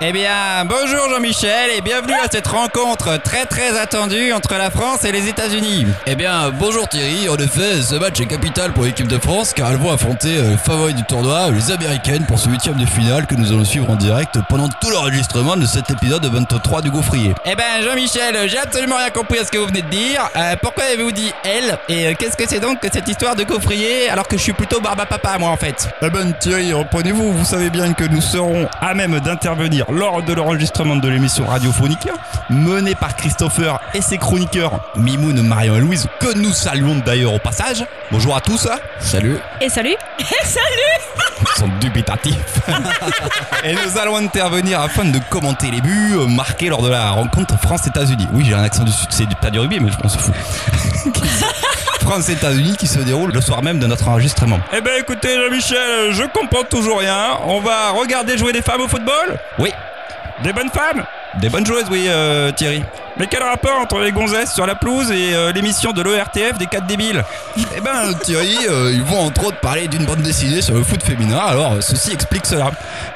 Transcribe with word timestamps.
Eh 0.00 0.12
bien, 0.12 0.64
bonjour 0.64 1.08
Jean-Michel 1.10 1.70
et 1.76 1.80
bienvenue 1.80 2.14
à 2.24 2.28
cette 2.30 2.46
rencontre 2.46 3.20
très 3.20 3.46
très 3.46 3.76
attendue 3.76 4.32
entre 4.32 4.54
la 4.54 4.70
France 4.70 5.04
et 5.04 5.10
les 5.10 5.28
États-Unis. 5.28 5.88
Eh 6.06 6.14
bien, 6.14 6.50
bonjour 6.56 6.86
Thierry. 6.86 7.28
En 7.28 7.34
effet, 7.34 7.82
ce 7.82 7.96
match 7.96 8.20
est 8.20 8.26
capital 8.26 8.72
pour 8.72 8.84
l'équipe 8.84 9.08
de 9.08 9.18
France 9.18 9.52
car 9.52 9.72
elles 9.72 9.76
vont 9.76 9.92
affronter 9.92 10.36
euh, 10.36 10.52
le 10.52 10.56
favori 10.56 10.94
du 10.94 11.02
tournoi, 11.02 11.50
les 11.50 11.72
Américaines, 11.72 12.24
pour 12.26 12.38
ce 12.38 12.48
huitième 12.48 12.76
de 12.76 12.86
finale 12.86 13.26
que 13.26 13.34
nous 13.34 13.50
allons 13.50 13.64
suivre 13.64 13.90
en 13.90 13.96
direct 13.96 14.38
pendant 14.48 14.68
tout 14.68 14.88
l'enregistrement 14.88 15.56
de 15.56 15.66
cet 15.66 15.90
épisode 15.90 16.22
de 16.22 16.28
23 16.28 16.80
du 16.80 16.92
Gaufrier. 16.92 17.34
Eh 17.44 17.56
ben 17.56 17.82
Jean-Michel, 17.82 18.48
j'ai 18.48 18.58
absolument 18.58 18.98
rien 18.98 19.10
compris 19.10 19.40
à 19.40 19.44
ce 19.44 19.50
que 19.50 19.58
vous 19.58 19.66
venez 19.66 19.82
de 19.82 19.90
dire. 19.90 20.30
Euh, 20.36 20.54
pourquoi 20.62 20.84
avez-vous 20.84 21.10
dit 21.10 21.32
elle 21.42 21.76
Et 21.88 22.06
euh, 22.06 22.14
qu'est-ce 22.16 22.36
que 22.36 22.48
c'est 22.48 22.60
donc 22.60 22.78
que 22.78 22.86
cette 22.92 23.08
histoire 23.08 23.34
de 23.34 23.42
gaufrier 23.42 24.08
alors 24.10 24.28
que 24.28 24.36
je 24.36 24.42
suis 24.44 24.52
plutôt 24.52 24.80
barba 24.80 25.06
papa 25.06 25.38
moi 25.38 25.50
en 25.50 25.56
fait? 25.56 25.88
Eh 26.02 26.08
ben 26.08 26.32
Thierry, 26.38 26.72
reprenez-vous, 26.72 27.32
vous 27.32 27.44
savez 27.44 27.68
bien 27.68 27.92
que 27.94 28.04
nous 28.04 28.20
serons 28.20 28.68
à 28.80 28.94
même 28.94 29.18
d'intervenir 29.18 29.86
lors 29.90 30.22
de 30.22 30.32
l'enregistrement 30.34 30.96
de 30.96 31.08
l'émission 31.08 31.46
radiophonique 31.46 32.08
menée 32.50 32.94
par 32.94 33.16
Christopher 33.16 33.80
et 33.94 34.00
ses 34.00 34.18
chroniqueurs 34.18 34.80
Mimoun, 34.96 35.40
Marion 35.42 35.76
et 35.76 35.80
Louise, 35.80 36.06
que 36.20 36.36
nous 36.36 36.52
saluons 36.52 36.96
d'ailleurs 37.04 37.32
au 37.34 37.38
passage. 37.38 37.84
Bonjour 38.10 38.36
à 38.36 38.40
tous. 38.40 38.68
Salut. 39.00 39.38
Et 39.60 39.68
salut 39.68 39.96
Et 40.18 40.24
salut 40.44 41.40
Ils 41.40 41.58
sont 41.60 41.68
dubitatifs. 41.80 42.60
et 43.64 43.74
nous 43.74 43.98
allons 43.98 44.16
intervenir 44.16 44.80
afin 44.80 45.04
de 45.04 45.18
commenter 45.30 45.70
les 45.70 45.80
buts 45.80 46.16
marqués 46.28 46.68
lors 46.68 46.82
de 46.82 46.88
la 46.88 47.10
rencontre 47.10 47.58
France-États-Unis. 47.58 48.28
Oui, 48.32 48.44
j'ai 48.46 48.54
un 48.54 48.62
accent 48.62 48.84
du 48.84 48.92
sud, 48.92 49.08
c'est 49.10 49.26
du- 49.26 49.36
pas 49.36 49.50
du 49.50 49.58
rugby, 49.58 49.80
mais 49.80 49.90
je 49.90 49.96
m'en 50.02 50.08
fous. 50.08 50.32
France-États-Unis 52.08 52.74
qui 52.78 52.86
se 52.86 53.00
déroule 53.00 53.32
le 53.32 53.40
soir 53.42 53.62
même 53.62 53.78
de 53.78 53.86
notre 53.86 54.08
enregistrement. 54.08 54.58
Eh 54.72 54.80
ben 54.80 54.92
écoutez 54.98 55.28
Jean-Michel, 55.36 56.10
je 56.12 56.22
comprends 56.24 56.64
toujours 56.64 57.00
rien. 57.00 57.36
On 57.44 57.60
va 57.60 57.90
regarder 57.90 58.38
jouer 58.38 58.54
des 58.54 58.62
femmes 58.62 58.80
au 58.80 58.88
football? 58.88 59.38
Oui. 59.58 59.70
Des 60.42 60.54
bonnes 60.54 60.70
femmes? 60.70 61.04
Des 61.38 61.50
bonnes 61.50 61.66
joueuses, 61.66 61.84
oui, 61.90 62.06
euh, 62.08 62.50
Thierry. 62.52 62.82
Mais 63.18 63.26
quel 63.26 63.42
rapport 63.42 63.78
entre 63.78 63.98
les 63.98 64.12
gonzesses 64.12 64.54
sur 64.54 64.64
la 64.64 64.74
pelouse 64.74 65.10
et 65.10 65.34
euh, 65.34 65.52
l'émission 65.52 65.92
de 65.92 66.00
l'ERTF 66.00 66.56
des 66.56 66.66
4 66.66 66.86
débiles? 66.86 67.22
Eh 67.76 67.80
ben 67.82 68.14
Thierry, 68.22 68.56
euh, 68.70 68.90
ils 68.94 69.02
vont 69.02 69.18
entre 69.26 69.48
autres 69.48 69.60
parler 69.60 69.86
d'une 69.88 70.06
bande 70.06 70.22
dessinée 70.22 70.62
sur 70.62 70.74
le 70.76 70.84
foot 70.84 71.02
féminin, 71.02 71.38
alors 71.38 71.74
euh, 71.74 71.80
ceci 71.82 72.12
explique 72.12 72.46
cela. 72.46 72.70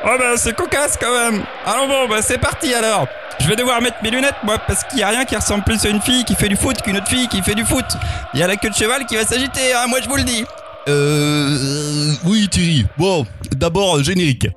Oh 0.05 0.17
bah 0.19 0.35
c'est 0.37 0.55
cocasse 0.55 0.99
quand 1.01 1.13
même 1.13 1.43
Alors 1.65 1.87
bon, 1.87 2.09
bah 2.09 2.21
c'est 2.21 2.39
parti 2.39 2.75
alors 2.75 3.07
je 3.41 3.49
vais 3.49 3.57
devoir 3.57 3.81
mettre 3.81 3.97
mes 4.03 4.11
lunettes 4.11 4.37
moi 4.45 4.59
parce 4.59 4.85
qu'il 4.85 4.99
y 4.99 5.03
a 5.03 5.09
rien 5.09 5.25
qui 5.25 5.35
ressemble 5.37 5.65
plus 5.65 5.85
à 5.85 5.89
une 5.89 6.01
fille 6.01 6.25
qui 6.25 6.35
fait 6.35 6.49
du 6.49 6.57
foot 6.57 6.81
qu'une 6.83 6.97
autre 6.97 7.09
fille 7.09 7.29
qui 7.29 7.43
fait 7.43 7.55
du 7.55 7.65
foot. 7.65 7.85
Il 8.35 8.41
y 8.41 8.43
a 8.43 8.47
la 8.47 8.57
queue 8.57 8.71
de 8.71 8.75
cheval 8.75 9.07
qui 9.07 9.17
va 9.17 9.25
s'agiter, 9.25 9.73
hein, 9.75 9.87
moi 9.89 10.01
je 10.03 10.09
vous 10.09 10.17
le 10.17 10.25
dis. 10.25 10.45
Euh... 10.89 12.15
Oui 12.25 12.49
Thierry. 12.49 12.87
Bon, 12.99 13.27
d'abord 13.53 13.99
euh, 13.99 14.03
générique. 14.03 14.49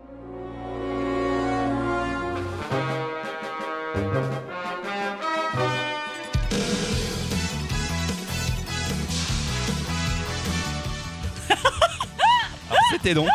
C'était 12.91 13.13
donc 13.13 13.29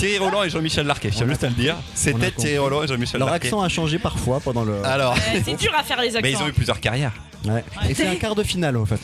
Thierry 0.00 0.16
Roland 0.16 0.44
et 0.44 0.48
Jean-Michel 0.48 0.86
Larquet, 0.86 1.10
je 1.10 1.16
tiens 1.18 1.28
juste 1.28 1.44
à 1.44 1.48
le 1.48 1.54
dire. 1.54 1.76
C'était 1.94 2.28
a 2.28 2.30
Thierry 2.30 2.56
Roland 2.56 2.82
et 2.84 2.86
Jean-Michel 2.86 3.18
Leur 3.20 3.28
Larquet. 3.28 3.48
accent 3.48 3.60
a 3.60 3.68
changé 3.68 3.98
parfois 3.98 4.40
pendant 4.40 4.64
le. 4.64 4.82
Alors, 4.82 5.12
Ouais, 5.12 5.42
C'est 5.44 5.56
dur 5.56 5.74
à 5.78 5.82
faire 5.82 6.00
les 6.00 6.16
accents. 6.16 6.20
Mais 6.22 6.32
ils 6.32 6.42
ont 6.42 6.48
eu 6.48 6.54
plusieurs 6.54 6.80
carrières. 6.80 7.12
Ouais. 7.44 7.62
Et 7.86 7.92
c'est 7.92 8.06
un 8.06 8.14
quart 8.14 8.34
de 8.34 8.42
finale 8.42 8.78
en 8.78 8.86
fait. 8.86 8.98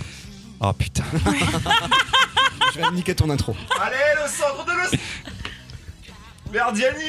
Oh 0.58 0.72
putain. 0.72 1.04
Je 2.74 2.80
vais 2.80 2.90
niquer 2.92 3.14
ton 3.14 3.28
intro. 3.28 3.54
Allez, 3.78 3.96
le 4.22 4.26
centre 4.26 4.64
de 4.64 4.96
le... 4.96 4.98
Verdiani 6.50 7.02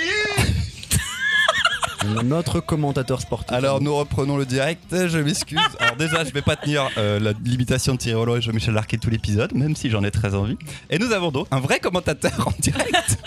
Notre 2.25 2.59
commentateur 2.59 3.21
sportif. 3.21 3.53
Alors 3.53 3.79
nous 3.79 3.95
reprenons 3.95 4.35
le 4.35 4.45
direct, 4.45 4.83
je 4.91 5.17
m'excuse. 5.19 5.59
Alors 5.79 5.95
déjà 5.95 6.25
je 6.25 6.31
vais 6.31 6.41
pas 6.41 6.57
tenir 6.57 6.89
euh, 6.97 7.21
la 7.21 7.31
limitation 7.45 7.93
de 7.93 7.99
Thierry 7.99 8.19
Roland 8.19 8.35
et 8.35 8.41
Jean-Michel 8.41 8.73
Larquet 8.73 8.97
tout 8.97 9.09
l'épisode, 9.09 9.53
même 9.53 9.77
si 9.77 9.89
j'en 9.89 10.03
ai 10.03 10.11
très 10.11 10.35
envie. 10.35 10.57
Et 10.89 10.99
nous 10.99 11.13
avons 11.13 11.31
donc 11.31 11.47
un 11.51 11.61
vrai 11.61 11.79
commentateur 11.79 12.33
en 12.45 12.53
direct. 12.59 13.17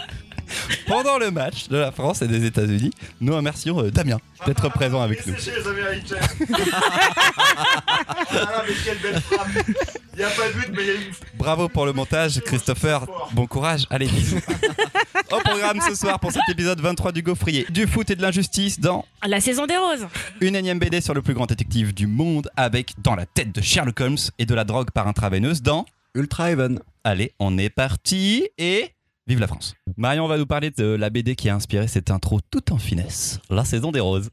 Pendant 0.87 1.19
le 1.19 1.31
match 1.31 1.69
de 1.69 1.77
la 1.77 1.93
France 1.93 2.23
et 2.23 2.29
des 2.29 2.45
États-Unis, 2.45 2.91
nous 3.21 3.35
remercions 3.35 3.83
euh, 3.83 3.91
Damien 3.91 4.19
d'être 4.47 4.69
présent 4.71 5.01
avec 5.01 5.27
nous. 5.27 5.37
Chez 5.37 5.53
les 5.53 5.67
Américains. 5.67 6.17
ah 8.33 8.63
mais 8.67 8.75
quelle 8.85 8.99
belle 8.99 9.21
frappe. 9.21 9.49
Il 10.15 10.19
n'y 10.19 10.25
a 10.25 10.31
pas 10.31 10.49
de 10.49 10.53
but, 10.53 10.69
mais 10.75 10.83
il 10.83 10.87
y 10.87 10.91
a 10.91 10.95
une... 10.95 11.13
Bravo 11.39 11.69
pour 11.69 11.87
le 11.87 11.93
montage, 11.93 12.41
Christopher. 12.41 13.07
Bon 13.33 13.47
courage, 13.47 13.87
allez 13.91 14.07
bisous. 14.07 14.41
Au 15.31 15.39
programme 15.39 15.81
ce 15.81 15.95
soir 15.95 16.19
pour 16.19 16.33
cet 16.33 16.43
épisode 16.51 16.81
23 16.81 17.13
du 17.13 17.23
Gaufrier, 17.23 17.67
du 17.71 17.87
foot 17.87 18.11
et 18.11 18.17
de 18.17 18.23
l'injustice 18.23 18.81
dans 18.81 19.05
La 19.25 19.41
saison 19.41 19.67
des 19.67 19.77
roses. 19.77 20.07
Une 20.41 20.57
énième 20.57 20.79
BD 20.79 21.01
sur 21.01 21.15
le 21.15 21.23
plus 21.23 21.35
grand 21.35 21.47
détective 21.47 21.95
du 21.95 22.07
monde 22.07 22.51
avec 22.57 22.95
dans 22.99 23.15
la 23.15 23.27
tête 23.27 23.55
de 23.55 23.61
Sherlock 23.61 24.01
Holmes 24.01 24.19
et 24.39 24.47
de 24.47 24.55
la 24.55 24.65
drogue 24.65 24.91
par 24.91 25.07
intraveineuse 25.07 25.63
dans 25.63 25.87
Ultra 26.15 26.51
Even. 26.51 26.81
Allez, 27.05 27.33
on 27.39 27.57
est 27.57 27.71
parti 27.71 28.49
et 28.59 28.91
vive 29.31 29.41
la 29.41 29.47
France. 29.47 29.75
Marion 29.97 30.27
va 30.27 30.37
nous 30.39 30.47
parler 30.47 30.71
de 30.71 30.85
la 30.85 31.09
BD 31.09 31.37
qui 31.37 31.49
a 31.49 31.55
inspiré 31.55 31.87
cette 31.87 32.11
intro 32.11 32.41
tout 32.51 32.73
en 32.73 32.79
finesse, 32.79 33.39
La 33.49 33.65
saison 33.65 33.93
des 33.93 34.01
roses. 34.01 34.29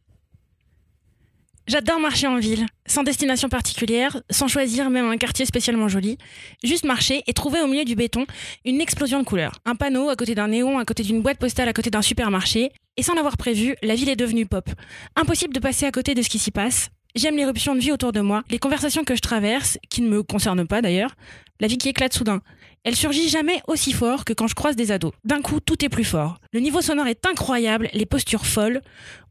J'adore 1.68 2.00
marcher 2.00 2.28
en 2.28 2.38
ville, 2.38 2.66
sans 2.88 3.04
destination 3.04 3.50
particulière, 3.50 4.22
sans 4.30 4.48
choisir 4.48 4.90
même 4.90 5.06
un 5.06 5.18
quartier 5.18 5.46
spécialement 5.46 5.88
joli. 5.90 6.18
Juste 6.64 6.86
marcher 6.86 7.24
et 7.28 7.34
trouver 7.34 7.62
au 7.62 7.68
milieu 7.68 7.84
du 7.84 7.94
béton 7.94 8.26
une 8.66 8.80
explosion 8.82 9.20
de 9.20 9.26
couleurs. 9.26 9.60
Un 9.66 9.76
panneau 9.76 10.10
à 10.10 10.16
côté 10.16 10.34
d'un 10.34 10.48
néon, 10.48 10.80
à 10.80 10.86
côté 10.86 11.04
d'une 11.04 11.22
boîte 11.22 11.38
postale, 11.38 11.68
à 11.68 11.74
côté 11.74 11.90
d'un 11.90 12.02
supermarché. 12.02 12.72
Et 12.96 13.04
sans 13.04 13.14
l'avoir 13.14 13.38
prévu, 13.38 13.76
la 13.84 13.96
ville 13.96 14.10
est 14.10 14.16
devenue 14.16 14.46
pop. 14.46 14.70
Impossible 15.16 15.54
de 15.54 15.60
passer 15.60 15.86
à 15.86 15.92
côté 15.92 16.16
de 16.16 16.22
ce 16.22 16.30
qui 16.30 16.40
s'y 16.40 16.52
passe. 16.52 16.90
J'aime 17.16 17.36
l'éruption 17.36 17.76
de 17.76 17.82
vie 17.82 17.92
autour 17.92 18.14
de 18.14 18.22
moi, 18.22 18.44
les 18.50 18.60
conversations 18.60 19.04
que 19.04 19.16
je 19.16 19.22
traverse, 19.22 19.78
qui 19.90 20.02
ne 20.02 20.08
me 20.08 20.24
concernent 20.24 20.68
pas 20.68 20.82
d'ailleurs, 20.82 21.16
la 21.60 21.68
vie 21.68 21.78
qui 21.78 21.90
éclate 21.90 22.14
soudain. 22.14 22.42
Elle 22.84 22.96
surgit 22.96 23.28
jamais 23.28 23.62
aussi 23.68 23.92
fort 23.92 24.24
que 24.24 24.34
quand 24.34 24.48
je 24.48 24.56
croise 24.56 24.76
des 24.76 24.92
ados. 24.92 25.12
D'un 25.26 25.42
coup, 25.42 25.60
tout 25.60 25.84
est 25.84 25.90
plus 25.90 26.06
fort. 26.06 26.40
Le 26.54 26.60
niveau 26.60 26.82
sonore 26.82 27.08
est 27.08 27.26
incroyable, 27.26 27.90
les 27.94 28.06
postures 28.06 28.46
folles. 28.46 28.82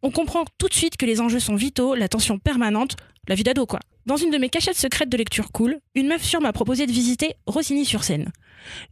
On 0.03 0.11
comprend 0.11 0.45
tout 0.59 0.69
de 0.69 0.75
suite 0.75 0.97
que 0.97 1.07
les 1.07 1.21
enjeux 1.21 1.41
sont 1.41 1.55
vitaux, 1.55 1.95
la 1.95 2.09
tension 2.09 2.39
permanente, 2.39 2.97
la 3.29 3.35
vie 3.35 3.45
d'ado 3.45 3.67
quoi. 3.67 3.81
Dans 4.06 4.17
une 4.17 4.31
de 4.31 4.39
mes 4.39 4.49
cachettes 4.49 4.77
secrètes 4.77 5.09
de 5.09 5.17
lecture 5.17 5.51
cool, 5.51 5.81
une 5.97 6.06
meuf 6.06 6.23
sûre 6.23 6.41
m'a 6.41 6.53
proposé 6.53 6.87
de 6.87 6.93
visiter 6.93 7.35
Rossini-sur-Seine. 7.47 8.31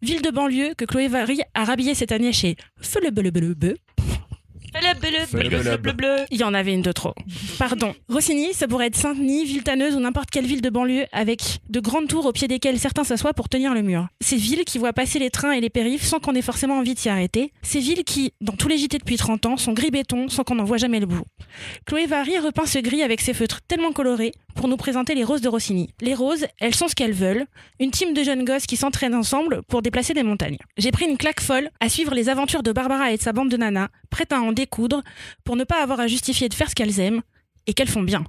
Ville 0.03 0.23
de 0.23 0.31
banlieue 0.31 0.75
que 0.77 0.85
Chloé 0.85 1.09
Vary 1.09 1.41
a 1.55 1.65
rhabillée 1.65 1.95
cette 1.95 2.11
année 2.11 2.33
chez 2.33 2.57
Feleblebelebe. 2.81 3.77
Il 6.31 6.39
y 6.39 6.45
en 6.45 6.55
avait 6.55 6.73
une 6.73 6.83
de 6.83 6.93
trop. 6.93 7.15
Pardon. 7.59 7.95
Rossini, 8.09 8.53
ça 8.53 8.67
pourrait 8.67 8.87
être 8.87 8.97
Saint-Denis, 8.97 9.45
Ville-Tanneuse 9.45 9.95
ou 9.95 10.01
n'importe 10.01 10.31
quelle 10.31 10.47
ville 10.47 10.63
de 10.63 10.71
banlieue 10.71 11.07
avec 11.13 11.61
de 11.69 11.81
grandes 11.81 12.09
tours 12.09 12.27
au 12.27 12.33
pied 12.33 12.49
desquelles 12.49 12.79
certains 12.79 13.05
s'assoient 13.05 13.35
pour 13.35 13.49
tenir 13.49 13.75
le 13.75 13.83
mur. 13.83 14.09
Ces 14.21 14.37
villes 14.37 14.65
qui 14.65 14.79
voient 14.79 14.93
passer 14.93 15.19
les 15.19 15.31
trains 15.31 15.53
et 15.53 15.61
les 15.61 15.71
périphes 15.71 16.05
sans 16.05 16.19
qu'on 16.19 16.35
ait 16.35 16.43
forcément 16.43 16.79
envie 16.79 16.95
de 16.95 16.99
s'y 16.99 17.09
arrêter. 17.09 17.53
Ces 17.63 17.79
villes 17.79 18.05
qui, 18.05 18.33
dans 18.41 18.55
tous 18.55 18.69
les 18.69 18.79
JT 18.79 18.99
depuis 18.99 19.17
30 19.17 19.47
ans, 19.47 19.57
sont 19.57 19.73
gris 19.73 19.91
béton 19.91 20.29
sans 20.29 20.43
qu'on 20.43 20.57
n'en 20.57 20.65
voit 20.65 20.79
jamais 20.79 21.01
le 21.01 21.07
bout. 21.07 21.25
Chloé 21.87 22.07
Vary 22.07 22.39
repeint 22.39 22.67
ce 22.67 22.79
gris 22.79 23.03
avec 23.03 23.21
ses 23.21 23.35
feutres 23.35 23.61
tellement 23.63 23.93
colorés 23.93 24.33
pour 24.55 24.69
nous 24.69 24.77
présenter 24.77 25.15
les 25.15 25.25
roses 25.25 25.41
de 25.41 25.49
Rossini. 25.49 25.91
Les 26.01 26.15
roses, 26.15 26.47
elles 26.59 26.75
sont 26.75 26.89
ce 26.89 26.95
qu'elles 26.95 27.13
veulent, 27.13 27.47
une 27.81 27.91
team 27.91 28.15
de 28.15 28.23
jeunes 28.23 28.45
gosses 28.45 28.67
qui 28.67 28.77
s'entraînent 28.77 29.15
ensemble 29.15 29.63
pour 29.69 29.83
déplacer 29.83 30.15
des 30.15 30.23
montagnes. 30.23 30.59
J'ai 30.77 30.93
pris 30.93 31.07
une 31.07 31.17
claque 31.17 31.41
folle 31.41 31.71
à 31.81 31.89
suivre 31.89 32.15
les 32.15 32.29
aventures 32.29 32.63
de 32.63 32.73
Barbara 32.73 33.13
et 33.13 33.17
de 33.17 33.23
sa 33.23 33.33
bande 33.33 33.51
de 33.51 33.57
nanas, 33.57 33.89
prêtes 34.11 34.33
à 34.33 34.41
en 34.41 34.53
découdre 34.65 35.03
pour 35.45 35.57
ne 35.57 35.65
pas 35.65 35.83
avoir 35.83 36.01
à 36.01 36.07
justifier 36.07 36.49
de 36.49 36.55
faire 36.55 36.71
ce 36.71 36.75
qu'elles 36.75 37.01
aiment 37.01 37.23
et 37.67 37.75
qu'elles 37.75 37.89
font 37.89 38.03
bien. 38.03 38.25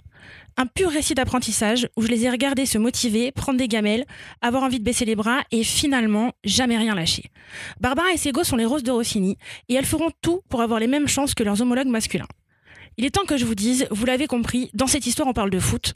Un 0.58 0.66
pur 0.66 0.90
récit 0.90 1.16
d'apprentissage 1.16 1.90
où 1.98 2.02
je 2.02 2.08
les 2.08 2.24
ai 2.26 2.30
regardées 2.30 2.66
se 2.66 2.78
motiver, 2.78 3.32
prendre 3.32 3.60
des 3.60 3.68
gamelles, 3.68 4.06
avoir 4.42 4.64
envie 4.64 4.80
de 4.80 4.84
baisser 4.84 5.06
les 5.06 5.16
bras 5.16 5.42
et 5.52 5.64
finalement 5.64 6.32
jamais 6.44 6.78
rien 6.78 6.96
lâcher. 6.96 7.30
Barbara 7.82 8.08
et 8.14 8.32
gosses 8.32 8.48
sont 8.48 8.56
les 8.56 8.66
roses 8.66 8.84
de 8.84 8.92
Rossini 8.92 9.38
et 9.68 9.74
elles 9.76 9.86
feront 9.86 10.12
tout 10.22 10.42
pour 10.50 10.62
avoir 10.62 10.80
les 10.80 10.88
mêmes 10.88 11.08
chances 11.08 11.34
que 11.34 11.44
leurs 11.44 11.62
homologues 11.62 11.88
masculins. 11.88 12.28
Il 12.98 13.04
est 13.04 13.10
temps 13.10 13.26
que 13.26 13.36
je 13.36 13.46
vous 13.46 13.56
dise, 13.56 13.88
vous 13.92 14.06
l'avez 14.06 14.28
compris, 14.28 14.70
dans 14.74 14.88
cette 14.88 15.06
histoire 15.06 15.28
on 15.28 15.34
parle 15.34 15.50
de 15.50 15.60
foot 15.60 15.94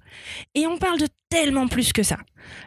et 0.56 0.68
on 0.68 0.78
parle 0.78 1.00
de 1.00 1.08
tellement 1.30 1.68
plus 1.68 1.94
que 1.94 2.04
ça. 2.04 2.18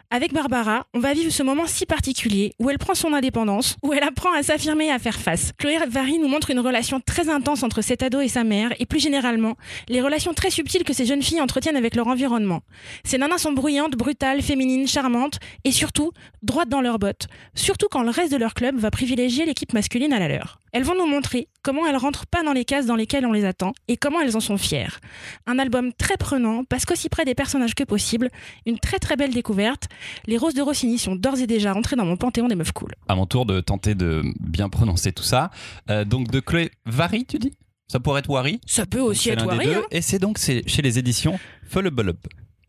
Avec 0.09 0.31
Barbara, 0.33 0.85
on 0.93 0.99
va 0.99 1.13
vivre 1.13 1.31
ce 1.31 1.43
moment 1.43 1.65
si 1.67 1.85
particulier 1.85 2.53
où 2.59 2.69
elle 2.69 2.77
prend 2.77 2.93
son 2.93 3.13
indépendance, 3.13 3.75
où 3.83 3.93
elle 3.93 4.03
apprend 4.03 4.31
à 4.33 4.43
s'affirmer 4.43 4.87
et 4.87 4.91
à 4.91 4.99
faire 4.99 5.19
face. 5.19 5.51
Chloé 5.57 5.77
Vary 5.89 6.19
nous 6.19 6.27
montre 6.27 6.51
une 6.51 6.59
relation 6.59 6.99
très 6.99 7.29
intense 7.29 7.63
entre 7.63 7.81
cet 7.81 8.03
ado 8.03 8.21
et 8.21 8.27
sa 8.27 8.43
mère, 8.43 8.73
et 8.79 8.85
plus 8.85 8.99
généralement, 8.99 9.55
les 9.89 10.01
relations 10.01 10.33
très 10.33 10.49
subtiles 10.49 10.83
que 10.83 10.93
ces 10.93 11.05
jeunes 11.05 11.23
filles 11.23 11.41
entretiennent 11.41 11.75
avec 11.75 11.95
leur 11.95 12.07
environnement. 12.07 12.61
Ces 13.03 13.17
nanas 13.17 13.39
sont 13.39 13.51
bruyantes, 13.51 13.95
brutales, 13.95 14.41
féminines, 14.41 14.87
charmantes, 14.87 15.39
et 15.63 15.71
surtout, 15.71 16.11
droites 16.41 16.69
dans 16.69 16.81
leurs 16.81 16.99
bottes, 16.99 17.27
surtout 17.55 17.87
quand 17.89 18.03
le 18.03 18.11
reste 18.11 18.31
de 18.31 18.37
leur 18.37 18.53
club 18.53 18.77
va 18.77 18.91
privilégier 18.91 19.45
l'équipe 19.45 19.73
masculine 19.73 20.13
à 20.13 20.19
la 20.19 20.27
leur. 20.27 20.59
Elles 20.71 20.83
vont 20.83 20.95
nous 20.95 21.05
montrer 21.05 21.47
comment 21.61 21.85
elles 21.85 21.97
rentrent 21.97 22.25
pas 22.25 22.43
dans 22.43 22.53
les 22.53 22.65
cases 22.65 22.87
dans 22.87 22.95
lesquelles 22.95 23.25
on 23.25 23.31
les 23.31 23.45
attend, 23.45 23.73
et 23.87 23.97
comment 23.97 24.21
elles 24.21 24.35
en 24.35 24.39
sont 24.39 24.57
fières. 24.57 24.99
Un 25.45 25.59
album 25.59 25.91
très 25.93 26.17
prenant, 26.17 26.63
parce 26.63 26.85
qu'aussi 26.85 27.09
près 27.09 27.25
des 27.25 27.35
personnages 27.35 27.75
que 27.75 27.83
possible, 27.83 28.29
une 28.65 28.79
très 28.79 28.99
très 28.99 29.15
belle 29.15 29.33
découverte. 29.33 29.87
Les 30.27 30.37
roses 30.37 30.53
de 30.53 30.61
Rossini 30.61 30.97
sont 30.97 31.15
d'ores 31.15 31.39
et 31.39 31.47
déjà 31.47 31.73
rentrées 31.73 31.95
dans 31.95 32.05
mon 32.05 32.17
panthéon 32.17 32.47
des 32.47 32.55
meufs 32.55 32.71
cool. 32.71 32.93
À 33.07 33.15
mon 33.15 33.25
tour 33.25 33.45
de 33.45 33.59
tenter 33.61 33.95
de 33.95 34.23
bien 34.39 34.69
prononcer 34.69 35.11
tout 35.11 35.23
ça. 35.23 35.51
Euh, 35.89 36.05
donc 36.05 36.29
de 36.29 36.39
Chloé 36.39 36.71
Vary, 36.85 37.25
tu 37.25 37.39
dis? 37.39 37.53
Ça 37.87 37.99
pourrait 37.99 38.21
être 38.21 38.29
Wari? 38.29 38.59
Ça 38.65 38.85
peut 38.85 38.99
aussi 39.01 39.29
être 39.29 39.45
Wari. 39.45 39.69
hein. 39.73 39.81
Et 39.91 40.01
c'est 40.01 40.17
donc 40.19 40.37
chez 40.39 40.63
les 40.81 40.99
éditions 40.99 41.37
Fullable. 41.67 42.13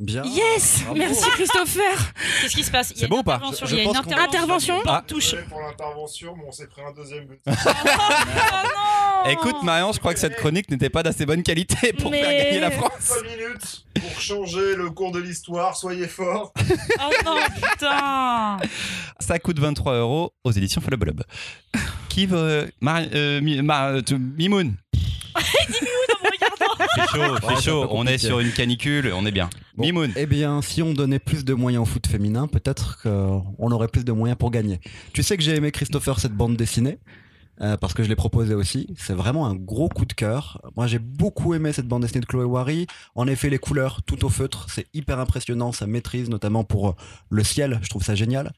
Bien. 0.05 0.23
Yes 0.25 0.85
Merci 0.95 1.31
Christopher 1.31 2.13
Qu'est-ce 2.43 2.55
qui 2.55 2.63
se 2.63 2.71
passe? 2.71 2.91
Il 2.91 2.93
y 2.93 2.97
a 2.97 3.01
C'est 3.01 3.05
une 3.07 3.11
bon 3.11 3.19
ou 3.21 3.23
pas? 3.23 3.37
intervention. 3.37 3.67
Il 3.67 3.71
y 3.77 3.81
a 3.81 3.85
je 3.85 4.09
une 4.09 4.19
intervention. 4.19 4.77
Ah. 4.87 5.03
Touche. 5.07 5.35
Pour 5.49 5.61
l'intervention, 5.63 6.35
mais 6.37 6.45
on 6.47 6.53
s'est 6.53 6.67
pris 6.67 6.83
un 6.83 6.93
deuxième 6.93 7.25
but. 7.25 7.41
Ah 7.47 8.65
non 9.25 9.31
Écoute, 9.31 9.63
Marion, 9.63 9.91
je 9.93 9.99
crois 9.99 10.13
que 10.13 10.21
cette 10.21 10.37
chronique 10.37 10.71
n'était 10.71 10.91
pas 10.91 11.03
d'assez 11.03 11.25
bonne 11.25 11.43
qualité 11.43 11.95
pour 11.95 12.11
Mais- 12.11 12.21
faire 12.23 12.45
gagner 12.45 12.61
la 12.61 12.71
France. 12.71 12.93
5 13.01 13.23
minutes 13.23 13.85
pour 13.95 14.21
changer 14.21 14.77
le 14.77 14.91
cours 14.91 15.13
de 15.13 15.21
l'histoire, 15.21 15.75
soyez 15.77 16.07
forts. 16.09 16.53
Oh 17.01 17.11
non, 17.25 17.37
putain 17.55 18.59
Ça 19.19 19.39
coûte 19.39 19.59
23 19.59 19.95
euros 19.95 20.33
aux 20.45 20.53
éditions 20.53 20.81
Fullable. 20.83 21.25
Qui 22.11 22.27
veut. 22.27 22.71
Mar- 22.83 23.01
euh, 23.15 23.41
Mi- 23.41 23.63
Mar- 23.63 23.95
euh, 23.95 24.03
Mimoun 24.37 24.75
C'est 26.95 27.07
chaud, 27.09 27.19
Ouais, 27.19 27.55
un 27.57 27.61
chaud. 27.61 27.87
On 27.91 28.07
est 28.07 28.19
sur 28.19 28.41
une 28.41 28.53
canicule, 28.53 29.13
on 29.15 29.27
est 29.27 29.31
bien. 29.33 29.51
Bon, 29.77 29.85
Mimoun. 29.85 30.13
Eh 30.17 30.27
bien, 30.27 30.63
si 30.63 30.83
on 30.83 30.93
donnait 30.93 31.19
plus 31.19 31.45
de 31.45 31.55
moyens 31.55 31.83
au 31.83 31.87
foot 31.87 32.07
féminin, 32.07 32.47
peut-être 32.47 33.01
qu'on 33.03 33.71
aurait 33.73 33.89
plus 33.89 34.05
de 34.05 34.13
moyens 34.13 34.39
pour 34.39 34.51
gagner. 34.51 34.81
Tu 35.13 35.23
sais 35.23 35.37
que 35.37 35.43
j'ai 35.43 35.55
aimé 35.57 35.71
Christopher 35.73 36.21
cette 36.21 36.33
bande 36.35 36.57
dessinée. 36.57 36.99
euh, 37.61 37.77
parce 37.77 37.95
que 37.95 38.03
je 38.03 38.09
l'ai 38.09 38.17
proposé 38.17 38.53
aussi. 38.55 38.93
C'est 38.99 39.15
vraiment 39.15 39.47
un 39.47 39.55
gros 39.55 39.89
coup 39.89 40.05
de 40.07 40.13
cœur. 40.13 40.61
Moi, 40.77 40.89
j'ai 40.89 40.99
beaucoup 40.99 41.55
aimé 41.55 41.73
cette 41.73 41.87
bande 41.87 42.03
dessinée 42.03 42.21
de 42.21 42.27
Chloé 42.27 42.45
Wary. 42.45 42.87
En 43.15 43.29
effet, 43.29 43.49
les 43.49 43.59
couleurs 43.59 44.03
tout 44.03 44.25
au 44.25 44.29
feutre, 44.29 44.67
c'est 44.69 44.87
hyper 44.93 45.21
impressionnant. 45.21 45.71
Ça 45.71 45.87
maîtrise, 45.87 46.29
notamment 46.29 46.65
pour 46.65 46.89
euh, 46.89 46.93
le 47.31 47.45
ciel. 47.45 47.79
Je 47.83 47.89
trouve 47.91 48.03
ça 48.03 48.15
génial. 48.17 48.53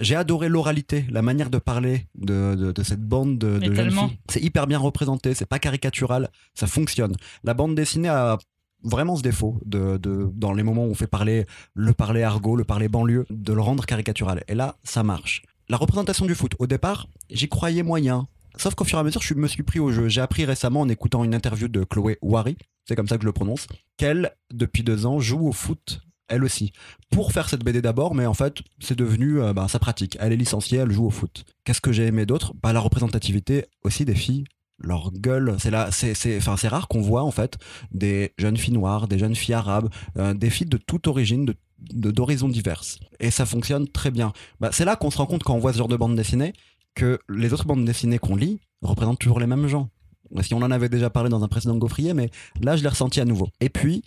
J'ai 0.00 0.16
adoré 0.16 0.48
l'oralité, 0.48 1.04
la 1.10 1.22
manière 1.22 1.50
de 1.50 1.58
parler 1.58 2.06
de, 2.14 2.54
de, 2.54 2.72
de 2.72 2.82
cette 2.82 3.02
bande 3.02 3.38
de, 3.38 3.58
de 3.58 3.74
jeunes 3.74 3.90
filles. 3.90 4.18
C'est 4.30 4.42
hyper 4.42 4.66
bien 4.66 4.78
représenté. 4.78 5.34
C'est 5.34 5.46
pas 5.46 5.58
caricatural. 5.58 6.30
Ça 6.54 6.66
fonctionne. 6.66 7.14
La 7.44 7.54
bande 7.54 7.74
dessinée 7.74 8.08
a 8.08 8.38
vraiment 8.82 9.16
ce 9.16 9.22
défaut 9.22 9.60
de, 9.64 9.96
de, 9.98 10.30
dans 10.34 10.52
les 10.52 10.62
moments 10.62 10.86
où 10.86 10.90
on 10.90 10.94
fait 10.94 11.06
parler 11.06 11.46
le 11.74 11.92
parler 11.92 12.22
argot, 12.22 12.56
le 12.56 12.64
parler 12.64 12.88
banlieue, 12.88 13.26
de 13.30 13.52
le 13.52 13.60
rendre 13.60 13.84
caricatural. 13.86 14.42
Et 14.48 14.54
là, 14.54 14.76
ça 14.82 15.02
marche. 15.02 15.42
La 15.68 15.76
représentation 15.76 16.26
du 16.26 16.34
foot, 16.34 16.54
au 16.58 16.66
départ, 16.66 17.08
j'y 17.30 17.48
croyais 17.48 17.82
moyen. 17.82 18.26
Sauf 18.56 18.74
qu'au 18.74 18.84
fur 18.84 18.98
et 18.98 19.00
à 19.00 19.04
mesure, 19.04 19.22
je 19.22 19.34
me 19.34 19.46
suis 19.46 19.62
pris 19.62 19.78
au 19.78 19.92
jeu. 19.92 20.08
J'ai 20.08 20.20
appris 20.20 20.44
récemment 20.44 20.80
en 20.80 20.88
écoutant 20.88 21.24
une 21.24 21.34
interview 21.34 21.68
de 21.68 21.84
Chloé 21.84 22.18
Wary, 22.20 22.56
c'est 22.84 22.96
comme 22.96 23.08
ça 23.08 23.16
que 23.16 23.22
je 23.22 23.26
le 23.26 23.32
prononce, 23.32 23.66
qu'elle, 23.96 24.32
depuis 24.52 24.82
deux 24.82 25.06
ans, 25.06 25.20
joue 25.20 25.46
au 25.46 25.52
foot, 25.52 26.02
elle 26.28 26.44
aussi. 26.44 26.72
Pour 27.10 27.32
faire 27.32 27.48
cette 27.48 27.64
BD 27.64 27.82
d'abord, 27.82 28.14
mais 28.14 28.26
en 28.26 28.34
fait, 28.34 28.58
c'est 28.80 28.96
devenu 28.96 29.40
euh, 29.40 29.52
bah, 29.52 29.66
sa 29.68 29.78
pratique. 29.78 30.16
Elle 30.20 30.32
est 30.32 30.36
licenciée, 30.36 30.78
elle 30.78 30.90
joue 30.90 31.06
au 31.06 31.10
foot. 31.10 31.44
Qu'est-ce 31.64 31.80
que 31.80 31.92
j'ai 31.92 32.06
aimé 32.06 32.26
d'autre? 32.26 32.54
Bah, 32.62 32.72
La 32.72 32.80
représentativité 32.80 33.66
aussi 33.84 34.04
des 34.04 34.14
filles. 34.14 34.44
Leur 34.78 35.12
gueule, 35.12 35.56
c'est 35.58 35.70
là, 35.70 35.90
c'est, 35.92 36.14
c'est, 36.14 36.36
enfin, 36.38 36.56
c'est 36.56 36.68
rare 36.68 36.88
qu'on 36.88 37.02
voit 37.02 37.22
en 37.22 37.30
fait 37.30 37.56
des 37.92 38.32
jeunes 38.36 38.56
filles 38.56 38.74
noires, 38.74 39.06
des 39.06 39.18
jeunes 39.18 39.36
filles 39.36 39.54
arabes, 39.54 39.88
euh, 40.18 40.34
des 40.34 40.50
filles 40.50 40.66
de 40.66 40.76
toute 40.76 41.06
origine, 41.06 41.46
de, 41.78 42.10
d'horizons 42.10 42.48
diverses. 42.48 42.98
Et 43.20 43.30
ça 43.30 43.46
fonctionne 43.46 43.86
très 43.86 44.10
bien. 44.10 44.32
Bah, 44.58 44.70
c'est 44.72 44.84
là 44.84 44.96
qu'on 44.96 45.10
se 45.10 45.18
rend 45.18 45.26
compte 45.26 45.44
quand 45.44 45.54
on 45.54 45.60
voit 45.60 45.72
ce 45.72 45.78
genre 45.78 45.88
de 45.88 45.96
bande 45.96 46.16
dessinée 46.16 46.52
que 46.94 47.18
les 47.28 47.52
autres 47.52 47.64
bandes 47.64 47.84
dessinées 47.84 48.18
qu'on 48.18 48.36
lit 48.36 48.60
représentent 48.82 49.18
toujours 49.18 49.40
les 49.40 49.46
mêmes 49.46 49.68
gens. 49.68 49.88
Si 50.40 50.54
on 50.54 50.58
en 50.58 50.70
avait 50.70 50.88
déjà 50.88 51.10
parlé 51.10 51.28
dans 51.28 51.44
un 51.44 51.48
précédent 51.48 51.76
gaufrier, 51.76 52.14
mais 52.14 52.30
là 52.60 52.76
je 52.76 52.82
l'ai 52.82 52.88
ressenti 52.88 53.20
à 53.20 53.24
nouveau. 53.24 53.48
Et 53.60 53.68
puis, 53.68 54.02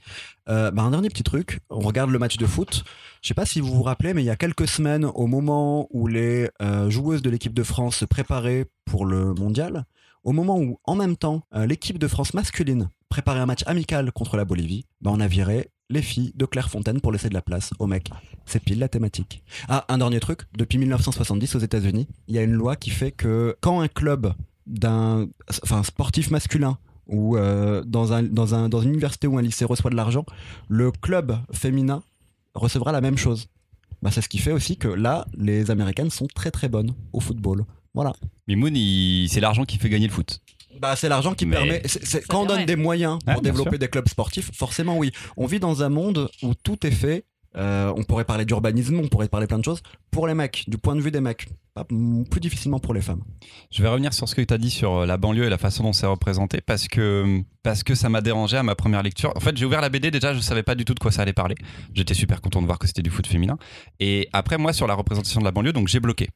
euh, 0.50 0.72
bah, 0.72 0.84
un 0.84 0.92
dernier 0.92 1.10
petit 1.10 1.24
truc, 1.24 1.60
on 1.70 1.80
regarde 1.80 2.10
le 2.10 2.20
match 2.20 2.38
de 2.38 2.46
foot. 2.46 2.84
Je 3.22 3.28
sais 3.28 3.34
pas 3.34 3.46
si 3.46 3.60
vous 3.60 3.74
vous 3.74 3.84
rappelez, 3.84 4.14
mais 4.14 4.24
il 4.24 4.26
y 4.26 4.32
a 4.32 4.36
quelques 4.36 4.68
semaines, 4.68 5.06
au 5.06 5.28
moment 5.28 5.88
où 5.92 6.08
les 6.08 6.50
euh, 6.62 6.90
joueuses 6.90 7.22
de 7.22 7.30
l'équipe 7.30 7.54
de 7.54 7.64
France 7.64 7.98
se 7.98 8.06
préparaient 8.06 8.66
pour 8.86 9.06
le 9.06 9.34
mondial, 9.34 9.86
au 10.24 10.32
moment 10.32 10.60
où, 10.60 10.80
en 10.84 10.96
même 10.96 11.18
temps, 11.18 11.44
euh, 11.56 11.66
l'équipe 11.66 12.00
de 12.00 12.08
France 12.08 12.34
masculine 12.34 12.90
préparait 13.10 13.40
un 13.40 13.46
match 13.46 13.64
amical 13.68 14.12
contre 14.12 14.38
la 14.38 14.46
Bolivie, 14.46 14.86
bah, 15.02 15.12
on 15.14 15.20
a 15.20 15.28
viré 15.28 15.70
les 15.90 16.02
filles 16.02 16.32
de 16.36 16.46
Clairefontaine 16.46 17.00
pour 17.00 17.12
laisser 17.12 17.30
de 17.30 17.34
la 17.34 17.42
place 17.42 17.72
aux 17.80 17.88
mecs. 17.88 18.10
C'est 18.46 18.64
pile 18.64 18.80
la 18.80 18.90
thématique. 18.90 19.44
Ah, 19.68 19.86
un 19.88 20.00
dernier 20.00 20.20
truc, 20.20 20.42
depuis 20.58 20.80
1970 20.80 21.56
aux 21.56 21.60
États-Unis, 21.60 22.08
il 22.28 22.36
y 22.36 22.40
a 22.40 22.42
une 22.42 22.54
loi 22.54 22.76
qui 22.76 22.90
fait 22.90 23.12
que 23.12 23.56
quand 23.62 23.82
un 23.82 23.88
club 23.88 24.34
d'un 24.68 25.28
enfin 25.64 25.84
sportif 25.84 26.32
masculin 26.32 26.78
ou 27.08 27.38
euh, 27.38 27.84
dans, 27.86 28.14
un, 28.14 28.24
dans, 28.24 28.56
un, 28.56 28.68
dans 28.70 28.82
une 28.82 28.90
université 28.90 29.28
ou 29.28 29.38
un 29.38 29.42
lycée 29.42 29.66
reçoit 29.66 29.92
de 29.92 29.96
l'argent, 29.96 30.26
le 30.68 30.92
club 30.92 31.38
féminin 31.54 32.02
recevra 32.56 32.92
la 32.92 33.02
même 33.02 33.18
chose. 33.18 33.48
Bah, 34.02 34.10
c'est 34.12 34.22
ce 34.22 34.30
qui 34.30 34.40
fait 34.40 34.52
aussi 34.52 34.78
que 34.78 34.88
là, 34.88 35.26
les 35.38 35.70
Américaines 35.72 36.10
sont 36.10 36.28
très 36.34 36.52
très 36.52 36.68
bonnes 36.70 36.94
au 37.14 37.20
football. 37.20 37.66
Voilà. 37.94 38.14
Mimoun, 38.48 38.76
il- 38.76 39.30
c'est 39.30 39.40
l'argent 39.40 39.66
qui 39.66 39.78
fait 39.78 39.90
gagner 39.90 40.08
le 40.08 40.14
foot. 40.14 40.42
Bah, 40.82 40.96
c'est 40.96 41.08
l'argent 41.10 41.34
qui 41.34 41.46
Mais- 41.46 41.56
permet. 41.56 41.82
c'est- 41.86 42.04
c'est- 42.06 42.22
Ça, 42.22 42.28
quand 42.28 42.42
on 42.42 42.46
donne 42.46 42.58
vrai. 42.58 42.66
des 42.66 42.76
moyens 42.76 43.20
pour 43.20 43.42
bien 43.42 43.52
développer 43.52 43.78
des 43.78 43.88
clubs 43.88 44.08
sportifs, 44.10 44.52
forcément 44.54 44.98
oui. 44.98 45.12
On 45.38 45.46
vit 45.46 45.60
dans 45.60 45.84
un 45.84 45.90
monde 45.90 46.30
où 46.44 46.54
tout 46.56 46.86
est 46.86 46.92
fait. 46.92 47.26
Euh, 47.58 47.94
on 47.96 48.04
pourrait 48.04 48.26
parler 48.26 48.46
d'urbanisme, 48.46 49.00
on 49.00 49.08
pourrait 49.08 49.28
parler 49.28 49.48
plein 49.48 49.60
de 49.60 49.64
choses 49.64 49.82
pour 50.12 50.28
les 50.28 50.34
mecs, 50.34 50.66
du 50.68 50.78
point 50.78 50.96
de 50.96 51.02
vue 51.02 51.12
des 51.12 51.22
mecs. 51.22 51.48
Plus 51.90 52.40
difficilement 52.40 52.80
pour 52.80 52.94
les 52.94 53.02
femmes. 53.02 53.22
Je 53.70 53.84
vais 53.84 53.90
revenir 53.90 54.14
sur 54.14 54.30
ce 54.30 54.36
que 54.36 54.42
tu 54.42 54.54
as 54.54 54.58
dit 54.58 54.70
sur 54.70 55.00
euh, 55.00 55.06
la 55.06 55.18
banlieue 55.18 55.44
et 55.44 55.50
la 55.50 55.58
façon 55.58 55.84
dont 55.84 55.92
c'est 55.92 56.06
représenté 56.06 56.62
parce 56.62 56.88
que, 56.88 57.42
parce 57.64 57.84
que 57.84 57.96
ça 57.96 58.08
m'a 58.08 58.22
dérangé 58.22 58.56
à 58.56 58.64
ma 58.64 58.76
première 58.76 59.04
lecture. 59.04 59.34
En 59.36 59.42
fait, 59.42 59.58
j'ai 59.58 59.66
ouvert 59.66 59.82
la 59.82 59.90
BD, 59.90 60.10
déjà, 60.10 60.34
je 60.34 60.40
savais 60.40 60.64
pas 60.64 60.76
du 60.76 60.86
tout 60.86 60.94
de 60.94 61.00
quoi 61.00 61.12
ça 61.12 61.24
allait 61.24 61.34
parler. 61.34 61.56
J'étais 61.94 62.14
super 62.14 62.40
content 62.40 62.62
de 62.62 62.66
voir 62.66 62.80
que 62.80 62.88
c'était 62.88 63.02
du 63.02 63.10
foot 63.10 63.28
féminin. 63.28 63.58
Et 64.00 64.30
après, 64.32 64.58
moi, 64.58 64.72
sur 64.72 64.88
la 64.88 64.94
représentation 64.94 65.42
de 65.42 65.46
la 65.46 65.52
banlieue, 65.52 65.74
donc 65.74 65.90
j'ai 65.90 66.00
bloqué. 66.00 66.30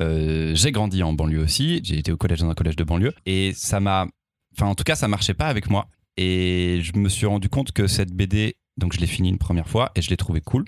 Euh, 0.00 0.52
j'ai 0.54 0.72
grandi 0.72 1.02
en 1.02 1.12
banlieue 1.12 1.42
aussi, 1.42 1.80
j'ai 1.84 1.98
été 1.98 2.12
au 2.12 2.16
collège 2.16 2.40
dans 2.40 2.50
un 2.50 2.54
collège 2.54 2.76
de 2.76 2.84
banlieue 2.84 3.12
et 3.26 3.52
ça 3.54 3.80
m'a. 3.80 4.06
Enfin, 4.54 4.66
en 4.66 4.74
tout 4.74 4.84
cas, 4.84 4.94
ça 4.94 5.08
marchait 5.08 5.34
pas 5.34 5.46
avec 5.46 5.70
moi. 5.70 5.88
Et 6.18 6.80
je 6.82 6.98
me 6.98 7.08
suis 7.08 7.24
rendu 7.24 7.48
compte 7.48 7.72
que 7.72 7.86
cette 7.86 8.12
BD, 8.12 8.56
donc 8.76 8.92
je 8.94 9.00
l'ai 9.00 9.06
finie 9.06 9.28
une 9.28 9.38
première 9.38 9.68
fois 9.68 9.92
et 9.94 10.02
je 10.02 10.10
l'ai 10.10 10.16
trouvé 10.16 10.40
cool 10.40 10.64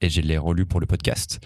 et 0.00 0.08
je 0.08 0.20
l'ai 0.20 0.38
relu 0.38 0.66
pour 0.66 0.80
le 0.80 0.86
podcast. 0.86 1.40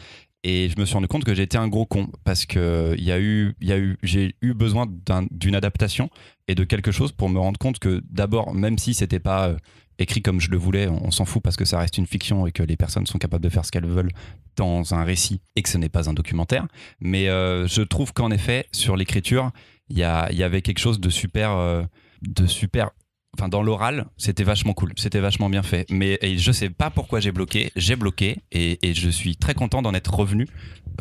Et 0.45 0.69
je 0.71 0.81
me 0.81 0.85
suis 0.85 0.95
rendu 0.95 1.09
compte 1.09 1.25
que 1.25 1.35
j'étais 1.35 1.59
un 1.59 1.67
gros 1.69 1.85
con 1.85 2.09
parce 2.25 2.47
que 2.47 2.95
y 2.99 3.11
a 3.11 3.19
eu, 3.19 3.57
j'ai 4.03 4.37
eu 4.41 4.55
besoin 4.55 4.87
d'un- 4.87 5.27
d'une 5.33 5.55
adaptation 5.57 6.11
et 6.47 6.55
de 6.55 6.63
quelque 6.65 6.93
chose 6.93 7.11
pour 7.13 7.29
me 7.29 7.39
rendre 7.41 7.59
compte 7.59 7.79
que 7.81 8.03
d'abord, 8.09 8.55
même 8.55 8.79
si 8.79 8.95
c'était 8.95 9.19
pas 9.19 9.49
euh, 9.49 9.57
écrit 9.99 10.23
comme 10.23 10.41
je 10.41 10.51
le 10.51 10.57
voulais, 10.57 10.87
on, 10.87 11.11
s'en 11.11 11.25
fout 11.25 11.43
parce 11.43 11.57
que 11.57 11.65
ça 11.65 11.81
reste 11.81 11.99
une 11.99 12.07
fiction 12.07 12.47
et 12.47 12.53
que 12.53 12.63
les 12.63 12.77
personnes 12.77 13.05
sont 13.07 13.19
capables 13.19 13.43
de 13.43 13.49
faire 13.49 13.65
ce 13.65 13.73
qu'elles 13.73 13.85
veulent 13.87 14.13
dans 14.55 14.95
un 14.95 15.03
récit 15.03 15.41
et 15.57 15.63
que 15.63 15.69
ce 15.69 15.77
n'est 15.77 15.89
pas 15.89 16.09
un 16.09 16.15
documentaire. 16.15 16.69
Mais 17.01 17.29
euh, 17.29 17.67
je 17.67 17.83
trouve 17.83 18.13
qu'en 18.13 18.31
effet, 18.31 18.67
sur 18.71 18.97
l'écriture, 18.97 19.51
il 19.89 19.97
y, 19.97 20.01
y 20.01 20.05
avait 20.05 20.63
quelque 20.63 20.79
chose 20.79 21.01
de 21.01 21.11
super, 21.11 21.51
euh, 21.51 21.83
de 22.23 22.47
super. 22.47 22.91
Enfin, 23.37 23.49
dans 23.49 23.63
l'oral, 23.63 24.07
c'était 24.17 24.43
vachement 24.43 24.73
cool, 24.73 24.93
c'était 24.97 25.21
vachement 25.21 25.49
bien 25.49 25.63
fait. 25.63 25.87
Mais 25.91 26.19
et 26.23 26.39
je 26.39 26.51
sais 26.51 26.71
pas 26.71 26.91
pourquoi 26.91 27.21
j'ai 27.21 27.31
bloqué, 27.31 27.71
j'ai 27.77 27.95
bloqué 27.95 28.39
et, 28.53 28.79
et 28.83 28.95
je 28.95 29.09
suis 29.11 29.37
très 29.37 29.55
content 29.55 29.83
d'en 29.83 29.95
être 29.95 30.13
revenu 30.13 30.47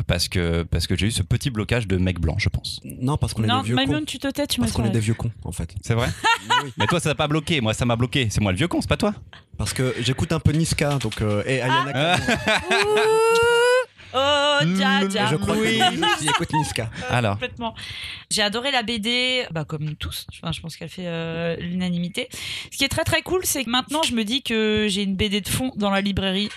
parce 0.06 0.28
que, 0.28 0.62
parce 0.62 0.86
que 0.86 0.96
j'ai 0.96 1.06
eu 1.06 1.10
ce 1.10 1.22
petit 1.22 1.50
blocage 1.50 1.88
de 1.88 1.96
mec 1.96 2.20
blanc, 2.20 2.36
je 2.38 2.48
pense. 2.48 2.80
Non, 2.84 3.16
parce 3.16 3.34
qu'on 3.34 3.44
est 3.44 3.48
des 3.48 3.62
vieux 3.62 3.74
Maïmoun, 3.74 4.00
cons. 4.00 4.04
tu 4.04 4.18
te 4.18 4.28
tais, 4.28 4.46
tu 4.46 4.60
me 4.60 4.66
Parce 4.66 4.76
qu'on 4.76 4.84
est 4.84 4.90
des 4.90 5.00
vieux 5.00 5.14
cons, 5.14 5.32
en 5.44 5.52
fait. 5.52 5.74
C'est 5.82 5.94
vrai 5.94 6.08
Mais 6.78 6.86
toi, 6.86 7.00
ça 7.00 7.10
t'a 7.10 7.14
pas 7.14 7.28
bloqué, 7.28 7.60
moi, 7.60 7.74
ça 7.74 7.84
m'a 7.84 7.96
bloqué. 7.96 8.28
C'est 8.30 8.40
moi 8.40 8.52
le 8.52 8.58
vieux 8.58 8.68
con, 8.68 8.80
c'est 8.80 8.88
pas 8.88 8.96
toi 8.96 9.14
Parce 9.56 9.72
que 9.72 9.94
j'écoute 10.00 10.32
un 10.32 10.40
peu 10.40 10.52
Niska, 10.52 10.98
donc. 10.98 11.20
Euh, 11.20 11.42
et 11.46 11.60
Ayana 11.60 11.92
Kamura. 11.92 12.16
Oh, 14.14 14.58
dja, 14.64 15.06
dja. 15.06 15.26
Je 15.26 15.36
crois 15.36 15.56
Oui. 15.56 15.78
que 15.78 16.18
qui 16.18 16.28
écoute 16.28 16.52
Niska. 16.52 16.90
Alors, 17.10 17.34
Complètement. 17.34 17.74
J'ai 18.30 18.42
adoré 18.42 18.70
la 18.70 18.82
BD, 18.82 19.44
bah, 19.50 19.64
comme 19.64 19.94
tous. 19.96 20.26
Enfin, 20.32 20.52
je 20.52 20.60
pense 20.60 20.76
qu'elle 20.76 20.88
fait 20.88 21.06
euh, 21.06 21.56
l'unanimité. 21.56 22.28
Ce 22.72 22.76
qui 22.78 22.84
est 22.84 22.88
très 22.88 23.04
très 23.04 23.22
cool, 23.22 23.40
c'est 23.44 23.64
que 23.64 23.70
maintenant 23.70 24.02
je 24.02 24.14
me 24.14 24.24
dis 24.24 24.42
que 24.42 24.86
j'ai 24.88 25.02
une 25.02 25.14
BD 25.16 25.40
de 25.40 25.48
fond 25.48 25.72
dans 25.76 25.90
la 25.90 26.00
librairie 26.00 26.48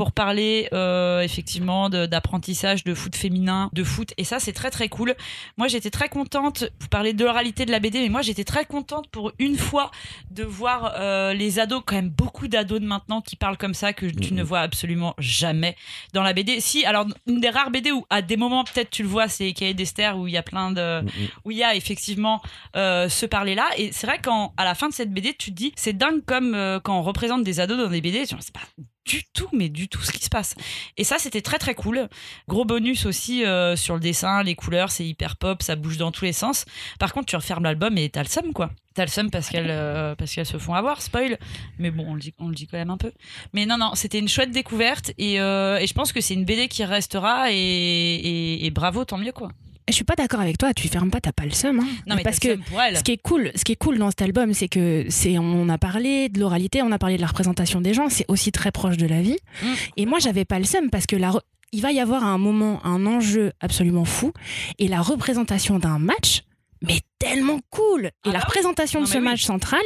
pour 0.00 0.12
parler 0.12 0.66
euh, 0.72 1.20
effectivement 1.20 1.90
d'apprentissage 1.90 2.84
de 2.84 2.94
foot 2.94 3.14
féminin, 3.14 3.68
de 3.74 3.84
foot, 3.84 4.14
et 4.16 4.24
ça 4.24 4.40
c'est 4.40 4.54
très 4.54 4.70
très 4.70 4.88
cool. 4.88 5.14
Moi 5.58 5.68
j'étais 5.68 5.90
très 5.90 6.08
contente, 6.08 6.64
vous 6.80 6.88
parlez 6.88 7.12
de 7.12 7.22
l'oralité 7.22 7.66
de 7.66 7.70
la 7.70 7.80
BD, 7.80 8.00
mais 8.00 8.08
moi 8.08 8.22
j'étais 8.22 8.44
très 8.44 8.64
contente 8.64 9.10
pour 9.10 9.32
une 9.38 9.58
fois 9.58 9.90
de 10.30 10.42
voir 10.42 10.94
euh, 10.96 11.34
les 11.34 11.58
ados, 11.58 11.82
quand 11.84 11.96
même 11.96 12.08
beaucoup 12.08 12.48
d'ados 12.48 12.80
de 12.80 12.86
maintenant 12.86 13.20
qui 13.20 13.36
parlent 13.36 13.58
comme 13.58 13.74
ça 13.74 13.92
que 13.92 14.06
tu 14.06 14.32
ne 14.32 14.42
vois 14.42 14.60
absolument 14.60 15.14
jamais 15.18 15.76
dans 16.14 16.22
la 16.22 16.32
BD. 16.32 16.60
Si, 16.60 16.82
alors 16.86 17.06
une 17.26 17.42
des 17.42 17.50
rares 17.50 17.70
BD 17.70 17.92
où 17.92 18.06
à 18.08 18.22
des 18.22 18.38
moments 18.38 18.64
peut-être 18.64 18.88
tu 18.88 19.02
le 19.02 19.08
vois, 19.10 19.28
c'est 19.28 19.52
Cahiers 19.52 19.74
d'Esther 19.74 20.16
où 20.16 20.26
il 20.26 20.32
y 20.32 20.38
a 20.38 20.42
plein 20.42 20.72
de, 20.72 21.04
où 21.44 21.50
il 21.50 21.58
y 21.58 21.62
a 21.62 21.74
effectivement 21.74 22.40
euh, 22.74 23.10
ce 23.10 23.26
parler 23.26 23.54
là. 23.54 23.68
Et 23.76 23.92
c'est 23.92 24.06
vrai 24.06 24.18
qu'à 24.18 24.64
la 24.64 24.74
fin 24.74 24.88
de 24.88 24.94
cette 24.94 25.12
BD, 25.12 25.34
tu 25.34 25.50
te 25.50 25.56
dis, 25.56 25.74
c'est 25.76 25.92
dingue 25.92 26.24
comme 26.24 26.54
euh, 26.54 26.80
quand 26.80 26.98
on 26.98 27.02
représente 27.02 27.44
des 27.44 27.60
ados 27.60 27.76
dans 27.76 27.90
des 27.90 28.00
BD, 28.00 28.24
c'est 28.24 28.50
pas 28.50 28.60
du 29.06 29.22
tout, 29.32 29.48
mais 29.52 29.68
du 29.68 29.88
tout 29.88 30.02
ce 30.02 30.12
qui 30.12 30.22
se 30.22 30.28
passe. 30.28 30.54
Et 30.96 31.04
ça, 31.04 31.18
c'était 31.18 31.40
très 31.42 31.58
très 31.58 31.74
cool. 31.74 32.08
Gros 32.48 32.64
bonus 32.64 33.06
aussi 33.06 33.44
euh, 33.44 33.76
sur 33.76 33.94
le 33.94 34.00
dessin, 34.00 34.42
les 34.42 34.54
couleurs, 34.54 34.90
c'est 34.90 35.06
hyper 35.06 35.36
pop, 35.36 35.62
ça 35.62 35.76
bouge 35.76 35.96
dans 35.96 36.12
tous 36.12 36.24
les 36.24 36.32
sens. 36.32 36.64
Par 36.98 37.12
contre, 37.12 37.26
tu 37.26 37.36
refermes 37.36 37.64
l'album 37.64 37.96
et 37.98 38.08
t'as 38.08 38.22
le 38.22 38.28
seum, 38.28 38.52
quoi. 38.52 38.70
T'as 38.94 39.04
le 39.04 39.10
seum 39.10 39.30
parce 39.30 39.48
qu'elles 39.48 39.70
euh, 39.70 40.14
parce 40.14 40.34
qu'elles 40.34 40.46
se 40.46 40.58
font 40.58 40.74
avoir, 40.74 41.00
spoil. 41.02 41.38
Mais 41.78 41.90
bon, 41.90 42.04
on 42.08 42.14
le 42.14 42.20
dit, 42.20 42.34
on 42.38 42.48
le 42.48 42.54
dit 42.54 42.66
quand 42.66 42.78
même 42.78 42.90
un 42.90 42.98
peu. 42.98 43.12
Mais 43.52 43.66
non, 43.66 43.78
non, 43.78 43.94
c'était 43.94 44.18
une 44.18 44.28
chouette 44.28 44.50
découverte 44.50 45.12
et, 45.18 45.40
euh, 45.40 45.78
et 45.78 45.86
je 45.86 45.94
pense 45.94 46.12
que 46.12 46.20
c'est 46.20 46.34
une 46.34 46.44
BD 46.44 46.68
qui 46.68 46.84
restera 46.84 47.50
et, 47.50 47.54
et, 47.54 48.66
et 48.66 48.70
bravo, 48.70 49.04
tant 49.04 49.18
mieux, 49.18 49.32
quoi. 49.32 49.50
Je 49.88 49.94
suis 49.94 50.04
pas 50.04 50.14
d'accord 50.14 50.40
avec 50.40 50.58
toi. 50.58 50.72
Tu 50.74 50.88
fermes 50.88 51.10
pas, 51.10 51.20
t'as 51.20 51.32
pas 51.32 51.44
le 51.44 51.50
seum. 51.50 51.80
hein. 51.80 51.86
Non, 52.06 52.16
mais 52.16 52.22
parce 52.22 52.38
que 52.38 52.58
ce 52.94 53.02
qui 53.02 53.12
est 53.12 53.22
cool, 53.22 53.50
ce 53.54 53.64
qui 53.64 53.72
est 53.72 53.76
cool 53.76 53.98
dans 53.98 54.10
cet 54.10 54.22
album, 54.22 54.54
c'est 54.54 54.68
que 54.68 55.06
c'est 55.08 55.38
on 55.38 55.68
a 55.68 55.78
parlé 55.78 56.28
de 56.28 56.40
l'oralité, 56.40 56.82
on 56.82 56.92
a 56.92 56.98
parlé 56.98 57.16
de 57.16 57.20
la 57.20 57.28
représentation 57.28 57.80
des 57.80 57.94
gens. 57.94 58.08
C'est 58.08 58.26
aussi 58.28 58.52
très 58.52 58.72
proche 58.72 58.96
de 58.96 59.06
la 59.06 59.22
vie. 59.22 59.38
Mm. 59.62 59.66
Et 59.96 60.06
moi, 60.06 60.18
j'avais 60.18 60.44
pas 60.44 60.58
le 60.58 60.64
seum 60.64 60.90
parce 60.90 61.06
que 61.06 61.16
la 61.16 61.32
il 61.72 61.82
va 61.82 61.92
y 61.92 62.00
avoir 62.00 62.24
à 62.24 62.28
un 62.28 62.38
moment 62.38 62.84
un 62.84 63.06
enjeu 63.06 63.52
absolument 63.60 64.04
fou 64.04 64.32
et 64.78 64.88
la 64.88 65.00
représentation 65.00 65.78
d'un 65.78 65.98
match. 65.98 66.39
Mais 66.82 67.00
tellement 67.18 67.60
cool 67.70 68.06
Et 68.06 68.10
Ah 68.24 68.28
la 68.28 68.32
bah 68.38 68.44
représentation 68.46 69.00
de 69.02 69.06
ce 69.06 69.18
oui. 69.18 69.24
match 69.24 69.42
central, 69.44 69.82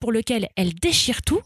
pour 0.00 0.12
lequel 0.12 0.48
elle 0.56 0.72
déchire 0.74 1.20
tout. 1.20 1.40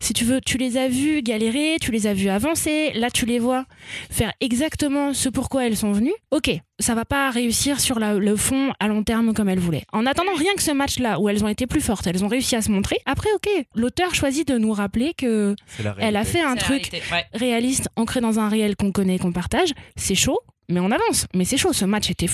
Si 0.00 0.14
tu 0.14 0.24
veux, 0.24 0.40
tu 0.40 0.56
les 0.56 0.78
as 0.78 0.88
vus 0.88 1.20
galérer, 1.22 1.76
tu 1.80 1.90
les 1.92 2.06
as 2.06 2.14
vus 2.14 2.30
avancer. 2.30 2.92
Là, 2.94 3.10
tu 3.10 3.26
les 3.26 3.38
vois 3.38 3.66
faire 4.10 4.32
exactement 4.40 5.12
ce 5.12 5.28
pourquoi 5.28 5.66
elles 5.66 5.76
sont 5.76 5.92
venues. 5.92 6.14
Ok, 6.30 6.50
ça 6.80 6.94
va 6.94 7.04
pas 7.04 7.30
réussir 7.30 7.78
sur 7.80 7.98
la- 7.98 8.14
le 8.14 8.36
fond 8.36 8.72
à 8.80 8.88
long 8.88 9.02
terme 9.02 9.34
comme 9.34 9.50
elles 9.50 9.58
voulaient. 9.58 9.84
En 9.92 10.06
attendant, 10.06 10.32
rien 10.34 10.54
que 10.54 10.62
ce 10.62 10.70
match-là 10.72 11.20
où 11.20 11.28
elles 11.28 11.44
ont 11.44 11.48
été 11.48 11.66
plus 11.66 11.82
fortes, 11.82 12.06
elles 12.06 12.24
ont 12.24 12.28
réussi 12.28 12.56
à 12.56 12.62
se 12.62 12.70
montrer. 12.70 12.96
Après, 13.04 13.28
ok, 13.34 13.48
l'auteur 13.74 14.14
choisit 14.14 14.48
de 14.48 14.56
nous 14.56 14.72
rappeler 14.72 15.12
que 15.12 15.54
elle 15.98 16.16
a 16.16 16.24
fait 16.24 16.40
un 16.40 16.56
truc 16.56 16.90
réaliste, 17.34 17.88
ancré 17.96 18.20
dans 18.22 18.38
un 18.38 18.48
réel 18.48 18.76
qu'on 18.76 18.92
connaît, 18.92 19.18
qu'on 19.18 19.32
partage. 19.32 19.74
C'est 19.96 20.14
chaud, 20.14 20.38
mais 20.68 20.80
on 20.80 20.90
avance. 20.90 21.26
Mais 21.34 21.44
c'est 21.44 21.56
chaud. 21.56 21.72
Ce 21.72 21.84
match 21.84 22.10
était, 22.10 22.28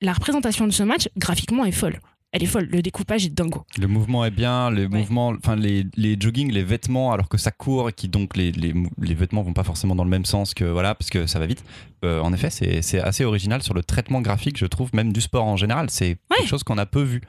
la 0.00 0.12
représentation 0.12 0.66
de 0.66 0.72
ce 0.72 0.82
match 0.82 1.08
graphiquement 1.16 1.64
est 1.64 1.72
folle. 1.72 1.98
Elle 2.32 2.44
est 2.44 2.46
folle. 2.46 2.68
Le 2.70 2.80
découpage 2.80 3.26
est 3.26 3.30
dingo. 3.34 3.64
Le 3.76 3.88
mouvement 3.88 4.24
est 4.24 4.30
bien, 4.30 4.70
les 4.70 4.86
mouvements, 4.86 5.34
enfin 5.36 5.56
les, 5.56 5.84
les 5.96 6.16
jogging, 6.18 6.52
les 6.52 6.62
vêtements, 6.62 7.10
alors 7.12 7.28
que 7.28 7.36
ça 7.38 7.50
court 7.50 7.88
et 7.88 7.92
qui 7.92 8.08
donc 8.08 8.36
les, 8.36 8.52
les, 8.52 8.72
les 9.00 9.14
vêtements 9.14 9.42
vont 9.42 9.52
pas 9.52 9.64
forcément 9.64 9.96
dans 9.96 10.04
le 10.04 10.10
même 10.10 10.24
sens 10.24 10.54
que 10.54 10.64
voilà, 10.64 10.94
parce 10.94 11.10
que 11.10 11.26
ça 11.26 11.40
va 11.40 11.46
vite. 11.46 11.64
Euh, 12.04 12.20
en 12.20 12.32
effet, 12.32 12.50
c'est 12.50 12.82
c'est 12.82 13.00
assez 13.00 13.24
original 13.24 13.62
sur 13.64 13.74
le 13.74 13.82
traitement 13.82 14.20
graphique, 14.20 14.58
je 14.58 14.66
trouve, 14.66 14.90
même 14.94 15.12
du 15.12 15.20
sport 15.20 15.44
en 15.44 15.56
général. 15.56 15.90
C'est 15.90 16.18
Ouais. 16.30 16.36
quelque 16.38 16.48
chose 16.48 16.62
qu'on 16.62 16.78
a 16.78 16.86
peu 16.86 17.02
vu. 17.02 17.20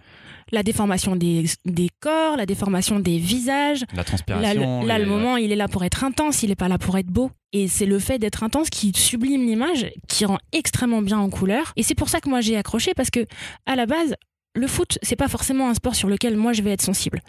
La 0.52 0.64
déformation 0.64 1.16
des, 1.16 1.46
des 1.66 1.90
corps, 2.00 2.36
la 2.38 2.46
déformation 2.46 3.00
des 3.00 3.18
visages. 3.18 3.86
La 3.92 3.98
Là, 3.98 4.04
transpiration. 4.04 4.82
le, 4.82 4.88
là, 4.88 4.98
les- 4.98 5.06
le 5.06 5.10
moment, 5.10 5.38
il 5.38 5.52
est 5.52 5.56
là 5.56 5.68
pour 5.68 5.84
être 5.84 6.04
intense, 6.04 6.44
il 6.44 6.50
n'est 6.50 6.56
pas 6.56 6.68
là 6.68 6.78
pour 6.78 6.98
être 6.98 7.08
beau. 7.08 7.32
Et 7.54 7.68
c'est 7.68 7.86
le 7.86 8.00
fait 8.00 8.20
d'être 8.20 8.44
intense 8.44 8.70
qui 8.70 8.92
sublime 8.96 9.46
l'image, 9.46 9.88
qui 10.08 10.26
rend 10.26 10.38
extrêmement 10.52 11.02
bien 11.02 11.20
en 11.20 11.30
couleur. 11.30 11.74
Et 11.76 11.84
c'est 11.84 11.96
pour 11.96 12.10
ça 12.10 12.20
que 12.22 12.30
moi 12.30 12.42
j'ai 12.42 12.56
accroché, 12.58 12.94
parce 12.94 13.10
que 13.10 13.26
à 13.66 13.76
la 13.76 13.86
base, 13.86 14.16
le 14.54 14.68
foot, 14.68 14.98
c'est 15.02 15.16
pas 15.16 15.30
forcément 15.30 15.70
un 15.70 15.74
sport 15.74 15.96
sur 15.96 16.10
lequel 16.10 16.36
moi 16.36 16.52
je 16.52 16.62
vais 16.62 16.72
être 16.72 16.82
sensible. 16.82 17.22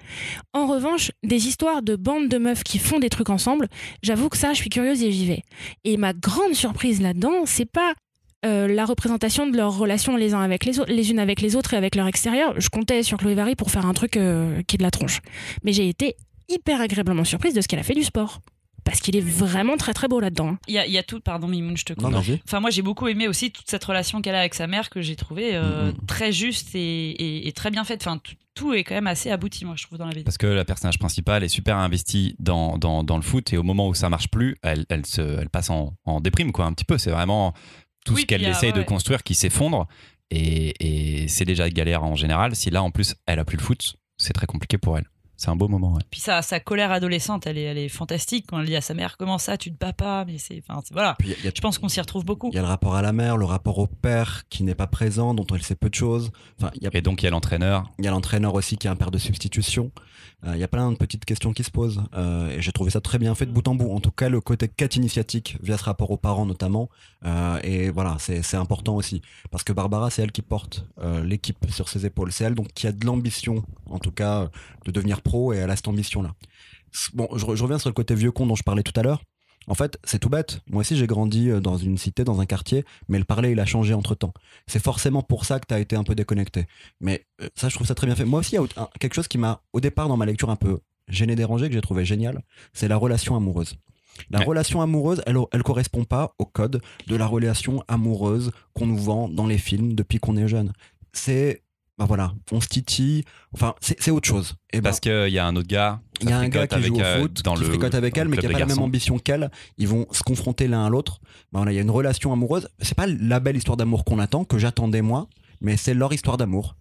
En 0.52 0.67
revanche, 0.67 1.12
des 1.23 1.47
histoires 1.47 1.81
de 1.83 1.95
bandes 1.95 2.29
de 2.29 2.38
meufs 2.38 2.64
qui 2.64 2.81
font 2.81 2.99
des 2.99 3.11
trucs 3.11 3.31
ensemble, 3.31 3.69
j'avoue 4.02 4.29
que 4.29 4.37
ça, 4.37 4.52
je 4.52 4.59
suis 4.59 4.71
curieuse 4.71 5.02
et 5.05 5.12
j'y 5.12 5.26
vais. 5.26 5.43
Et 5.85 5.97
ma 5.97 6.12
grande 6.14 6.55
surprise 6.55 7.00
là-dedans, 7.00 7.45
c'est 7.47 7.71
pas 7.71 7.95
euh, 8.44 8.66
la 8.68 8.84
représentation 8.84 9.46
de 9.49 9.56
leurs 9.56 9.76
relations 9.76 10.16
les 10.16 10.34
uns 10.34 10.40
avec 10.42 10.64
les 10.64 10.80
autres, 10.80 10.92
les 10.92 11.11
unes 11.11 11.18
avec 11.18 11.40
les 11.40 11.54
autres 11.56 11.75
et 11.75 11.76
avec 11.76 11.94
leur 11.94 12.06
extérieur. 12.06 12.54
Je 12.61 12.68
comptais 12.68 13.02
sur 13.02 13.18
Chloé 13.18 13.34
Vary 13.34 13.54
pour 13.56 13.70
faire 13.70 13.87
un 13.87 13.94
truc 13.94 14.16
euh, 14.16 14.62
qui 14.62 14.76
est 14.76 14.78
de 14.78 14.82
la 14.82 14.90
tronche. 14.90 15.20
Mais 15.64 15.72
j'ai 15.72 15.88
été 15.88 16.16
hyper 16.49 16.80
agréablement 16.80 17.25
surprise 17.25 17.54
de 17.54 17.61
ce 17.61 17.68
qu'elle 17.68 17.78
a 17.80 17.84
fait 17.84 17.94
du 17.94 18.02
sport. 18.04 18.40
Parce 18.84 18.99
qu'il 18.99 19.14
est 19.14 19.20
vraiment 19.25 19.76
très 19.76 19.94
très 19.94 20.08
beau 20.08 20.18
là-dedans. 20.18 20.56
Il 20.66 20.75
y 20.75 20.78
a, 20.78 20.87
il 20.87 20.92
y 20.92 20.99
a 20.99 21.04
tout, 21.04 21.20
pardon 21.20 21.46
Mimoun, 21.46 21.76
je 21.76 21.84
te 21.84 21.92
coupe. 21.92 22.11
Non. 22.11 22.20
Enfin, 22.44 22.58
moi, 22.58 22.70
j'ai 22.70 22.82
beaucoup 22.82 23.06
aimé 23.06 23.28
aussi 23.28 23.52
toute 23.52 23.70
cette 23.70 23.84
relation 23.84 24.20
qu'elle 24.20 24.34
a 24.34 24.40
avec 24.40 24.54
sa 24.54 24.66
mère 24.66 24.90
que 24.90 25.00
j'ai 25.00 25.14
trouvé 25.14 25.50
euh, 25.54 25.92
Mhm. 25.92 26.06
très 26.08 26.32
juste 26.32 26.75
et, 26.75 27.11
et- 27.11 27.46
et 27.46 27.52
très 27.52 27.70
bien 27.70 27.84
faite. 27.84 28.02
Enfin, 28.04 28.18
tout, 28.18 28.34
tout 28.56 28.75
est 28.75 28.82
quand 28.82 28.96
même 28.96 29.06
assez 29.06 29.30
abouti, 29.30 29.64
moi, 29.64 29.76
je 29.78 29.84
trouve, 29.87 29.99
dans 29.99 30.06
la 30.06 30.11
BD. 30.11 30.25
Parce 30.25 30.37
que 30.37 30.49
la 30.49 30.64
personnage 30.64 30.99
principale 30.99 31.44
est 31.44 31.49
super 31.49 31.76
investie 31.78 32.34
dans, 32.40 32.76
dans, 32.76 33.04
dans 33.04 33.16
le 33.16 33.22
foot 33.22 33.52
et 33.52 33.56
au 33.56 33.62
moment 33.62 33.87
où 33.87 33.94
ça 33.94 34.08
marche 34.08 34.26
plus, 34.26 34.56
elle, 34.62 34.84
elle, 34.88 35.06
se, 35.06 35.20
elle 35.22 35.49
passe 35.49 35.70
en, 35.70 35.94
en 36.04 36.20
déprime, 36.20 36.50
quoi, 36.50 36.64
un 36.64 36.72
petit 36.72 36.84
peu. 36.84 36.99
C'est 36.99 37.12
vraiment 37.12 37.54
tout 38.04 38.14
Oui, 38.14 38.23
ce 38.23 38.26
qu'elle 38.26 38.44
ah, 38.44 38.50
essaye 38.50 38.71
ouais, 38.71 38.75
de 38.75 38.80
ouais. 38.80 38.85
construire 38.85 39.23
qui 39.23 39.35
s'effondre. 39.35 39.87
Et, 40.30 41.23
et 41.25 41.28
c'est 41.28 41.44
déjà 41.44 41.68
galère 41.68 42.04
en 42.04 42.16
général. 42.16 42.56
Si 42.56 42.71
là, 42.71 42.82
en 42.82 42.90
plus, 42.90 43.14
elle 43.26 43.38
a 43.38 43.44
plus 43.44 43.59
le 43.59 43.62
foot, 43.62 43.97
c'est 44.16 44.32
très 44.32 44.47
compliqué 44.47 44.78
pour 44.78 44.97
elle. 44.97 45.06
C'est 45.42 45.50
un 45.50 45.56
beau 45.56 45.66
moment, 45.66 45.94
ouais. 45.94 46.02
Puis 46.08 46.20
sa, 46.20 46.40
sa 46.40 46.61
colère 46.61 46.92
adolescente, 46.92 47.49
elle 47.49 47.58
est, 47.58 47.62
elle 47.64 47.78
est 47.78 47.88
fantastique 47.88 48.46
quand 48.49 48.61
elle 48.61 48.66
dit 48.66 48.76
à 48.76 48.80
sa 48.80 48.94
mère 48.94 49.16
Comment 49.16 49.38
ça, 49.38 49.56
tu 49.56 49.72
te 49.72 49.76
bats 49.76 49.92
pas? 49.92 50.25
Mais 50.25 50.38
c'est. 50.38 50.62
Enfin, 50.68 50.80
voilà. 50.92 51.16
Puis 51.18 51.30
il 51.30 51.32
y 51.32 51.34
a- 51.34 51.38
il 51.40 51.44
y 51.46 51.49
a 51.49 51.52
Je 51.52 51.61
pense 51.61 51.78
qu'on 51.78 51.88
s'y 51.88 52.00
retrouve 52.00 52.25
beaucoup. 52.25 52.50
Il 52.52 52.54
y 52.54 52.58
a 52.58 52.62
le 52.62 52.68
rapport 52.68 52.94
à 52.94 53.02
la 53.02 53.12
mère, 53.12 53.37
le 53.37 53.44
rapport 53.44 53.78
au 53.78 53.88
père 53.88 54.42
qui 54.50 54.62
n'est 54.62 54.76
pas 54.76 54.87
présent, 54.87 55.34
dont 55.34 55.44
elle 55.52 55.62
sait 55.62 55.75
peu 55.75 55.88
de 55.90 55.94
choses. 55.96 56.30
Enfin, 56.61 56.70
il 56.76 56.84
y 56.84 56.87
a, 56.87 56.90
Et 56.92 57.02
donc, 57.02 57.22
il 57.22 57.25
y 57.25 57.28
a 57.28 57.30
l'entraîneur. 57.30 57.90
il 57.99 58.04
y 58.04 58.08
a 58.08 58.12
l'entraîneur 58.12 58.54
aussi 58.54 58.76
qui 58.78 58.87
est 58.87 58.90
un 58.90 58.94
père 58.94 59.11
de 59.11 59.18
substitution. 59.18 59.90
Euh, 60.46 60.52
il 60.54 60.61
y 60.61 60.64
a 60.64 60.68
plein 60.68 60.90
de 60.92 60.96
petites 60.96 61.25
questions 61.25 61.52
qui 61.52 61.64
se 61.64 61.70
posent. 61.72 62.02
Euh, 62.14 62.50
et 62.50 62.62
j'ai 62.62 62.70
trouvé 62.70 62.90
ça 62.92 63.00
très 63.00 63.18
bien 63.18 63.34
fait 63.34 63.46
de 63.46 63.50
bout 63.52 63.66
en 63.66 63.75
bout. 63.75 63.90
En 63.92 63.99
tout 64.00 64.11
cas, 64.12 64.28
le 64.28 64.40
côté 64.40 64.68
quête 64.68 64.94
initiatique 64.94 65.56
via 65.62 65.76
ce 65.76 65.84
rapport 65.84 66.11
aux 66.12 66.16
parents 66.16 66.46
notamment. 66.46 66.88
Euh, 67.25 67.58
et 67.64 67.90
voilà, 67.90 68.16
c'est 68.20 68.42
c'est 68.42 68.56
important 68.56 68.94
aussi. 68.94 69.22
Parce 69.50 69.64
que 69.64 69.72
Barbara, 69.72 70.11
c'est 70.11 70.22
elle 70.22 70.32
qui 70.32 70.42
porte 70.42 70.87
euh, 71.00 71.25
l'équipe 71.25 71.66
sur 71.70 71.88
ses 71.88 72.06
épaules. 72.06 72.30
C'est 72.32 72.44
elle 72.44 72.54
donc 72.54 72.68
qui 72.75 72.87
a 72.87 72.92
de 72.92 73.04
l'ambition, 73.06 73.64
en 73.90 73.99
tout 73.99 74.12
cas, 74.12 74.49
de 74.84 74.90
devenir 74.92 75.22
pro 75.22 75.32
et 75.53 75.57
elle 75.57 75.71
a 75.71 75.77
cette 75.77 75.89
ambition-là. 75.89 76.35
Bon, 77.15 77.29
je, 77.37 77.45
re- 77.47 77.57
je 77.57 77.62
reviens 77.62 77.79
sur 77.79 77.89
le 77.89 77.95
côté 77.95 78.15
vieux 78.15 78.33
con 78.33 78.47
dont 78.47 78.55
je 78.55 78.62
parlais 78.62 78.83
tout 78.83 78.99
à 78.99 79.03
l'heure. 79.03 79.23
En 79.69 79.75
fait, 79.75 79.97
c'est 80.05 80.19
tout 80.19 80.29
bête. 80.29 80.61
Moi 80.69 80.81
aussi, 80.81 80.97
j'ai 80.97 81.07
grandi 81.07 81.49
euh, 81.49 81.61
dans 81.61 81.77
une 81.77 81.97
cité, 81.97 82.25
dans 82.25 82.41
un 82.41 82.47
quartier, 82.47 82.85
mais 83.09 83.19
le 83.19 83.25
parler, 83.25 83.53
il 83.53 83.61
a 83.61 83.65
changé 83.65 83.95
entre 83.95 84.15
temps. 84.17 84.35
C'est 84.67 84.83
forcément 84.83 85.23
pour 85.23 85.45
ça 85.45 85.61
que 85.61 85.67
tu 85.69 85.75
as 85.75 85.79
été 85.79 85.95
un 85.95 86.03
peu 86.03 86.15
déconnecté. 86.17 86.67
Mais 87.01 87.25
euh, 87.41 87.49
ça, 87.55 87.69
je 87.69 87.75
trouve 87.77 87.87
ça 87.87 87.95
très 87.95 88.07
bien 88.09 88.17
fait. 88.17 88.25
Moi 88.25 88.41
aussi, 88.41 88.57
il 88.57 88.61
y 88.61 88.81
a 88.81 88.91
quelque 88.99 89.15
chose 89.15 89.29
qui 89.29 89.39
m'a, 89.39 89.62
au 89.73 89.81
départ, 89.81 90.09
dans 90.09 90.17
ma 90.17 90.27
lecture, 90.27 90.51
un 90.51 90.57
peu 90.57 90.81
gêné, 91.09 91.37
dérangé, 91.37 91.69
que 91.69 91.75
j'ai 91.75 91.81
trouvé 91.81 92.05
génial, 92.05 92.43
c'est 92.73 92.89
la 92.89 92.97
relation 92.97 93.37
amoureuse. 93.37 93.77
La 94.31 94.41
Ouais. 94.41 94.45
relation 94.47 94.83
amoureuse, 94.83 95.23
elle, 95.27 95.39
elle 95.53 95.62
correspond 95.62 96.05
pas 96.05 96.35
au 96.39 96.45
code 96.45 96.83
de 97.07 97.17
la 97.17 97.27
relation 97.27 97.83
amoureuse 97.89 98.51
qu'on 98.75 98.87
nous 98.87 98.99
vend 98.99 99.29
dans 99.29 99.47
les 99.47 99.59
films 99.59 99.95
depuis 99.95 100.19
qu'on 100.19 100.37
est 100.37 100.49
jeune. 100.49 100.73
C'est, 101.12 101.62
bah 101.99 102.06
voilà, 102.06 102.32
on 102.50 102.61
se 102.61 102.68
titille, 102.68 103.22
enfin, 103.54 103.75
c'est 103.80 104.11
autre 104.11 104.26
chose. 104.26 104.54
Et 104.72 104.78
ben, 104.78 104.84
Parce 104.84 104.99
qu'il 105.00 105.28
y 105.28 105.38
a 105.38 105.46
un 105.46 105.54
autre 105.56 105.68
gars. 105.68 106.00
il 106.22 106.30
y 106.30 106.32
a 106.32 106.38
un 106.38 106.49
gars 106.49 106.66
qui 106.66 106.82
joue 106.82 106.96
au 106.96 107.00
euh, 107.00 107.20
foot, 107.20 107.42
dans 107.44 107.54
qui 107.54 107.61
le- 107.61 107.68
fricote 107.68 107.94
avec 107.94 108.16
elle, 108.16 108.25
le 108.25 108.30
mais 108.30 108.38
qui 108.38 108.46
n'a 108.46 108.52
pas 108.52 108.58
la 108.58 108.66
même 108.66 108.78
ambition 108.78 109.18
qu'elle. 109.18 109.50
Ils 109.78 109.88
vont 109.88 110.06
se 110.11 110.22
confronter 110.22 110.68
l'un 110.68 110.87
à 110.87 110.88
l'autre. 110.88 111.20
Ben 111.52 111.58
voilà, 111.61 111.72
il 111.72 111.75
y 111.75 111.78
a 111.78 111.82
une 111.82 111.90
relation 111.90 112.32
amoureuse. 112.32 112.68
C'est 112.80 112.96
pas 112.96 113.06
la 113.06 113.40
belle 113.40 113.56
histoire 113.56 113.76
d'amour 113.76 114.04
qu'on 114.04 114.18
attend, 114.18 114.44
que 114.44 114.56
j'attendais 114.58 115.02
moi, 115.02 115.28
mais 115.61 115.76
c'est 115.76 115.92
leur 115.94 116.12
histoire 116.14 116.38
d'amour. 116.38 116.76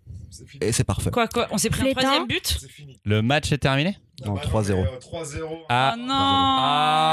Et 0.62 0.72
c'est 0.72 0.86
parfait. 0.86 1.12
Quoi, 1.12 1.28
quoi 1.28 1.48
On 1.52 1.58
s'est 1.58 1.70
pris 1.70 1.90
un 1.90 1.94
troisième 1.94 2.26
but. 2.28 2.58
Le 3.04 3.22
match 3.22 3.52
est 3.52 3.58
terminé? 3.58 3.98
Non, 4.26 4.36
bah 4.36 4.42
3-0. 4.46 4.76
mais, 4.76 4.84
euh, 4.88 5.00
3-0. 5.00 5.46
Ah, 5.68 5.94
Oh 5.96 6.00
non 6.00 6.16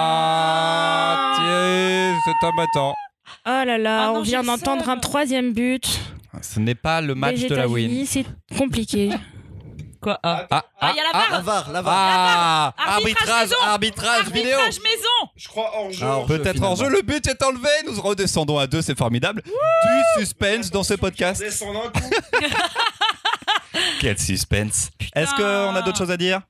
Ah, 0.09 1.33
tiens, 1.37 2.15
c'est 2.25 2.47
embêtant. 2.47 2.95
Oh 3.47 3.65
là 3.67 3.77
là, 3.79 4.03
Ah 4.05 4.07
non, 4.13 4.19
on 4.19 4.23
vient 4.23 4.43
d'entendre 4.43 4.89
un 4.89 4.99
troisième 4.99 5.53
but. 5.53 6.01
Ce 6.43 6.61
n'est 6.61 6.75
pas 6.75 7.01
le 7.01 7.15
match 7.15 7.41
de 7.41 7.55
la 7.55 7.69
win. 7.69 8.05
C'est 8.07 8.25
compliqué. 8.57 9.11
Quoi 10.01 10.19
Ah, 10.23 10.47
Ah, 10.51 10.65
Ah, 10.81 10.93
il 10.95 10.97
y 10.97 11.01
a 11.01 11.05
la 11.05 11.13
barre 11.13 11.31
La 11.33 11.41
VAR, 11.41 11.73
la 11.73 11.83
VAR. 11.83 11.95
Ah, 11.97 12.75
Arbitrage 12.95 12.97
arbitrage, 12.97 13.49
maison. 13.51 13.57
arbitrage 13.67 14.25
vidéo. 14.27 14.59
Arbitrage 14.59 14.79
maison 14.85 15.31
Je 15.37 15.49
crois 15.49 15.71
hors 15.75 15.91
jeu. 15.93 16.07
Ah, 16.07 16.17
hors 16.19 16.29
jeu, 16.29 16.39
Peut-être 16.39 16.63
en 16.63 16.77
jeu, 16.77 16.89
le 16.89 17.03
but 17.03 17.27
est 17.27 17.43
enlevé. 17.43 17.69
Nous 17.87 18.01
redescendons 18.01 18.59
à 18.59 18.67
deux, 18.69 18.81
c'est 18.81 18.97
formidable. 18.97 19.43
Du 19.45 20.21
suspense 20.21 20.71
dans 20.71 20.85
ce 20.85 20.95
podcast. 20.95 21.43
Coup. 21.59 22.01
Quel 24.01 24.19
suspense. 24.19 24.91
Est-ce 25.15 25.35
qu'on 25.35 25.75
a 25.75 25.83
d'autres 25.83 25.99
choses 25.99 26.11
à 26.13 26.17
dire? 26.17 26.43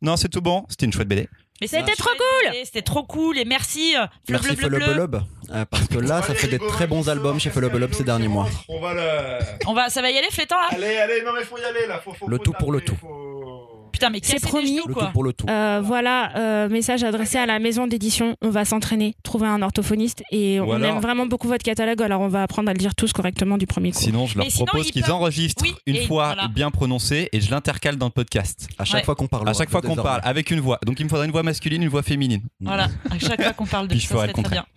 Non, 0.00 0.16
c'est 0.16 0.28
tout 0.28 0.40
bon. 0.42 0.64
C'était 0.68 0.86
une 0.86 0.92
chouette 0.92 1.08
BD. 1.08 1.28
Mais 1.60 1.66
C'était 1.66 1.94
trop 1.94 2.10
cool 2.10 2.54
C'était 2.64 2.82
trop 2.82 3.02
cool 3.04 3.38
et 3.38 3.44
merci 3.44 3.96
euh, 3.96 4.06
Merci. 4.28 4.56
Belob, 4.56 5.22
euh, 5.50 5.64
parce 5.70 5.86
que 5.86 5.98
là, 5.98 6.22
ça 6.22 6.34
fait 6.34 6.48
des 6.48 6.58
très 6.58 6.86
bons 6.86 7.08
albums 7.08 7.38
chez 7.40 7.50
Fellow 7.50 7.70
Belob 7.70 7.92
ces 7.92 8.04
derniers 8.04 8.28
mois. 8.28 8.48
On 8.68 8.80
va 8.80 8.94
le. 8.94 9.38
On 9.66 9.72
va, 9.74 9.88
ça 9.88 10.02
va 10.02 10.10
y 10.10 10.18
aller, 10.18 10.28
Flétan 10.30 10.56
là 10.56 10.68
Allez, 10.72 10.96
allez, 10.96 11.22
non 11.22 11.32
mais 11.32 11.44
faut 11.44 11.58
y 11.58 11.64
aller 11.64 11.86
là. 11.86 12.00
Faut, 12.04 12.12
faut, 12.12 12.28
Le 12.28 12.36
faut 12.36 12.42
tout 12.42 12.52
pour 12.52 12.72
le 12.72 12.80
tout. 12.80 12.96
faut- 13.00 13.55
Putain, 13.96 14.10
mais 14.10 14.20
C'est 14.22 14.42
promis. 14.42 14.68
genoux, 14.68 14.84
Le 14.88 14.94
quoi. 14.94 15.06
tout 15.06 15.12
pour 15.12 15.24
le 15.24 15.32
tout. 15.32 15.46
Euh, 15.48 15.80
voilà, 15.82 16.36
euh, 16.36 16.68
message 16.68 17.02
adressé 17.02 17.38
à 17.38 17.46
la 17.46 17.58
maison 17.58 17.86
d'édition. 17.86 18.36
On 18.42 18.50
va 18.50 18.66
s'entraîner, 18.66 19.14
trouver 19.22 19.46
un 19.46 19.62
orthophoniste 19.62 20.22
et 20.30 20.60
Ou 20.60 20.64
on 20.64 20.72
alors- 20.74 20.96
aime 20.96 21.00
vraiment 21.00 21.24
beaucoup 21.26 21.48
votre 21.48 21.64
catalogue. 21.64 22.02
Alors 22.02 22.20
on 22.20 22.28
va 22.28 22.42
apprendre 22.42 22.68
à 22.68 22.72
le 22.74 22.78
dire 22.78 22.94
tous 22.94 23.12
correctement 23.14 23.56
du 23.56 23.66
premier 23.66 23.92
coup. 23.92 23.98
Sinon, 24.00 24.26
je 24.26 24.36
leur 24.36 24.44
Mais 24.46 24.52
propose 24.52 24.86
ils 24.88 24.92
qu'ils 24.92 25.02
peuvent- 25.02 25.12
enregistrent 25.14 25.62
Oui, 25.62 25.74
une 25.86 26.06
fois 26.06 26.34
voilà. 26.34 26.48
bien 26.48 26.70
prononcée 26.70 27.28
et 27.32 27.40
je 27.40 27.50
l'intercale 27.50 27.96
dans 27.96 28.06
le 28.06 28.12
podcast. 28.12 28.68
À 28.78 28.84
chaque 28.84 28.96
Ouais. 29.00 29.04
fois 29.04 29.14
qu'on 29.14 29.28
parle. 29.28 29.48
À 29.48 29.54
chaque 29.54 29.70
fois 29.70 29.80
qu'on 29.80 29.96
parle 29.96 30.20
avec 30.24 30.50
une 30.50 30.60
voix. 30.60 30.78
Donc 30.84 31.00
il 31.00 31.04
me 31.04 31.08
faudrait 31.08 31.24
une 31.26 31.32
voix 31.32 31.42
masculine, 31.42 31.82
une 31.82 31.88
voix 31.88 32.02
féminine. 32.02 32.42
Voilà, 32.60 32.88
à 33.10 33.18
chaque 33.18 33.42
fois 33.42 33.52
qu'on 33.54 33.66
parle 33.66 33.88
de 33.88 33.92
Puis 33.92 34.00
je 34.00 34.08
ça, 34.08 34.14
ferai 34.14 34.18
serait 34.18 34.26
le 34.28 34.32
très 34.34 34.42
contraire. 34.42 34.64
bien. 34.64 34.72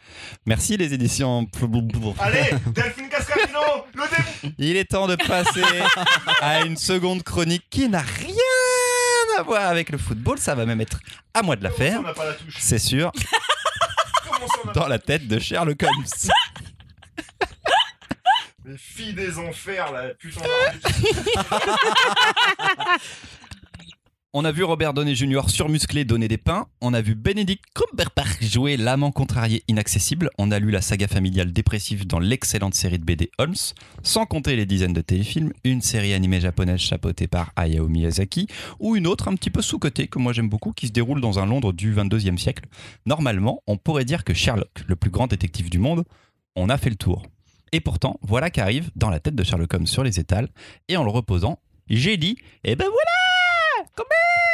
Merci 0.46 0.78
les 0.78 0.94
éditions. 0.94 1.46
Allez, 2.20 2.50
Delphine 2.74 3.10
Cascarino, 3.10 3.60
le 3.94 4.02
début. 4.10 4.56
Il 4.58 4.76
est 4.78 4.86
temps 4.86 5.08
de 5.08 5.16
passer 5.16 5.62
à 6.42 6.62
une 6.66 6.78
seconde 6.78 7.24
chronique 7.24 7.64
qui 7.70 7.88
n'a 7.90 8.02
rien 8.02 8.34
à 9.40 9.44
voir 9.44 9.68
avec 9.68 9.90
le 9.90 9.98
football. 9.98 10.38
Ça 10.38 10.54
va 10.54 10.66
même 10.66 10.82
être 10.82 11.00
à 11.34 11.42
moi 11.42 11.56
de 11.56 11.64
la 11.64 11.72
faire. 11.72 12.02
la 12.02 12.14
C'est 12.58 12.78
sûr, 12.78 13.12
dans 14.74 14.88
la 14.88 15.00
tête 15.00 15.28
de 15.28 15.40
Sherlock 15.40 15.82
Holmes. 15.84 16.06
Les 18.66 18.78
filles 18.78 19.14
des 19.14 19.40
enfers 19.40 19.92
là, 19.92 20.10
putain. 20.20 20.42
On 24.32 24.46
a 24.46 24.52
vu 24.52 24.64
Robert 24.64 24.94
Downey 24.94 25.16
Jr. 25.16 25.42
surmusclé 25.48 26.06
donner 26.06 26.28
des 26.28 26.38
pains. 26.38 26.68
On 26.82 26.94
a 26.94 27.02
vu 27.02 27.16
Benedict 27.16 27.64
Cumberbatch 27.74 28.44
jouer 28.44 28.78
l'amant 28.78 29.12
contrarié 29.12 29.64
inaccessible. 29.68 30.30
On 30.38 30.52
a 30.52 30.60
lu 30.60 30.70
la 30.70 30.82
saga 30.82 31.08
familiale 31.08 31.52
dépressive 31.52 32.06
dans 32.06 32.20
l'excellente 32.20 32.76
série 32.76 33.00
de 33.00 33.04
BD 33.04 33.32
Holmes. 33.40 33.56
Sans 34.04 34.28
compter 34.28 34.56
les 34.56 34.68
dizaines 34.68 34.94
de 34.94 35.02
téléfilms, 35.02 35.52
une 35.64 35.82
série 35.82 36.14
animée 36.14 36.42
japonaise 36.42 36.80
chapeautée 36.80 37.28
par 37.28 37.52
Hayao 37.56 37.88
Miyazaki 37.88 38.46
ou 38.80 38.96
une 38.96 39.08
autre 39.08 39.30
un 39.30 39.34
petit 39.34 39.50
peu 39.50 39.64
sous-cotée 39.64 40.08
que 40.08 40.20
moi 40.20 40.32
j'aime 40.32 40.48
beaucoup 40.48 40.74
qui 40.74 40.86
se 40.86 40.92
déroule 40.92 41.22
dans 41.22 41.40
un 41.40 41.48
Londres 41.48 41.74
du 41.74 41.92
22e 41.92 42.38
siècle. 42.38 42.66
Normalement, 43.08 43.64
on 43.66 43.78
pourrait 43.78 44.06
dire 44.06 44.24
que 44.24 44.36
Sherlock, 44.36 44.84
le 44.86 44.96
plus 44.96 45.10
grand 45.10 45.26
détective 45.26 45.72
du 45.72 45.80
monde, 45.80 46.04
on 46.56 46.70
a 46.70 46.78
fait 46.78 46.92
le 46.92 46.98
tour. 46.98 47.24
Et 47.72 47.80
pourtant, 47.80 48.20
voilà 48.22 48.52
qu'arrive 48.52 48.92
dans 48.96 49.10
la 49.10 49.20
tête 49.20 49.34
de 49.34 49.44
Sherlock 49.44 49.74
Holmes 49.74 49.88
sur 49.88 50.04
les 50.04 50.20
étals 50.20 50.50
et 50.88 50.98
en 50.98 51.04
le 51.04 51.10
reposant, 51.10 51.58
j'ai 51.88 52.18
dit 52.18 52.38
Eh 52.64 52.76
ben 52.76 52.86
voilà 52.86 53.19
Quand 54.00 54.49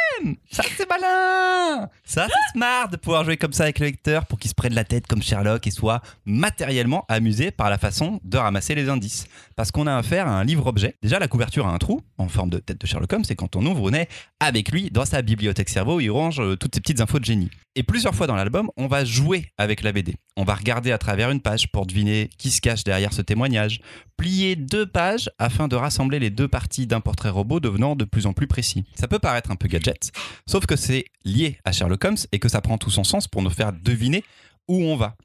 Ça 0.50 0.62
c'est 0.76 0.88
malin 0.88 1.88
Ça 2.04 2.26
c'est 2.28 2.52
smart 2.52 2.88
de 2.88 2.96
pouvoir 2.96 3.24
jouer 3.24 3.36
comme 3.36 3.52
ça 3.52 3.64
avec 3.64 3.78
le 3.78 3.86
lecteur 3.86 4.26
pour 4.26 4.38
qu'il 4.38 4.50
se 4.50 4.54
prenne 4.54 4.74
la 4.74 4.84
tête 4.84 5.06
comme 5.06 5.22
Sherlock 5.22 5.66
et 5.66 5.70
soit 5.70 6.02
matériellement 6.24 7.04
amusé 7.08 7.50
par 7.50 7.70
la 7.70 7.78
façon 7.78 8.20
de 8.24 8.38
ramasser 8.38 8.74
les 8.74 8.88
indices. 8.88 9.26
Parce 9.56 9.70
qu'on 9.70 9.86
a 9.86 9.96
affaire 9.96 10.28
à 10.28 10.32
un 10.38 10.44
livre-objet. 10.44 10.96
Déjà, 11.02 11.18
la 11.18 11.28
couverture 11.28 11.66
a 11.66 11.72
un 11.72 11.78
trou 11.78 12.00
en 12.18 12.28
forme 12.28 12.50
de 12.50 12.58
tête 12.58 12.80
de 12.80 12.86
Sherlock 12.86 13.12
Holmes, 13.12 13.24
et 13.28 13.34
quand 13.34 13.56
on 13.56 13.66
ouvre, 13.66 13.82
on 13.82 13.92
est 13.92 14.08
avec 14.40 14.70
lui 14.70 14.90
dans 14.90 15.04
sa 15.04 15.22
bibliothèque 15.22 15.68
cerveau, 15.68 16.00
il 16.00 16.10
range 16.10 16.40
euh, 16.40 16.56
toutes 16.56 16.74
ces 16.74 16.80
petites 16.80 17.00
infos 17.00 17.18
de 17.18 17.24
génie. 17.24 17.50
Et 17.74 17.82
plusieurs 17.82 18.14
fois 18.14 18.26
dans 18.26 18.36
l'album, 18.36 18.70
on 18.78 18.86
va 18.86 19.04
jouer 19.04 19.50
avec 19.58 19.82
la 19.82 19.92
BD. 19.92 20.14
On 20.38 20.44
va 20.44 20.54
regarder 20.54 20.92
à 20.92 20.98
travers 20.98 21.30
une 21.30 21.42
page 21.42 21.70
pour 21.70 21.84
deviner 21.84 22.30
qui 22.38 22.50
se 22.50 22.62
cache 22.62 22.84
derrière 22.84 23.12
ce 23.12 23.20
témoignage, 23.20 23.80
plier 24.16 24.56
deux 24.56 24.86
pages 24.86 25.30
afin 25.38 25.68
de 25.68 25.76
rassembler 25.76 26.18
les 26.18 26.30
deux 26.30 26.48
parties 26.48 26.86
d'un 26.86 27.00
portrait 27.00 27.28
robot 27.28 27.60
devenant 27.60 27.94
de 27.94 28.04
plus 28.04 28.24
en 28.24 28.32
plus 28.32 28.46
précis. 28.46 28.84
Ça 28.94 29.08
peut 29.08 29.18
paraître 29.18 29.50
un 29.50 29.56
peu 29.56 29.68
gadget, 29.68 30.05
sauf 30.46 30.66
que 30.66 30.76
c'est 30.76 31.04
lié 31.24 31.58
à 31.64 31.72
Sherlock 31.72 32.04
Holmes 32.04 32.16
et 32.32 32.38
que 32.38 32.48
ça 32.48 32.60
prend 32.60 32.78
tout 32.78 32.90
son 32.90 33.04
sens 33.04 33.28
pour 33.28 33.42
nous 33.42 33.50
faire 33.50 33.72
deviner 33.72 34.24
où 34.68 34.82
on 34.82 34.96
va. 34.96 35.16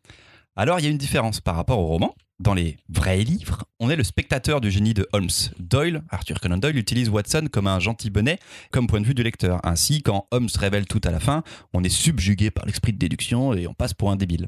Alors 0.55 0.79
il 0.79 0.83
y 0.83 0.87
a 0.87 0.91
une 0.91 0.97
différence 0.97 1.39
par 1.39 1.55
rapport 1.55 1.79
au 1.79 1.87
roman. 1.87 2.15
Dans 2.39 2.55
les 2.55 2.77
vrais 2.89 3.23
livres, 3.23 3.65
on 3.79 3.91
est 3.91 3.95
le 3.95 4.03
spectateur 4.03 4.61
du 4.61 4.71
génie 4.71 4.95
de 4.95 5.07
Holmes. 5.13 5.29
Doyle, 5.59 6.01
Arthur 6.09 6.39
Conan 6.39 6.57
Doyle, 6.57 6.75
utilise 6.75 7.07
Watson 7.07 7.47
comme 7.51 7.67
un 7.67 7.79
gentil 7.79 8.09
bonnet, 8.09 8.39
comme 8.71 8.87
point 8.87 8.99
de 8.99 9.05
vue 9.05 9.13
du 9.13 9.21
lecteur. 9.21 9.59
Ainsi, 9.63 10.01
quand 10.01 10.25
Holmes 10.31 10.49
révèle 10.57 10.87
tout 10.87 11.01
à 11.03 11.11
la 11.11 11.19
fin, 11.19 11.43
on 11.73 11.83
est 11.83 11.89
subjugué 11.89 12.49
par 12.49 12.65
l'esprit 12.65 12.93
de 12.93 12.97
déduction 12.97 13.53
et 13.53 13.67
on 13.67 13.75
passe 13.75 13.93
pour 13.93 14.09
un 14.09 14.15
débile. 14.15 14.47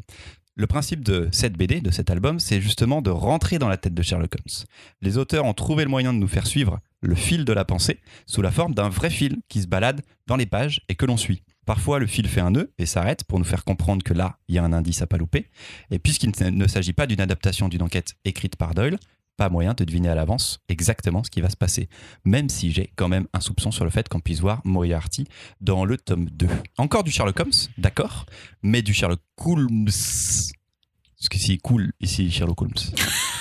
Le 0.56 0.66
principe 0.66 1.04
de 1.04 1.30
cette 1.32 1.54
BD, 1.54 1.82
de 1.82 1.92
cet 1.92 2.10
album, 2.10 2.40
c'est 2.40 2.62
justement 2.62 3.04
de 3.04 3.12
rentrer 3.12 3.60
dans 3.60 3.70
la 3.70 3.78
tête 3.78 3.94
de 3.94 4.02
Sherlock 4.02 4.36
Holmes. 4.36 4.66
Les 5.02 5.20
auteurs 5.20 5.46
ont 5.46 5.54
trouvé 5.54 5.84
le 5.84 5.90
moyen 5.92 6.13
de 6.13 6.18
nous 6.20 6.28
faire 6.28 6.48
suivre 6.48 6.80
le 7.03 7.15
fil 7.15 7.45
de 7.45 7.53
la 7.53 7.65
pensée 7.65 8.00
sous 8.25 8.41
la 8.41 8.51
forme 8.51 8.74
d'un 8.74 8.89
vrai 8.89 9.10
fil 9.10 9.38
qui 9.50 9.62
se 9.62 9.67
balade 9.67 10.01
dans 10.25 10.36
les 10.38 10.45
pages 10.45 10.81
et 10.89 10.95
que 10.95 11.05
l'on 11.05 11.17
suit. 11.17 11.43
Parfois, 11.65 12.00
le 12.00 12.07
fil 12.07 12.27
fait 12.27 12.41
un 12.41 12.51
nœud 12.51 12.74
et 12.77 12.86
s'arrête 12.86 13.24
pour 13.25 13.39
nous 13.39 13.45
faire 13.45 13.63
comprendre 13.63 14.03
que 14.03 14.13
là, 14.13 14.38
il 14.48 14.55
y 14.55 14.57
a 14.57 14.63
un 14.63 14.74
indice 14.74 15.01
à 15.01 15.07
pas 15.07 15.17
louper. 15.17 15.50
Et 15.91 16.00
puisqu'il 16.00 16.31
ne- 16.51 16.67
s'agit 16.67 16.93
pas 16.93 17.05
d'une 17.07 17.22
adaptation 17.22 17.69
d'une 17.69 17.81
enquête 17.83 18.13
écrite 18.25 18.55
par 18.57 18.74
Doyle, 18.74 18.98
pas 19.38 19.50
moyen 19.50 19.74
de 19.74 19.83
deviner 19.83 20.10
à 20.10 20.15
l'avance 20.15 20.60
exactement 20.69 21.24
ce 21.24 21.31
qui 21.31 21.41
va 21.41 21.50
se 21.50 21.57
passer. 21.57 21.89
Même 22.25 22.50
si 22.50 22.72
j'ai 22.72 22.91
quand 22.95 23.07
même 23.07 23.27
un 23.33 23.39
soupçon 23.39 23.72
sur 23.72 23.83
le 23.86 23.91
fait 23.91 24.07
qu'on 24.10 24.19
puisse 24.19 24.39
voir 24.41 24.62
Moriarty 24.65 25.25
dans 25.62 25.86
le 25.86 25.98
tome 25.98 26.29
2. 26.31 26.48
Encore 26.77 27.03
du 27.03 27.12
Sherlock 27.12 27.39
Holmes, 27.39 27.51
d'accord, 27.77 28.25
mais 28.62 28.81
du 28.81 28.93
Sherlock 28.93 29.22
Holmes. 29.43 29.86
Parce 29.86 31.29
que 31.29 31.38
c'est 31.38 31.57
cool 31.57 31.93
ici, 32.01 32.29
Sherlock 32.29 32.62
Holmes. 32.62 32.74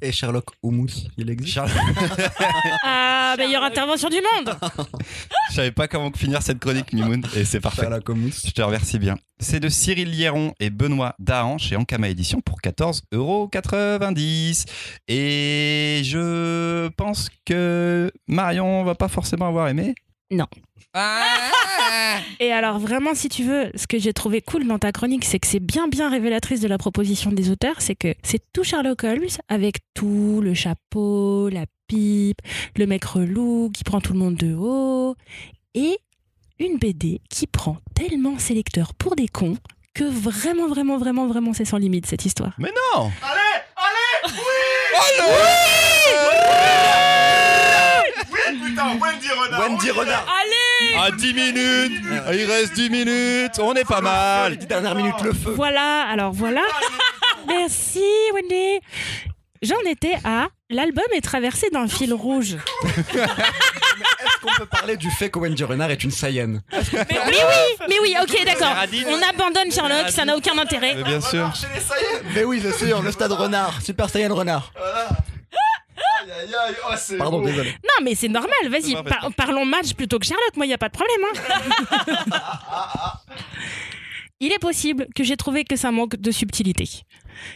Et 0.00 0.10
Sherlock 0.10 0.46
Holmes, 0.62 0.88
il 1.18 1.28
existe 1.28 1.58
Ah, 2.82 3.34
meilleure 3.36 3.62
intervention 3.62 4.08
du 4.08 4.16
monde 4.16 4.56
Je 5.50 5.54
savais 5.54 5.70
pas 5.70 5.86
comment 5.86 6.10
finir 6.12 6.40
cette 6.42 6.58
chronique, 6.58 6.92
Mimoun, 6.94 7.22
et 7.36 7.44
c'est 7.44 7.60
parfait. 7.60 7.82
Sherlock 7.82 8.08
Holmes. 8.08 8.30
Je 8.44 8.50
te 8.52 8.62
remercie 8.62 8.98
bien. 8.98 9.16
C'est 9.38 9.60
de 9.60 9.68
Cyril 9.68 10.10
Liéron 10.10 10.54
et 10.60 10.70
Benoît 10.70 11.14
Dahan 11.18 11.58
chez 11.58 11.76
Ankama 11.76 12.08
Édition 12.08 12.40
pour 12.40 12.58
14,90€. 12.62 14.64
Et 15.08 16.00
je 16.04 16.88
pense 16.96 17.28
que 17.44 18.10
Marion 18.28 18.82
va 18.82 18.94
pas 18.94 19.08
forcément 19.08 19.48
avoir 19.48 19.68
aimé. 19.68 19.94
Non. 20.30 20.46
Ah. 20.92 22.18
Et 22.40 22.52
alors 22.52 22.78
vraiment, 22.78 23.14
si 23.14 23.28
tu 23.28 23.44
veux, 23.44 23.70
ce 23.74 23.86
que 23.86 23.98
j'ai 23.98 24.12
trouvé 24.12 24.40
cool 24.40 24.66
dans 24.66 24.78
ta 24.78 24.90
chronique, 24.92 25.24
c'est 25.24 25.38
que 25.38 25.46
c'est 25.46 25.60
bien 25.60 25.88
bien 25.88 26.10
révélatrice 26.10 26.60
de 26.60 26.68
la 26.68 26.78
proposition 26.78 27.30
des 27.30 27.50
auteurs, 27.50 27.76
c'est 27.80 27.94
que 27.94 28.14
c'est 28.22 28.42
tout 28.52 28.64
Sherlock 28.64 29.04
Holmes 29.04 29.28
avec 29.48 29.78
tout 29.94 30.40
le 30.42 30.54
chapeau, 30.54 31.48
la 31.48 31.66
pipe, 31.86 32.40
le 32.76 32.86
mec 32.86 33.04
relou 33.04 33.70
qui 33.72 33.84
prend 33.84 34.00
tout 34.00 34.14
le 34.14 34.18
monde 34.18 34.36
de 34.36 34.54
haut, 34.54 35.14
et 35.74 35.98
une 36.58 36.78
BD 36.78 37.20
qui 37.28 37.46
prend 37.46 37.76
tellement 37.94 38.38
ses 38.38 38.54
lecteurs 38.54 38.94
pour 38.94 39.14
des 39.14 39.28
cons 39.28 39.58
que 39.94 40.04
vraiment 40.04 40.68
vraiment 40.68 40.98
vraiment 40.98 41.26
vraiment 41.26 41.52
c'est 41.52 41.64
sans 41.64 41.78
limite 41.78 42.06
cette 42.06 42.24
histoire. 42.24 42.54
Mais 42.58 42.72
non! 42.94 43.12
Allez, 43.22 43.62
allez, 43.76 44.34
oui! 44.34 44.40
Oui, 44.98 46.85
putain, 48.76 48.98
Wendy 49.00 49.28
Renard 49.28 49.60
Wendy 49.60 49.88
est. 49.88 49.90
Renard 49.90 50.26
Allez 50.40 50.96
À 50.98 51.10
10 51.10 51.34
minutes 51.34 52.02
Il 52.32 52.44
reste 52.44 52.74
10 52.74 52.90
minutes 52.90 53.58
On 53.60 53.74
est 53.74 53.84
pas 53.84 53.96
Les 53.96 54.02
mal 54.02 54.56
dix 54.56 54.66
dernières 54.66 54.94
minutes, 54.94 55.20
le 55.22 55.32
feu 55.32 55.52
Voilà, 55.56 56.02
alors 56.08 56.32
voilà. 56.32 56.62
Merci 57.46 58.04
Wendy. 58.34 58.80
J'en 59.62 59.80
étais 59.88 60.16
à 60.24 60.48
l'album 60.68 61.04
est 61.14 61.20
traversé 61.20 61.70
d'un 61.70 61.88
fil 61.88 62.12
rouge. 62.12 62.56
Est-ce 62.84 64.40
qu'on 64.42 64.54
peut 64.58 64.66
parler 64.66 64.96
du 64.96 65.10
fait 65.10 65.30
que 65.30 65.38
Wendy 65.38 65.64
Renard 65.64 65.90
est 65.90 66.04
une 66.04 66.10
Saiyenne 66.10 66.62
Mais 66.72 66.78
oui, 67.26 67.36
oui, 67.36 67.86
mais 67.88 67.96
oui, 68.02 68.16
ok, 68.20 68.44
d'accord. 68.44 68.74
On 69.08 69.22
abandonne 69.22 69.72
Sherlock, 69.72 70.10
ça 70.10 70.24
n'a 70.24 70.36
aucun 70.36 70.58
intérêt. 70.58 70.94
Mais 70.96 71.04
Bien 71.04 71.20
sûr. 71.20 71.50
Mais 72.34 72.44
oui, 72.44 72.60
c'est 72.62 72.86
sûr, 72.86 73.00
le 73.00 73.12
stade 73.12 73.32
Renard, 73.32 73.80
Super 73.80 74.10
Saiyan 74.10 74.34
Renard. 74.34 74.72
Voilà 74.76 75.08
Aïe, 76.26 76.42
aïe, 76.48 76.54
aïe, 76.68 76.74
oh, 76.88 76.94
c'est 76.96 77.16
Pardon, 77.18 77.40
beau. 77.40 77.46
désolé. 77.46 77.70
Non, 77.70 78.04
mais 78.04 78.14
c'est 78.14 78.28
normal, 78.28 78.50
vas-y, 78.68 78.94
par- 79.04 79.30
parlons 79.36 79.64
match 79.64 79.94
plutôt 79.94 80.18
que 80.18 80.26
Sherlock, 80.26 80.56
moi, 80.56 80.66
il 80.66 80.68
n'y 80.68 80.74
a 80.74 80.78
pas 80.78 80.88
de 80.88 80.94
problème. 80.94 81.20
hein. 81.24 83.12
Il 84.40 84.52
est 84.52 84.58
possible 84.58 85.06
que 85.14 85.24
j'ai 85.24 85.36
trouvé 85.38 85.64
que 85.64 85.76
ça 85.76 85.90
manque 85.90 86.16
de 86.16 86.30
subtilité. 86.30 86.86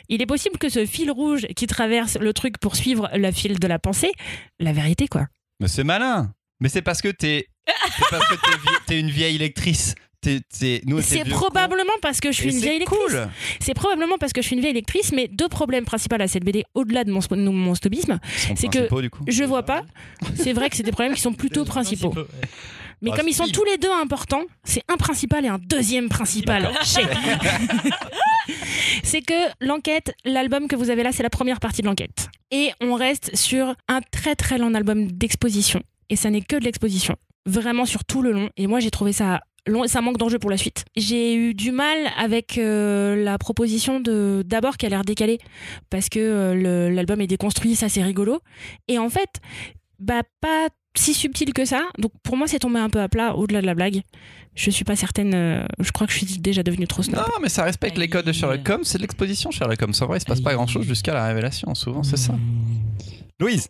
Il 0.09 0.23
est 0.23 0.27
possible 0.27 0.57
que 0.57 0.71
ce 0.71 0.87
fil 0.87 1.11
rouge 1.11 1.47
qui 1.55 1.67
traverse 1.67 2.17
le 2.19 2.33
truc 2.33 2.59
pour 2.59 2.75
suivre 2.75 3.11
le 3.13 3.31
fil 3.33 3.59
de 3.59 3.67
la 3.67 3.79
pensée, 3.79 4.13
la 4.59 4.73
vérité, 4.73 5.07
quoi. 5.07 5.27
Mais 5.61 5.69
c'est 5.69 5.85
malin 5.85 6.33
Mais 6.59 6.71
c'est 6.71 6.81
parce 6.83 7.03
que 7.03 7.09
t'es... 7.09 7.47
C'est 7.67 8.09
parce 8.11 8.27
que 8.29 8.35
t'es, 8.35 8.57
vie- 8.57 8.79
t'es 8.87 8.99
une 9.01 9.11
vieille 9.11 9.37
lectrice. 9.39 9.95
C'est 10.23 11.29
probablement 11.29 11.93
parce 12.03 12.21
que 12.21 12.31
je 12.33 12.37
suis 12.37 12.51
Et 12.51 12.53
une 12.53 12.61
vieille 12.61 12.79
lectrice. 12.81 12.99
cool 12.99 13.29
C'est 13.61 13.75
probablement 13.75 14.19
parce 14.19 14.33
que 14.33 14.43
je 14.43 14.47
suis 14.47 14.57
une 14.57 14.63
vieille 14.63 14.75
lectrice, 14.75 15.13
mais 15.13 15.29
deux 15.29 15.49
problèmes 15.49 15.85
principaux 15.85 16.17
à 16.21 16.29
cette 16.29 16.45
BD, 16.45 16.65
au-delà 16.75 17.05
de 17.05 17.11
mon, 17.13 17.21
mon 17.53 17.75
snobisme, 17.75 18.19
C'est 18.37 18.69
que 18.69 18.79
principaux, 18.79 19.03
du 19.03 19.11
coup. 19.11 19.25
je 19.27 19.45
vois 19.45 19.63
pas. 19.63 19.83
C'est 20.37 20.53
vrai 20.53 20.69
que 20.71 20.77
c'est 20.77 20.83
des 20.83 20.93
problèmes 20.93 21.15
qui 21.15 21.21
sont 21.23 21.33
plutôt 21.33 21.65
principaux. 21.65 22.15
Mais 23.03 23.11
Ah, 23.13 23.17
comme 23.17 23.29
ils 23.29 23.35
sont 23.35 23.47
tous 23.47 23.65
les 23.65 23.79
deux 23.79 23.91
importants, 23.91 24.43
c'est 24.63 24.83
un 24.89 24.99
principal 24.99 25.45
et 25.47 25.49
un 25.49 25.59
deuxième 25.59 26.09
principal. 26.11 26.71
C'est 29.03 29.23
que 29.23 29.35
l'enquête, 29.61 30.15
l'album 30.25 30.67
que 30.69 30.77
vous 30.77 30.91
avez 30.91 31.03
là, 31.03 31.13
c'est 31.13 31.23
la 31.23 31.31
première 31.31 31.61
partie 31.61 31.83
de 31.83 31.87
l'enquête. 31.87 32.29
Et 32.51 32.71
on 32.81 32.95
reste 32.95 33.35
sur 33.37 33.75
un 33.89 34.01
très 34.11 34.35
très 34.35 34.59
long 34.59 34.75
album 34.75 35.11
d'exposition. 35.11 35.83
Et 36.09 36.17
ça 36.17 36.31
n'est 36.31 36.41
que 36.43 36.57
de 36.57 36.65
l'exposition. 36.65 37.17
Vraiment 37.47 37.87
sur 37.87 38.05
tout 38.05 38.23
le 38.23 38.33
long. 38.33 38.51
Et 38.57 38.67
moi, 38.67 38.81
j'ai 38.81 38.91
trouvé 38.91 39.13
ça. 39.13 39.41
Ça 39.87 40.01
manque 40.01 40.17
d'enjeu 40.17 40.39
pour 40.39 40.51
la 40.51 40.57
suite. 40.57 40.85
J'ai 40.97 41.35
eu 41.35 41.55
du 41.55 41.71
mal 41.73 41.99
avec 42.19 42.59
euh, 42.59 43.17
la 43.23 43.39
proposition 43.39 44.01
de 44.01 44.43
d'abord 44.47 44.77
qui 44.77 44.87
a 44.87 44.89
l'air 44.89 45.05
décalée 45.05 45.39
parce 45.91 46.09
que 46.09 46.19
euh, 46.19 46.91
l'album 46.91 47.21
est 47.21 47.27
déconstruit, 47.27 47.75
ça 47.77 47.89
c'est 47.89 48.03
rigolo. 48.03 48.41
Et 48.89 48.99
en 48.99 49.09
fait, 49.11 49.29
bah 49.99 50.23
pas 50.41 50.69
si 50.97 51.15
subtil 51.15 51.53
que 51.53 51.65
ça. 51.65 51.89
Donc 51.99 52.13
pour 52.23 52.37
moi, 52.37 52.47
c'est 52.49 52.59
tombé 52.59 52.81
un 52.81 52.91
peu 52.91 53.01
à 53.01 53.09
plat 53.09 53.37
au-delà 53.37 53.61
de 53.61 53.67
la 53.67 53.75
blague. 53.75 54.03
Je 54.55 54.71
suis 54.71 54.85
pas 54.85 54.97
certaine. 54.97 55.35
euh, 55.35 55.65
je 55.79 55.93
crois 55.93 56.07
que 56.07 56.13
je 56.13 56.19
suis 56.19 56.39
déjà 56.39 56.63
devenue 56.63 56.87
trop 56.89 57.03
snob. 57.03 57.17
Non, 57.17 57.35
mais 57.41 57.49
ça 57.49 57.63
respecte 57.65 57.97
les 57.99 58.09
codes 58.09 58.27
de 58.27 58.33
Sherlock 58.33 58.69
Holmes, 58.69 58.85
c'est 58.85 58.99
de 58.99 59.03
l'exposition 59.03 59.51
Sherlock 59.51 59.81
Holmes. 59.83 59.95
En 60.01 60.07
vrai, 60.07 60.19
il 60.19 60.21
se 60.21 60.27
passe 60.27 60.41
pas 60.41 60.55
grand 60.55 60.67
chose 60.67 60.87
jusqu'à 60.87 61.15
la 61.15 61.27
révélation, 61.27 61.75
souvent, 61.75 62.03
c'est 62.03 62.17
ça. 62.17 62.35
Louise, 63.39 63.69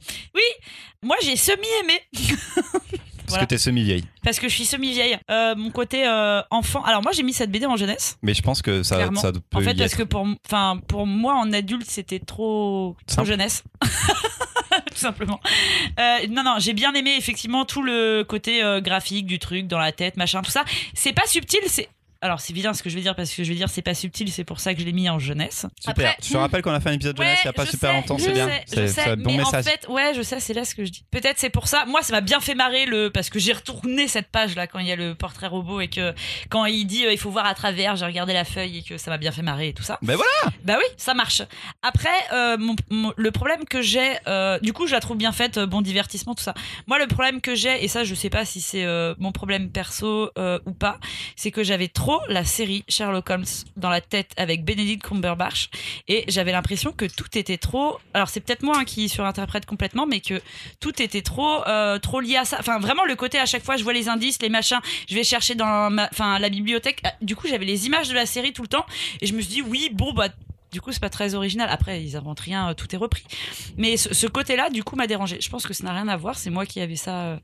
Moi, 1.02 1.16
j'ai 1.22 1.36
semi-aimé. 1.36 2.00
parce 3.30 3.38
Voilà. 3.38 3.46
que 3.46 3.50
t'es 3.50 3.58
semi-vieille. 3.58 4.04
Parce 4.22 4.38
que 4.38 4.48
je 4.48 4.54
suis 4.54 4.64
semi-vieille. 4.64 5.18
Euh, 5.30 5.54
mon 5.56 5.70
côté 5.70 6.06
euh, 6.06 6.42
enfant. 6.50 6.82
Alors, 6.84 7.02
moi, 7.02 7.12
j'ai 7.12 7.22
mis 7.22 7.32
cette 7.32 7.50
BD 7.50 7.66
en 7.66 7.76
jeunesse. 7.76 8.18
Mais 8.22 8.34
je 8.34 8.42
pense 8.42 8.60
que 8.62 8.82
ça, 8.82 8.96
Clairement. 8.96 9.20
ça 9.20 9.32
peut 9.32 9.40
En 9.54 9.60
fait, 9.60 9.72
y 9.72 9.76
parce 9.76 9.92
être. 9.92 9.98
que 9.98 10.02
pour, 10.04 10.26
enfin, 10.46 10.78
pour 10.88 11.06
moi, 11.06 11.34
en 11.34 11.52
adulte, 11.52 11.86
c'était 11.88 12.18
trop, 12.18 12.96
trop 13.06 13.24
jeunesse. 13.24 13.62
Tout 14.90 14.96
simplement. 14.96 15.40
Euh, 15.98 16.26
non, 16.28 16.42
non, 16.44 16.56
j'ai 16.58 16.72
bien 16.74 16.92
aimé 16.94 17.14
effectivement 17.18 17.64
tout 17.64 17.82
le 17.82 18.22
côté 18.22 18.62
euh, 18.62 18.80
graphique 18.80 19.26
du 19.26 19.38
truc 19.38 19.66
dans 19.66 19.78
la 19.78 19.92
tête, 19.92 20.16
machin, 20.16 20.42
tout 20.42 20.50
ça. 20.50 20.64
C'est 20.94 21.12
pas 21.12 21.26
subtil, 21.26 21.60
c'est 21.66 21.88
alors 22.22 22.40
c'est 22.40 22.52
vilain 22.52 22.74
ce 22.74 22.82
que 22.82 22.90
je 22.90 22.94
vais 22.96 23.00
dire 23.00 23.14
parce 23.14 23.30
que 23.32 23.42
je 23.44 23.48
vais 23.48 23.54
dire 23.56 23.68
c'est 23.70 23.82
pas 23.82 23.94
subtil, 23.94 24.30
c'est 24.30 24.44
pour 24.44 24.60
ça 24.60 24.74
que 24.74 24.80
je 24.80 24.84
l'ai 24.84 24.92
mis 24.92 25.08
en 25.08 25.18
jeunesse. 25.18 25.66
Super. 25.78 25.90
Après- 25.90 26.16
je 26.22 26.32
te 26.32 26.36
rappelle 26.36 26.62
qu'on 26.62 26.72
a 26.72 26.80
fait 26.80 26.90
un 26.90 26.92
épisode 26.94 27.16
jeunesse 27.16 27.38
il 27.42 27.46
y 27.46 27.48
a 27.48 27.52
pas 27.52 27.66
super 27.66 27.90
sais, 27.90 27.96
longtemps, 27.96 28.18
c'est 28.18 28.32
bien. 28.32 28.48
C'est 28.66 29.00
un 29.08 29.16
bon 29.16 29.30
mais 29.32 29.38
message. 29.38 29.66
En 29.66 29.70
fait, 29.70 29.88
ouais, 29.88 30.12
je 30.14 30.22
sais, 30.22 30.38
c'est 30.40 30.52
là 30.54 30.64
ce 30.64 30.74
que 30.74 30.84
je 30.84 30.90
dis. 30.90 31.04
Peut-être 31.10 31.38
c'est 31.38 31.50
pour 31.50 31.66
ça. 31.68 31.84
Moi, 31.86 32.02
ça 32.02 32.12
m'a 32.12 32.20
bien 32.20 32.40
fait 32.40 32.54
marrer 32.54 32.84
le 32.86 33.10
parce 33.10 33.30
que 33.30 33.38
j'ai 33.38 33.52
retourné 33.52 34.06
cette 34.08 34.28
page 34.28 34.54
là 34.54 34.66
quand 34.66 34.78
il 34.80 34.86
y 34.86 34.92
a 34.92 34.96
le 34.96 35.14
portrait 35.14 35.46
robot 35.46 35.80
et 35.80 35.88
que 35.88 36.12
quand 36.50 36.66
il 36.66 36.84
dit 36.84 37.06
euh, 37.06 37.12
il 37.12 37.18
faut 37.18 37.30
voir 37.30 37.46
à 37.46 37.54
travers, 37.54 37.96
j'ai 37.96 38.04
regardé 38.04 38.32
la 38.34 38.44
feuille 38.44 38.78
et 38.78 38.82
que 38.82 38.98
ça 38.98 39.10
m'a 39.10 39.18
bien 39.18 39.32
fait 39.32 39.42
marrer 39.42 39.68
et 39.68 39.72
tout 39.72 39.82
ça. 39.82 39.98
Ben 40.02 40.16
voilà. 40.16 40.56
Bah 40.64 40.74
oui, 40.78 40.84
ça 40.98 41.14
marche. 41.14 41.42
Après, 41.82 42.08
euh, 42.32 42.56
mon- 42.58 42.76
mon- 42.90 43.12
le 43.16 43.30
problème 43.30 43.64
que 43.64 43.80
j'ai, 43.80 44.16
euh, 44.26 44.58
du 44.60 44.72
coup, 44.72 44.86
je 44.86 44.92
la 44.92 45.00
trouve 45.00 45.16
bien 45.16 45.32
faite, 45.32 45.58
bon 45.58 45.80
divertissement, 45.80 46.34
tout 46.34 46.42
ça. 46.42 46.54
Moi, 46.86 46.98
le 46.98 47.06
problème 47.06 47.40
que 47.40 47.54
j'ai, 47.54 47.82
et 47.82 47.88
ça, 47.88 48.04
je 48.04 48.14
sais 48.14 48.30
pas 48.30 48.44
si 48.44 48.60
c'est 48.60 48.84
mon 49.18 49.32
problème 49.32 49.70
perso 49.70 50.30
ou 50.66 50.72
pas, 50.72 50.98
c'est 51.36 51.50
que 51.50 51.62
j'avais 51.64 51.88
trop 51.88 52.09
la 52.28 52.44
série 52.44 52.84
Sherlock 52.88 53.28
Holmes 53.30 53.44
dans 53.76 53.90
la 53.90 54.00
tête 54.00 54.32
avec 54.36 54.64
Benedict 54.64 55.02
Cumberbatch, 55.02 55.70
et 56.08 56.24
j'avais 56.28 56.52
l'impression 56.52 56.92
que 56.92 57.04
tout 57.04 57.38
était 57.38 57.58
trop. 57.58 57.98
Alors, 58.14 58.28
c'est 58.28 58.40
peut-être 58.40 58.62
moi 58.62 58.78
hein, 58.78 58.84
qui 58.84 59.08
surinterprète 59.08 59.66
complètement, 59.66 60.06
mais 60.06 60.20
que 60.20 60.40
tout 60.80 61.00
était 61.02 61.22
trop, 61.22 61.66
euh, 61.66 61.98
trop 61.98 62.20
lié 62.20 62.36
à 62.36 62.44
ça. 62.44 62.56
Enfin, 62.60 62.78
vraiment, 62.78 63.04
le 63.04 63.16
côté 63.16 63.38
à 63.38 63.46
chaque 63.46 63.64
fois, 63.64 63.76
je 63.76 63.84
vois 63.84 63.92
les 63.92 64.08
indices, 64.08 64.40
les 64.42 64.48
machins, 64.48 64.80
je 65.08 65.14
vais 65.14 65.24
chercher 65.24 65.54
dans 65.54 65.96
enfin, 66.12 66.38
la 66.38 66.48
bibliothèque. 66.48 67.00
Ah, 67.04 67.12
Du 67.20 67.36
coup, 67.36 67.46
j'avais 67.48 67.64
les 67.64 67.86
images 67.86 68.08
de 68.08 68.14
la 68.14 68.26
série 68.26 68.52
tout 68.52 68.62
le 68.62 68.68
temps, 68.68 68.86
et 69.20 69.26
je 69.26 69.34
me 69.34 69.40
suis 69.40 69.50
dit, 69.50 69.62
oui, 69.62 69.90
bon, 69.92 70.12
bah 70.12 70.28
du 70.72 70.80
coup, 70.80 70.92
c'est 70.92 71.00
pas 71.00 71.10
très 71.10 71.34
original. 71.34 71.68
Après, 71.68 72.02
ils 72.02 72.16
inventent 72.16 72.40
rien, 72.40 72.70
euh, 72.70 72.74
tout 72.74 72.94
est 72.94 72.98
repris. 72.98 73.24
Mais 73.76 73.96
ce, 73.96 74.14
ce 74.14 74.26
côté-là, 74.28 74.70
du 74.70 74.84
coup, 74.84 74.94
m'a 74.94 75.08
dérangé. 75.08 75.38
Je 75.40 75.48
pense 75.48 75.66
que 75.66 75.74
ça 75.74 75.84
n'a 75.84 75.92
rien 75.92 76.06
à 76.08 76.16
voir. 76.16 76.38
C'est 76.38 76.50
moi 76.50 76.64
qui 76.64 76.80
avais 76.80 76.96
ça 76.96 77.22
euh, 77.22 77.36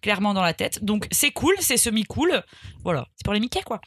clairement 0.00 0.32
dans 0.32 0.42
la 0.42 0.54
tête. 0.54 0.82
Donc, 0.82 1.06
c'est 1.10 1.30
cool, 1.30 1.54
c'est 1.60 1.76
semi-cool. 1.76 2.42
Voilà. 2.82 3.06
C'est 3.16 3.24
pour 3.24 3.34
les 3.34 3.40
Mickey, 3.40 3.60
quoi. 3.62 3.80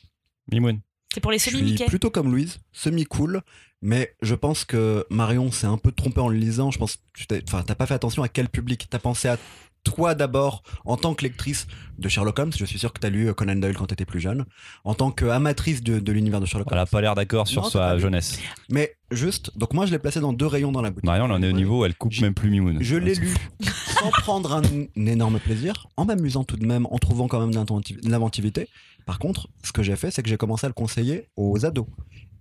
Mimoun. 0.52 0.82
C'est 1.14 1.20
pour 1.20 1.32
les 1.32 1.38
Je 1.38 1.44
suis 1.44 1.52
semi-Mickey. 1.52 1.86
plutôt 1.86 2.10
comme 2.10 2.32
Louise, 2.32 2.60
semi-cool, 2.72 3.42
mais 3.82 4.16
je 4.22 4.34
pense 4.34 4.66
que 4.66 5.06
Marion 5.12 5.52
s'est 5.52 5.68
un 5.68 5.78
peu 5.78 5.92
trompé 5.92 6.20
en 6.22 6.28
le 6.28 6.38
lisant. 6.38 6.72
Je 6.72 6.80
pense 6.80 6.96
que 6.96 7.02
tu 7.14 7.28
t'as 7.28 7.76
pas 7.76 7.86
fait 7.86 7.94
attention 7.94 8.24
à 8.24 8.30
quel 8.30 8.50
public. 8.50 8.88
T'as 8.90 9.00
pensé 9.00 9.28
à 9.28 9.38
toi 9.84 10.16
d'abord 10.16 10.64
en 10.86 10.98
tant 10.98 11.14
que 11.14 11.24
lectrice 11.24 11.68
de 12.00 12.10
Sherlock 12.10 12.40
Holmes. 12.40 12.52
Je 12.58 12.66
suis 12.66 12.80
sûr 12.80 12.92
que 12.94 13.00
t'as 13.00 13.10
lu 13.10 13.34
Conan 13.34 13.56
Doyle 13.56 13.76
quand 13.76 13.88
t'étais 13.88 14.06
plus 14.06 14.20
jeune. 14.20 14.46
En 14.84 14.94
tant 14.94 15.12
qu'amatrice 15.12 15.84
de, 15.84 16.00
de 16.00 16.12
l'univers 16.12 16.40
de 16.42 16.46
Sherlock 16.46 16.68
Elle 16.72 16.78
Holmes. 16.78 16.84
a 16.84 16.86
pas 16.90 17.02
l'air 17.02 17.16
d'accord 17.16 17.48
sur 17.48 17.64
Non, 17.64 17.70
sa 17.70 17.98
jeunesse. 17.98 18.40
Mais 18.70 18.96
juste, 19.12 19.52
donc 19.58 19.74
moi 19.74 19.86
je 19.86 19.92
l'ai 19.92 20.00
placé 20.00 20.20
dans 20.20 20.34
deux 20.34 20.48
rayons 20.48 20.72
dans 20.72 20.82
la 20.82 20.90
boutique. 20.90 21.06
Marion, 21.06 21.28
là, 21.28 21.36
on 21.38 21.44
est 21.44 21.50
au 21.50 21.54
niveau 21.54 21.82
où 21.82 21.86
elle 21.86 21.96
coupe 21.96 22.20
même 22.22 22.34
plus 22.34 22.50
Mimoun. 22.50 22.78
Je 22.82 22.96
l'ai 22.96 23.16
lu 23.16 23.34
sans 24.00 24.10
prendre 24.10 24.54
un, 24.54 24.62
un 24.64 25.06
énorme 25.06 25.40
plaisir, 25.40 25.88
en 25.98 26.06
m'amusant 26.06 26.44
tout 26.44 26.58
de 26.58 26.66
même, 26.66 26.88
en 26.90 26.98
trouvant 26.98 27.28
quand 27.28 27.40
même 27.40 27.52
de 27.52 28.10
l'inventivité. 28.10 28.68
Par 29.06 29.20
contre, 29.20 29.50
ce 29.64 29.74
que 29.74 29.84
j'ai 29.84 29.96
fait, 29.98 30.12
c'est 30.12 30.24
que 30.24 30.30
j'ai 30.30 30.38
commencé 30.38 30.66
à 30.66 30.70
le 30.70 30.74
conseiller 30.74 31.28
aux 31.36 31.66
ados. 31.66 31.86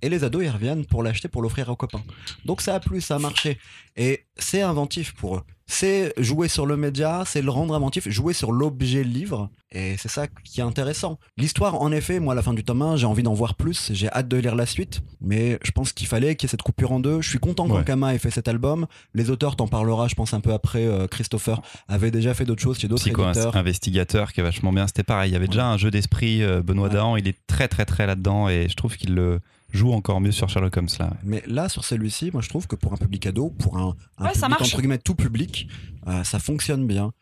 Et 0.03 0.09
les 0.09 0.25
ados, 0.25 0.43
ils 0.45 0.51
reviennent 0.51 0.85
pour 0.85 1.03
l'acheter, 1.03 1.29
pour 1.29 1.43
l'offrir 1.43 1.69
aux 1.69 1.77
copains. 1.77 2.03
Donc 2.45 2.61
ça 2.61 2.75
a 2.75 2.81
plu, 2.81 3.01
ça 3.01 3.17
a 3.17 3.19
marché. 3.19 3.59
Et 3.97 4.25
c'est 4.37 4.62
inventif 4.62 5.15
pour 5.15 5.37
eux. 5.37 5.43
C'est 5.67 6.12
jouer 6.19 6.49
sur 6.49 6.67
le 6.67 6.77
média, 6.77 7.23
c'est 7.25 7.41
le 7.41 7.51
rendre 7.51 7.75
inventif, 7.75 8.07
jouer 8.11 8.35
sur 8.35 8.53
l'objet 8.53 9.05
livre. 9.05 9.49
Et 9.71 9.97
c'est 9.97 10.09
ça 10.11 10.27
qui 10.27 10.61
est 10.61 10.62
intéressant. 10.65 11.19
L'histoire, 11.38 11.81
en 11.81 11.93
effet, 11.93 12.21
moi, 12.21 12.33
à 12.33 12.37
la 12.37 12.43
fin 12.43 12.53
du 12.53 12.62
tome 12.62 12.83
1, 12.83 12.97
j'ai 12.97 13.07
envie 13.07 13.23
d'en 13.23 13.33
voir 13.33 13.55
plus. 13.55 13.91
J'ai 13.95 14.09
hâte 14.11 14.29
de 14.29 14.37
lire 14.37 14.55
la 14.55 14.67
suite. 14.67 15.01
Mais 15.23 15.59
je 15.62 15.71
pense 15.71 15.93
qu'il 15.93 16.07
fallait 16.09 16.35
qu'il 16.37 16.47
y 16.47 16.49
ait 16.49 16.51
cette 16.51 16.62
coupure 16.62 16.93
en 16.93 17.01
deux. 17.01 17.23
Je 17.23 17.29
suis 17.29 17.38
content 17.38 17.67
Ouais. 17.69 17.79
qu'Ankama 17.79 18.15
ait 18.15 18.19
fait 18.19 18.31
cet 18.31 18.49
album. 18.49 18.87
Les 19.15 19.31
auteurs, 19.31 19.57
t'en 19.57 19.69
parlera, 19.69 20.09
je 20.09 20.15
pense, 20.15 20.35
un 20.35 20.41
peu 20.41 20.53
après. 20.53 20.85
euh, 20.85 21.07
Christopher 21.07 21.62
avait 21.88 22.11
déjà 22.11 22.35
fait 22.35 22.45
d'autres 22.45 22.61
choses 22.62 22.79
chez 22.79 22.88
d'autres 22.88 23.07
éditeurs. 23.09 23.57
investigateur 23.57 24.33
qui 24.33 24.41
est 24.41 24.45
vachement 24.45 24.73
bien. 24.73 24.87
C'était 24.88 25.05
pareil. 25.05 25.31
Il 25.31 25.33
y 25.33 25.37
avait 25.37 25.47
déjà 25.49 25.69
un 25.69 25.79
jeu 25.79 25.91
d'esprit. 25.91 26.43
euh, 26.43 26.61
Benoît 26.61 26.88
Ouais. 26.88 26.95
Dahan, 26.95 27.17
il 27.17 27.29
est 27.29 27.37
très 27.47 27.69
très 27.69 27.87
très 27.87 28.07
là-dedans 28.07 28.49
et 28.51 28.67
je 28.69 28.75
trouve 28.75 28.97
qu'il 28.97 29.15
le 29.15 29.41
joue 29.73 29.93
encore 29.93 30.21
mieux 30.21 30.33
sur 30.33 30.49
Sherlock 30.49 30.77
Holmes 30.77 30.89
là. 30.99 31.11
Mais 31.25 31.43
là, 31.47 31.69
sur 31.69 31.85
celui-ci, 31.85 32.31
moi, 32.33 32.43
je 32.43 32.49
trouve 32.49 32.67
que 32.67 32.77
pour 32.77 32.93
un 32.93 32.97
public 32.97 33.27
ado, 33.27 33.51
pour 33.51 33.77
un, 33.79 33.95
un 34.19 34.25
Ouais, 34.27 34.33
public 34.33 34.61
entre 34.61 34.77
guillemets 34.79 34.99
tout 34.99 35.15
public, 35.15 35.69
euh, 36.07 36.23
ça 36.25 36.39
fonctionne 36.39 36.87
bien. 36.87 37.13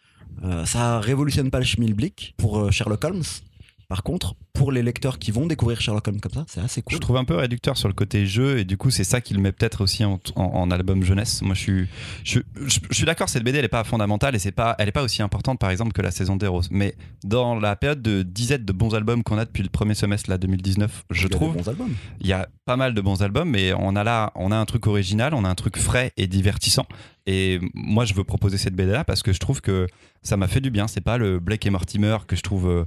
Euh, 0.43 0.65
ça 0.65 1.01
révolutionne 1.01 1.51
pas 1.51 1.59
le 1.59 1.65
schmilblick 1.65 2.35
pour 2.37 2.59
euh, 2.59 2.71
Sherlock 2.71 3.05
Holmes. 3.05 3.23
Par 3.90 4.03
contre, 4.05 4.35
pour 4.55 4.70
les 4.72 4.83
lecteurs 4.83 5.18
qui 5.18 5.33
vont 5.33 5.46
découvrir 5.46 5.81
Sherlock 5.81 6.07
Holmes 6.07 6.20
comme 6.20 6.33
ça, 6.33 6.44
c'est 6.48 6.61
assez 6.61 6.81
cool. 6.81 6.94
Je 6.94 6.98
trouve 7.00 7.16
un 7.16 7.24
peu 7.24 7.35
réducteur 7.35 7.76
sur 7.76 7.88
le 7.88 7.94
côté 7.94 8.24
jeu 8.24 8.59
et 8.59 8.64
du 8.64 8.76
coup 8.76 8.90
c'est 8.90 9.05
ça 9.05 9.20
qui 9.20 9.35
le 9.35 9.40
met 9.40 9.50
peut-être 9.53 9.83
aussi 9.83 10.05
en, 10.05 10.20
en- 10.37 10.42
en 10.44 10.70
album 10.70 11.03
jeunesse. 11.03 11.42
Moi 11.42 11.55
je 11.55 11.61
suis 11.61 11.88
je, 12.24 12.38
je- 12.66 12.79
je 12.88 12.94
suis 12.94 13.05
d'accord 13.05 13.29
cette 13.29 13.42
BD 13.42 13.59
elle 13.59 13.64
est 13.64 13.68
pas 13.68 13.83
fondamentale 13.85 14.35
et 14.37 14.38
c'est 14.38 14.53
pas 14.53 14.76
elle 14.79 14.88
est 14.88 14.92
pas 14.92 15.03
aussi 15.03 15.22
importante 15.22 15.59
par 15.59 15.70
exemple 15.70 15.92
que 15.92 16.03
la 16.03 16.12
saison 16.12 16.37
des 16.37 16.46
roses. 16.46 16.68
Mais 16.70 16.94
dans 17.24 17.59
la 17.59 17.74
période 17.74 18.00
de 18.00 18.22
dizaines 18.22 18.64
de 18.64 18.72
bons 18.72 18.94
albums 18.94 19.24
qu'on 19.24 19.38
a 19.38 19.44
depuis 19.44 19.64
le 19.64 19.70
premier 19.70 19.94
semestre 19.94 20.31
là 20.31 20.38
2019, 20.38 21.05
je 21.11 21.26
Il 21.26 21.31
trouve 21.31 21.57
bons 21.57 21.68
albums. 21.68 21.92
il 22.20 22.29
y 22.29 22.33
a 22.33 22.48
pas 22.66 22.76
mal 22.76 22.94
de 22.94 23.00
bons 23.00 23.22
albums, 23.22 23.50
mais 23.50 23.72
on 23.76 23.96
a 23.96 24.05
là, 24.05 24.31
on 24.37 24.53
a 24.53 24.57
un 24.57 24.66
truc 24.66 24.87
original, 24.87 25.35
on 25.35 25.44
a 25.44 25.48
un 25.48 25.55
truc 25.57 25.76
frais 25.76 26.12
et 26.16 26.29
divertissant. 26.29 26.87
Et 27.26 27.61
moi, 27.74 28.05
je 28.05 28.14
veux 28.14 28.24
proposer 28.24 28.57
cette 28.59 28.74
BD 28.74 28.92
là 28.92 29.05
parce 29.05 29.22
que 29.22 29.33
je 29.33 29.38
trouve 29.38 29.61
que 29.61 29.87
ça 30.22 30.37
m'a 30.37 30.46
fait 30.48 30.61
du 30.61 30.70
bien. 30.70 30.87
C'est 30.88 31.00
pas 31.00 31.18
le 31.18 31.38
Blake 31.40 31.66
et 31.66 31.70
Mortimer 31.70 32.16
que 32.26 32.35
je 32.37 32.42
trouve 32.42 32.68
euh, 32.68 32.85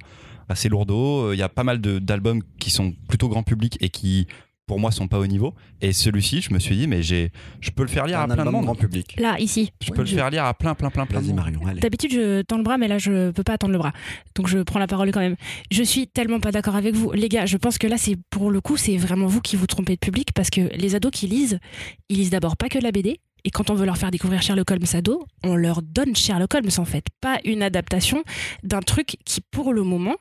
assez 0.49 0.69
lourdeau. 0.69 1.33
Il 1.33 1.39
y 1.39 1.43
a 1.43 1.49
pas 1.49 1.63
mal 1.63 1.81
de- 1.81 1.99
d'albums 1.99 2.41
qui 2.59 2.69
sont 2.71 2.93
plutôt 3.07 3.29
grand 3.29 3.43
public 3.43 3.77
et 3.81 3.89
qui, 3.89 4.27
pour 4.65 4.79
moi, 4.79 4.91
sont 4.91 5.07
pas 5.07 5.19
au 5.19 5.27
niveau. 5.27 5.53
Et 5.81 5.91
celui-ci, 5.93 6.41
je 6.41 6.53
me 6.53 6.59
suis 6.59 6.75
dit, 6.77 6.87
mais 6.87 7.03
j'ai, 7.03 7.31
je 7.59 7.69
peux 7.71 7.83
le 7.83 7.89
faire 7.89 8.05
lire 8.07 8.19
un 8.21 8.29
à 8.29 8.33
plein 8.35 8.45
de 8.45 8.49
monde. 8.49 8.63
grand 8.63 8.75
public. 8.75 9.15
Là, 9.19 9.37
ici. 9.39 9.71
Je 9.83 9.91
peux 9.91 10.01
le 10.01 10.07
faire 10.07 10.29
lire 10.29 10.45
à 10.45 10.53
plein, 10.53 10.73
plein, 10.75 10.89
plein, 10.89 11.05
plein 11.05 11.21
de. 11.21 11.31
Marion. 11.33 11.59
D'habitude, 11.81 12.11
je 12.13 12.41
tends 12.43 12.57
le 12.57 12.63
bras, 12.63 12.77
mais 12.77 12.87
là, 12.87 12.97
je 12.97 13.31
peux 13.31 13.43
pas 13.43 13.57
tendre 13.57 13.73
le 13.73 13.79
bras. 13.79 13.91
Donc, 14.35 14.47
je 14.47 14.59
prends 14.59 14.79
la 14.79 14.87
parole 14.87 15.11
quand 15.11 15.19
même. 15.19 15.35
Je 15.71 15.83
suis 15.83 16.07
tellement 16.07 16.39
pas 16.39 16.51
d'accord 16.51 16.75
avec 16.75 16.95
vous. 16.95 17.11
Les 17.11 17.27
gars, 17.29 17.45
je 17.45 17.57
pense 17.57 17.77
que 17.77 17.87
là, 17.87 17.97
c'est 17.97 18.17
pour 18.29 18.51
le 18.51 18.61
coup, 18.61 18.77
c'est 18.77 18.95
vraiment 18.97 19.27
vous 19.27 19.41
qui 19.41 19.55
vous 19.57 19.67
trompez 19.67 19.93
de 19.95 19.99
public 19.99 20.31
parce 20.33 20.49
que 20.49 20.61
les 20.75 20.95
ados 20.95 21.11
qui 21.11 21.27
lisent, 21.27 21.59
ils 22.09 22.17
lisent 22.17 22.29
d'abord 22.29 22.55
pas 22.55 22.69
que 22.69 22.79
la 22.79 22.91
BD. 22.91 23.19
Et 23.45 23.49
quand 23.49 23.69
on 23.69 23.73
veut 23.73 23.85
leur 23.85 23.97
faire 23.97 24.09
découvrir 24.09 24.41
Sherlock 24.41 24.71
Holmes 24.71 24.85
ado, 24.93 25.25
on 25.43 25.57
leur 25.57 25.81
donne 25.81 26.15
Sherlock 26.15 26.53
Holmes 26.53 26.69
en 26.77 26.85
fait, 26.85 27.03
pas 27.19 27.39
une 27.43 27.61
adaptation 27.61 28.23
d'un 28.63 28.79
truc 28.79 29.17
qui, 29.25 29.41
pour 29.51 29.73
le 29.73 29.83
moment, 29.83 30.15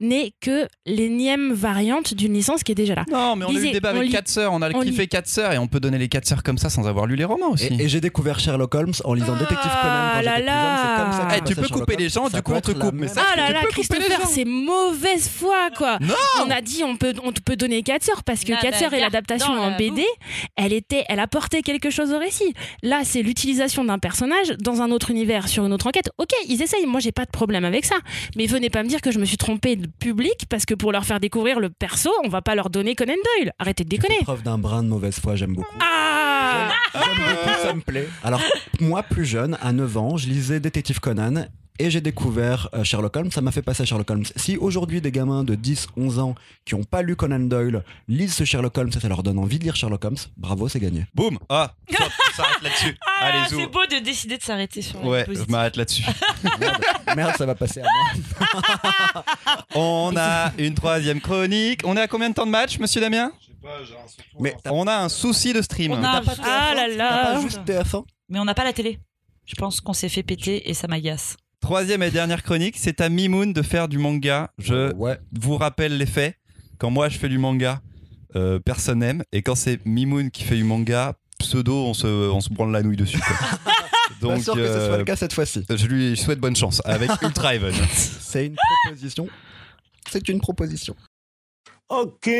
n'est 0.00 0.32
que 0.40 0.66
l'énième 0.86 1.52
variante 1.52 2.14
d'une 2.14 2.32
licence 2.34 2.62
qui 2.62 2.72
est 2.72 2.74
déjà 2.76 2.94
là. 2.94 3.04
Non, 3.10 3.36
mais 3.36 3.44
on 3.44 3.48
a 3.48 3.52
eu 3.52 3.66
le 3.66 3.70
débat 3.72 3.90
on 3.92 3.96
avec 3.96 4.08
lit. 4.08 4.12
4 4.12 4.28
sœurs, 4.28 4.52
on 4.52 4.62
a 4.62 4.70
On 4.74 4.80
kiffé 4.80 5.06
4 5.06 5.26
sœurs 5.26 5.52
et 5.52 5.58
on 5.58 5.66
peut 5.66 5.80
donner 5.80 5.98
les 5.98 6.08
4 6.08 6.26
sœurs 6.26 6.42
comme 6.42 6.58
ça 6.58 6.70
sans 6.70 6.86
avoir 6.86 7.06
lu 7.06 7.16
les 7.16 7.24
romans 7.24 7.50
aussi. 7.50 7.66
Et, 7.66 7.82
et 7.84 7.88
j'ai 7.88 8.00
découvert 8.00 8.38
Sherlock 8.40 8.74
Holmes 8.74 8.92
en 9.04 9.14
lisant 9.14 9.34
Ah 9.36 9.38
Détective 9.40 9.70
Conan 9.82 10.10
quand 10.14 10.22
là 10.22 10.36
jeune. 10.36 10.46
C'est 10.96 11.02
comme 11.02 11.12
ça 11.12 11.40
tu 11.40 11.54
peux 11.54 11.62
Sherlock 11.62 11.80
couper 11.80 11.96
les 11.96 12.08
gens, 12.08 12.28
du 12.28 12.42
coup, 12.42 12.52
on 12.52 12.60
te 12.60 12.72
coupe, 12.72 12.92
mais 12.94 13.06
même- 13.06 13.08
ça- 13.08 13.22
Ah 13.32 13.36
là 13.36 13.50
là, 13.52 13.60
Christopher, 13.70 14.26
c'est 14.26 14.44
mauvaise 14.44 15.28
foi 15.28 15.70
quoi. 15.76 15.98
Non 16.00 16.14
On 16.44 16.50
a 16.50 16.60
dit 16.60 16.82
on 16.84 16.96
peut 16.96 17.14
on 17.24 17.32
te 17.32 17.40
peut 17.40 17.56
donner 17.56 17.82
4 17.82 18.02
sœurs 18.02 18.22
parce 18.24 18.44
que 18.44 18.52
Ah 18.52 18.58
4 18.60 18.72
bah, 18.72 18.78
sœurs 18.78 18.94
et 18.94 19.00
l'adaptation 19.00 19.52
en 19.52 19.76
BD, 19.76 20.04
elle 20.56 20.72
était 20.72 21.04
elle 21.08 21.20
apportait 21.20 21.62
quelque 21.62 21.90
chose 21.90 22.12
au 22.12 22.18
récit. 22.18 22.52
Là, 22.82 23.00
c'est 23.04 23.22
l'utilisation 23.22 23.84
d'un 23.84 23.98
personnage 23.98 24.48
dans 24.60 24.82
un 24.82 24.90
autre 24.90 25.10
univers 25.10 25.48
sur 25.48 25.64
une 25.66 25.72
autre 25.72 25.86
enquête. 25.86 26.10
OK, 26.18 26.30
ils 26.48 26.62
essayent, 26.62 26.86
moi 26.86 27.00
j'ai 27.00 27.12
pas 27.12 27.24
de 27.24 27.30
problème 27.30 27.64
avec 27.64 27.84
ça. 27.84 27.96
Mais 28.36 28.46
venez 28.46 28.70
pas 28.70 28.82
me 28.82 28.88
dire 28.88 29.00
que 29.00 29.10
je 29.10 29.18
me 29.18 29.24
suis 29.24 29.36
trompée 29.36 29.59
de 29.60 29.86
public 29.86 30.46
parce 30.48 30.64
que 30.64 30.74
pour 30.74 30.90
leur 30.92 31.04
faire 31.04 31.20
découvrir 31.20 31.60
le 31.60 31.70
perso, 31.70 32.10
on 32.24 32.28
va 32.28 32.42
pas 32.42 32.54
leur 32.54 32.70
donner 32.70 32.94
Conan 32.94 33.14
Doyle. 33.38 33.52
Arrêtez 33.58 33.84
de 33.84 33.88
déconner. 33.88 34.18
preuve 34.22 34.42
d'un 34.42 34.58
brin 34.58 34.82
de 34.82 34.88
mauvaise 34.88 35.18
foi, 35.20 35.36
j'aime 35.36 35.54
beaucoup. 35.54 35.76
Ah 35.80 36.70
J'aime 36.94 37.02
beaucoup, 37.18 37.62
ça 37.62 37.74
me 37.74 37.80
plaît. 37.80 38.08
Alors, 38.24 38.40
moi, 38.80 39.02
plus 39.02 39.24
jeune, 39.26 39.56
à 39.60 39.72
9 39.72 39.96
ans, 39.96 40.16
je 40.16 40.26
lisais 40.28 40.58
Détective 40.60 40.98
Conan 41.00 41.46
et 41.78 41.90
j'ai 41.90 42.00
découvert 42.00 42.68
euh, 42.74 42.84
Sherlock 42.84 43.16
Holmes. 43.16 43.30
Ça 43.30 43.40
m'a 43.40 43.52
fait 43.52 43.62
passer 43.62 43.82
à 43.82 43.86
Sherlock 43.86 44.10
Holmes. 44.10 44.24
Si 44.36 44.56
aujourd'hui, 44.56 45.00
des 45.00 45.12
gamins 45.12 45.44
de 45.44 45.54
10, 45.54 45.88
11 45.96 46.18
ans 46.18 46.34
qui 46.64 46.74
n'ont 46.74 46.84
pas 46.84 47.02
lu 47.02 47.16
Conan 47.16 47.38
Doyle 47.40 47.84
lisent 48.08 48.34
ce 48.34 48.44
Sherlock 48.44 48.76
Holmes 48.76 48.90
et 48.94 49.00
ça 49.00 49.08
leur 49.08 49.22
donne 49.22 49.38
envie 49.38 49.58
de 49.58 49.64
lire 49.64 49.76
Sherlock 49.76 50.04
Holmes, 50.04 50.16
bravo, 50.36 50.68
c'est 50.68 50.80
gagné. 50.80 51.06
Boum 51.14 51.38
Ah, 51.48 51.72
s'arrête 52.42 52.62
là-dessus. 52.62 52.96
Ah, 53.06 53.24
Allez, 53.26 53.38
c'est 53.48 53.66
beau 53.66 53.84
de 53.86 53.98
décider 54.04 54.36
de 54.38 54.42
s'arrêter 54.42 54.82
sur 54.82 55.04
Ouais, 55.04 55.26
je 55.28 55.42
m'arrête 55.50 55.76
là-dessus. 55.76 56.04
Merde, 56.60 56.82
merde, 57.16 57.34
ça 57.36 57.46
va 57.46 57.54
passer 57.54 57.80
à 57.80 57.84
moi. 57.84 59.24
On 59.74 60.14
a 60.16 60.52
une 60.58 60.74
troisième 60.74 61.20
chronique. 61.20 61.80
On 61.84 61.96
est 61.96 62.00
à 62.00 62.08
combien 62.08 62.30
de 62.30 62.34
temps 62.34 62.46
de 62.46 62.50
match, 62.50 62.78
monsieur 62.78 63.00
Damien 63.00 63.32
Mais 64.38 64.54
t'as 64.62 64.70
On 64.72 64.86
a 64.86 64.96
un 64.96 65.08
souci 65.08 65.52
de 65.52 65.62
stream. 65.62 65.92
On 65.92 66.02
a- 66.02 66.20
pas 66.22 66.34
de 66.34 66.40
Ah 66.42 66.72
là 66.74 66.88
TF1, 66.88 66.96
là. 66.96 67.08
t'as 67.24 67.34
pas 67.34 67.40
juste 67.40 67.60
TF1 67.66 68.04
Mais 68.28 68.38
on 68.38 68.44
n'a 68.44 68.54
pas 68.54 68.64
la 68.64 68.72
télé. 68.72 68.98
Je 69.46 69.54
pense 69.54 69.80
qu'on 69.80 69.92
s'est 69.92 70.08
fait 70.08 70.22
péter 70.22 70.68
et 70.68 70.74
ça 70.74 70.86
m'agace. 70.86 71.36
Troisième 71.60 72.02
et 72.02 72.10
dernière 72.10 72.42
chronique, 72.42 72.76
c'est 72.78 73.00
à 73.00 73.08
Mimoun 73.08 73.52
de 73.52 73.62
faire 73.62 73.88
du 73.88 73.98
manga. 73.98 74.50
Je 74.58 74.92
Ouais. 74.94 75.18
vous 75.38 75.56
rappelle 75.56 75.98
les 75.98 76.06
faits. 76.06 76.36
Quand 76.78 76.90
moi 76.90 77.08
je 77.10 77.18
fais 77.18 77.28
du 77.28 77.36
manga, 77.38 77.80
euh, 78.36 78.58
personne 78.60 79.00
n'aime. 79.00 79.22
Et 79.32 79.42
quand 79.42 79.54
c'est 79.56 79.84
Mimoun 79.84 80.30
qui 80.30 80.44
fait 80.44 80.56
du 80.56 80.64
manga, 80.64 81.14
pseudo, 81.40 81.74
on 81.86 81.94
se, 81.94 82.06
on 82.06 82.40
se 82.40 82.48
branle 82.50 82.72
la 82.72 82.82
nouille 82.82 82.96
dessus. 82.96 83.18
quoi. 83.18 83.36
Pas 84.20 84.26
Donc, 84.26 84.42
sûr 84.42 84.54
que 84.54 84.60
ce 84.66 84.70
euh, 84.72 84.86
soit 84.88 84.98
le 84.98 85.04
cas 85.04 85.16
cette 85.16 85.32
fois-ci. 85.32 85.64
je 85.68 85.86
lui 85.86 86.16
souhaite 86.16 86.40
bonne 86.40 86.56
chance 86.56 86.82
avec 86.84 87.10
Ultra 87.22 87.54
Heaven. 87.54 87.74
C'est 87.92 88.46
une 88.46 88.56
proposition. 88.84 89.28
C'est 90.10 90.28
une 90.28 90.40
proposition. 90.40 90.94
Ok, 91.88 92.30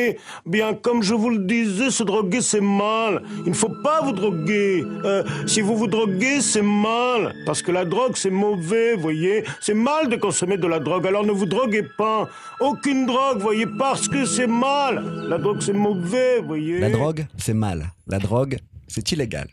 bien 0.47 0.75
comme 0.75 1.03
je 1.03 1.13
vous 1.13 1.31
le 1.31 1.39
disais, 1.41 1.91
se 1.91 2.05
droguer 2.05 2.41
c'est 2.41 2.61
mal. 2.61 3.23
Il 3.45 3.49
ne 3.51 3.55
faut 3.55 3.73
pas 3.83 4.01
vous 4.01 4.13
droguer. 4.13 4.85
Euh, 5.05 5.25
si 5.47 5.61
vous 5.61 5.77
vous 5.77 5.89
droguez, 5.89 6.41
c'est 6.41 6.63
mal. 6.63 7.35
Parce 7.47 7.61
que 7.61 7.73
la 7.73 7.85
drogue 7.85 8.13
c'est 8.15 8.31
mauvais, 8.31 8.95
voyez. 8.95 9.43
C'est 9.61 9.75
mal 9.75 10.09
de 10.09 10.15
consommer 10.15 10.57
de 10.57 10.67
la 10.69 10.79
drogue, 10.79 11.05
alors 11.05 11.25
ne 11.27 11.33
vous 11.33 11.47
droguez 11.47 11.83
pas. 11.99 12.29
Aucune 12.61 13.07
drogue, 13.07 13.39
voyez, 13.41 13.67
parce 13.67 14.07
que 14.07 14.25
c'est 14.25 14.47
mal. 14.47 15.27
La 15.29 15.39
drogue 15.39 15.61
c'est 15.61 15.73
mauvais, 15.73 16.41
voyez. 16.41 16.79
La 16.79 16.91
drogue, 16.91 17.27
c'est 17.37 17.55
mal. 17.55 17.91
La 18.07 18.21
drogue, 18.21 18.57
c'est 18.91 19.13
illégal. 19.13 19.49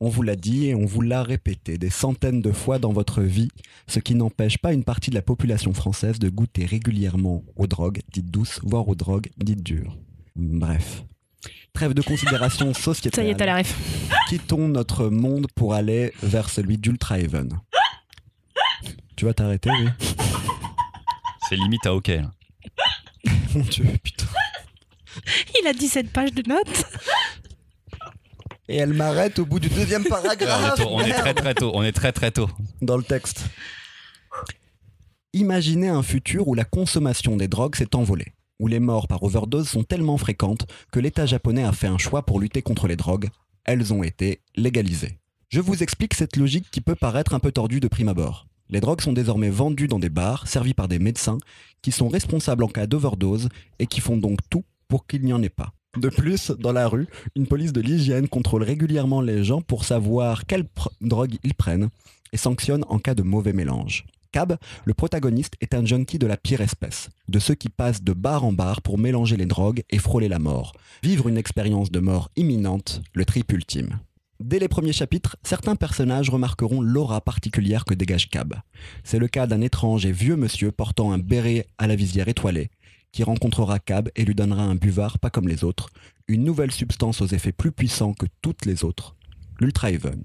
On 0.00 0.08
vous 0.08 0.22
l'a 0.22 0.36
dit 0.36 0.66
et 0.66 0.74
on 0.74 0.84
vous 0.84 1.00
l'a 1.00 1.22
répété 1.22 1.78
des 1.78 1.88
centaines 1.88 2.42
de 2.42 2.52
fois 2.52 2.78
dans 2.78 2.92
votre 2.92 3.22
vie, 3.22 3.48
ce 3.86 3.98
qui 3.98 4.14
n'empêche 4.14 4.58
pas 4.58 4.72
une 4.74 4.84
partie 4.84 5.08
de 5.08 5.14
la 5.14 5.22
population 5.22 5.72
française 5.72 6.18
de 6.18 6.28
goûter 6.28 6.66
régulièrement 6.66 7.42
aux 7.56 7.66
drogues 7.66 8.00
dites 8.12 8.30
douces, 8.30 8.60
voire 8.62 8.86
aux 8.88 8.94
drogues 8.94 9.28
dites 9.38 9.62
dures. 9.62 9.96
Bref. 10.36 11.04
Trêve 11.72 11.94
de 11.94 12.02
considération 12.02 12.74
sociétale. 12.74 13.14
Ça 13.24 13.28
y 13.28 13.30
est, 13.30 13.36
t'as 13.36 13.46
la 13.46 13.58
ref. 13.58 13.74
Quittons 14.28 14.68
notre 14.68 15.08
monde 15.08 15.46
pour 15.54 15.72
aller 15.72 16.12
vers 16.22 16.50
celui 16.50 16.76
d'Ultra 16.76 17.18
Heaven. 17.18 17.48
Tu 19.16 19.24
vas 19.24 19.32
t'arrêter, 19.32 19.70
oui 19.70 19.88
C'est 21.48 21.56
limite 21.56 21.86
à 21.86 21.94
OK. 21.94 22.08
là. 22.08 22.30
Mon 23.54 23.62
dieu, 23.62 23.86
putain. 24.02 24.26
Il 25.60 25.66
a 25.66 25.72
17 25.72 26.10
pages 26.10 26.34
de 26.34 26.42
notes. 26.48 26.84
Et 28.68 28.76
elle 28.76 28.94
m'arrête 28.94 29.38
au 29.38 29.46
bout 29.46 29.60
du 29.60 29.68
deuxième 29.68 30.04
paragraphe. 30.04 30.80
on 30.86 31.00
est 31.00 31.12
très 31.12 31.34
très 31.34 31.54
tôt. 31.54 31.70
On 31.74 31.82
est 31.82 31.92
très 31.92 32.12
très 32.12 32.30
tôt. 32.30 32.48
dans 32.80 32.96
le 32.96 33.02
texte. 33.02 33.44
Imaginez 35.32 35.88
un 35.88 36.02
futur 36.02 36.48
où 36.48 36.54
la 36.54 36.64
consommation 36.64 37.36
des 37.36 37.48
drogues 37.48 37.74
s'est 37.74 37.96
envolée, 37.96 38.32
où 38.60 38.68
les 38.68 38.78
morts 38.78 39.08
par 39.08 39.22
overdose 39.22 39.68
sont 39.68 39.82
tellement 39.82 40.16
fréquentes 40.16 40.66
que 40.92 41.00
l'État 41.00 41.26
japonais 41.26 41.64
a 41.64 41.72
fait 41.72 41.88
un 41.88 41.98
choix 41.98 42.22
pour 42.22 42.40
lutter 42.40 42.62
contre 42.62 42.86
les 42.86 42.96
drogues. 42.96 43.28
Elles 43.64 43.92
ont 43.92 44.02
été 44.02 44.40
légalisées. 44.54 45.18
Je 45.48 45.60
vous 45.60 45.82
explique 45.82 46.14
cette 46.14 46.36
logique 46.36 46.70
qui 46.70 46.80
peut 46.80 46.94
paraître 46.94 47.34
un 47.34 47.40
peu 47.40 47.52
tordue 47.52 47.80
de 47.80 47.88
prime 47.88 48.08
abord. 48.08 48.46
Les 48.70 48.80
drogues 48.80 49.00
sont 49.00 49.12
désormais 49.12 49.50
vendues 49.50 49.88
dans 49.88 49.98
des 49.98 50.08
bars, 50.08 50.48
servis 50.48 50.74
par 50.74 50.88
des 50.88 50.98
médecins, 50.98 51.38
qui 51.82 51.92
sont 51.92 52.08
responsables 52.08 52.64
en 52.64 52.68
cas 52.68 52.86
d'overdose 52.86 53.48
et 53.78 53.86
qui 53.86 54.00
font 54.00 54.16
donc 54.16 54.38
tout 54.48 54.64
pour 54.88 55.06
qu'il 55.06 55.22
n'y 55.22 55.32
en 55.32 55.42
ait 55.42 55.48
pas. 55.48 55.72
De 55.96 56.08
plus, 56.08 56.50
dans 56.50 56.72
la 56.72 56.88
rue, 56.88 57.06
une 57.36 57.46
police 57.46 57.72
de 57.72 57.80
l'hygiène 57.80 58.28
contrôle 58.28 58.64
régulièrement 58.64 59.20
les 59.20 59.44
gens 59.44 59.62
pour 59.62 59.84
savoir 59.84 60.44
quelle 60.46 60.64
drogue 61.00 61.36
ils 61.44 61.54
prennent 61.54 61.88
et 62.32 62.36
sanctionne 62.36 62.84
en 62.88 62.98
cas 62.98 63.14
de 63.14 63.22
mauvais 63.22 63.52
mélange. 63.52 64.04
Cab, 64.32 64.56
le 64.84 64.94
protagoniste, 64.94 65.54
est 65.60 65.74
un 65.74 65.84
junkie 65.84 66.18
de 66.18 66.26
la 66.26 66.36
pire 66.36 66.60
espèce, 66.60 67.10
de 67.28 67.38
ceux 67.38 67.54
qui 67.54 67.68
passent 67.68 68.02
de 68.02 68.12
bar 68.12 68.44
en 68.44 68.52
bar 68.52 68.82
pour 68.82 68.98
mélanger 68.98 69.36
les 69.36 69.46
drogues 69.46 69.84
et 69.90 69.98
frôler 69.98 70.26
la 70.26 70.40
mort, 70.40 70.72
vivre 71.04 71.28
une 71.28 71.38
expérience 71.38 71.92
de 71.92 72.00
mort 72.00 72.30
imminente, 72.34 73.00
le 73.12 73.24
trip 73.24 73.52
ultime. 73.52 74.00
Dès 74.40 74.58
les 74.58 74.66
premiers 74.66 74.92
chapitres, 74.92 75.36
certains 75.44 75.76
personnages 75.76 76.28
remarqueront 76.28 76.80
l'aura 76.80 77.20
particulière 77.20 77.84
que 77.84 77.94
dégage 77.94 78.28
Cab. 78.28 78.56
C'est 79.04 79.20
le 79.20 79.28
cas 79.28 79.46
d'un 79.46 79.60
étrange 79.60 80.04
et 80.04 80.12
vieux 80.12 80.34
monsieur 80.34 80.72
portant 80.72 81.12
un 81.12 81.18
béret 81.18 81.68
à 81.78 81.86
la 81.86 81.94
visière 81.94 82.26
étoilée, 82.26 82.70
qui 83.14 83.22
rencontrera 83.22 83.78
Cab 83.78 84.10
et 84.16 84.24
lui 84.24 84.34
donnera 84.34 84.64
un 84.64 84.74
buvard 84.74 85.20
pas 85.20 85.30
comme 85.30 85.46
les 85.46 85.62
autres, 85.62 85.90
une 86.26 86.42
nouvelle 86.42 86.72
substance 86.72 87.20
aux 87.20 87.28
effets 87.28 87.52
plus 87.52 87.70
puissants 87.70 88.12
que 88.12 88.26
toutes 88.42 88.66
les 88.66 88.82
autres, 88.82 89.14
l'Ultra 89.60 89.92
Heaven. 89.92 90.20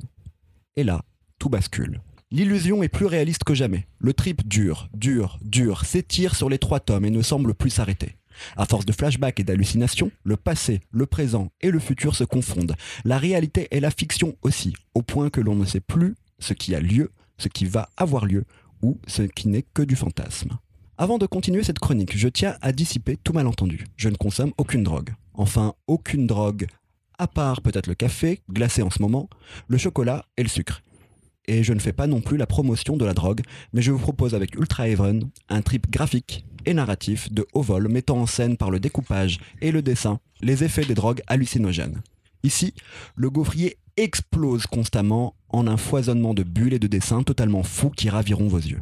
Et 0.75 0.84
là, 0.84 1.04
tout 1.38 1.49
bascule. 1.49 2.02
L'illusion 2.32 2.82
est 2.82 2.89
plus 2.89 3.06
réaliste 3.06 3.43
que 3.43 3.54
jamais. 3.54 3.86
Le 3.99 4.13
trip 4.13 4.47
dure, 4.47 4.89
dure, 4.95 5.38
dure, 5.43 5.86
s'étire 5.86 6.36
sur 6.36 6.49
les 6.49 6.58
trois 6.58 6.80
tomes 6.80 7.06
et 7.06 7.12
ne 7.12 7.21
semble 7.21 7.54
plus 7.54 7.69
s'arrêter. 7.69 8.15
À 8.58 8.65
force 8.65 8.86
de 8.86 8.91
flashbacks 8.91 9.39
et 9.39 9.43
d'hallucinations, 9.43 10.12
le 10.23 10.36
passé, 10.36 10.82
le 10.89 11.06
présent 11.06 11.52
et 11.62 11.69
le 11.69 11.80
futur 11.80 12.15
se 12.15 12.23
confondent. 12.23 12.75
La 13.06 13.19
réalité 13.19 13.67
et 13.69 13.82
la 13.82 13.91
fiction 13.91 14.36
aussi, 14.41 14.73
au 14.95 15.04
point 15.04 15.30
que 15.30 15.41
l'on 15.41 15.56
ne 15.56 15.65
sait 15.65 15.80
plus 15.80 16.15
ce 16.39 16.54
qui 16.54 16.73
a 16.73 16.80
lieu, 16.80 17.12
ce 17.38 17.49
qui 17.49 17.65
va 17.65 17.89
avoir 17.97 18.25
lieu, 18.25 18.45
ou 18.82 18.97
ce 19.06 19.21
qui 19.21 19.47
n'est 19.47 19.65
que 19.75 19.84
du 19.84 19.95
fantasme. 19.95 20.58
Avant 21.01 21.17
de 21.17 21.25
continuer 21.25 21.63
cette 21.63 21.79
chronique, 21.79 22.17
je 22.17 22.27
tiens 22.27 22.57
à 22.59 22.73
dissiper 22.73 23.15
tout 23.15 23.31
malentendu. 23.31 23.85
Je 23.95 24.09
ne 24.09 24.17
consomme 24.17 24.51
aucune 24.57 24.83
drogue. 24.83 25.12
Enfin, 25.33 25.73
aucune 25.88 26.27
drogue, 26.27 26.67
à 27.17 27.25
part 27.25 27.62
peut-être 27.62 27.88
le 27.88 27.95
café, 27.95 28.41
glacé 28.51 28.81
en 28.81 28.89
ce 28.89 29.01
moment, 29.01 29.29
le 29.69 29.77
chocolat 29.77 30.25
et 30.35 30.43
le 30.43 30.49
sucre. 30.49 30.81
Et 31.45 31.63
je 31.63 31.71
ne 31.71 31.79
fais 31.79 31.93
pas 31.93 32.05
non 32.05 32.19
plus 32.19 32.35
la 32.35 32.47
promotion 32.47 32.97
de 32.97 33.05
la 33.05 33.13
drogue, 33.13 33.43
mais 33.71 33.81
je 33.81 33.91
vous 33.91 33.97
propose 33.97 34.35
avec 34.35 34.55
Ultra 34.55 34.89
Heaven 34.89 35.29
un 35.47 35.62
trip 35.62 35.89
graphique 35.89 36.43
et 36.65 36.73
narratif 36.73 37.31
de 37.31 37.47
haut 37.53 37.62
vol 37.62 37.88
mettant 37.88 38.17
en 38.17 38.25
scène 38.25 38.57
par 38.57 38.69
le 38.69 38.81
découpage 38.81 39.39
et 39.62 39.71
le 39.71 39.81
dessin 39.81 40.19
les 40.41 40.65
effets 40.65 40.83
des 40.83 40.95
drogues 40.95 41.21
hallucinogènes. 41.27 42.01
Ici, 42.43 42.73
le 43.15 43.29
gaufrier 43.29 43.77
explose 43.95 44.67
constamment 44.67 45.33
en 45.47 45.65
un 45.65 45.77
foisonnement 45.77 46.33
de 46.33 46.43
bulles 46.43 46.73
et 46.73 46.79
de 46.79 46.88
dessins 46.88 47.23
totalement 47.23 47.63
fous 47.63 47.89
qui 47.89 48.09
raviront 48.09 48.49
vos 48.49 48.57
yeux. 48.59 48.81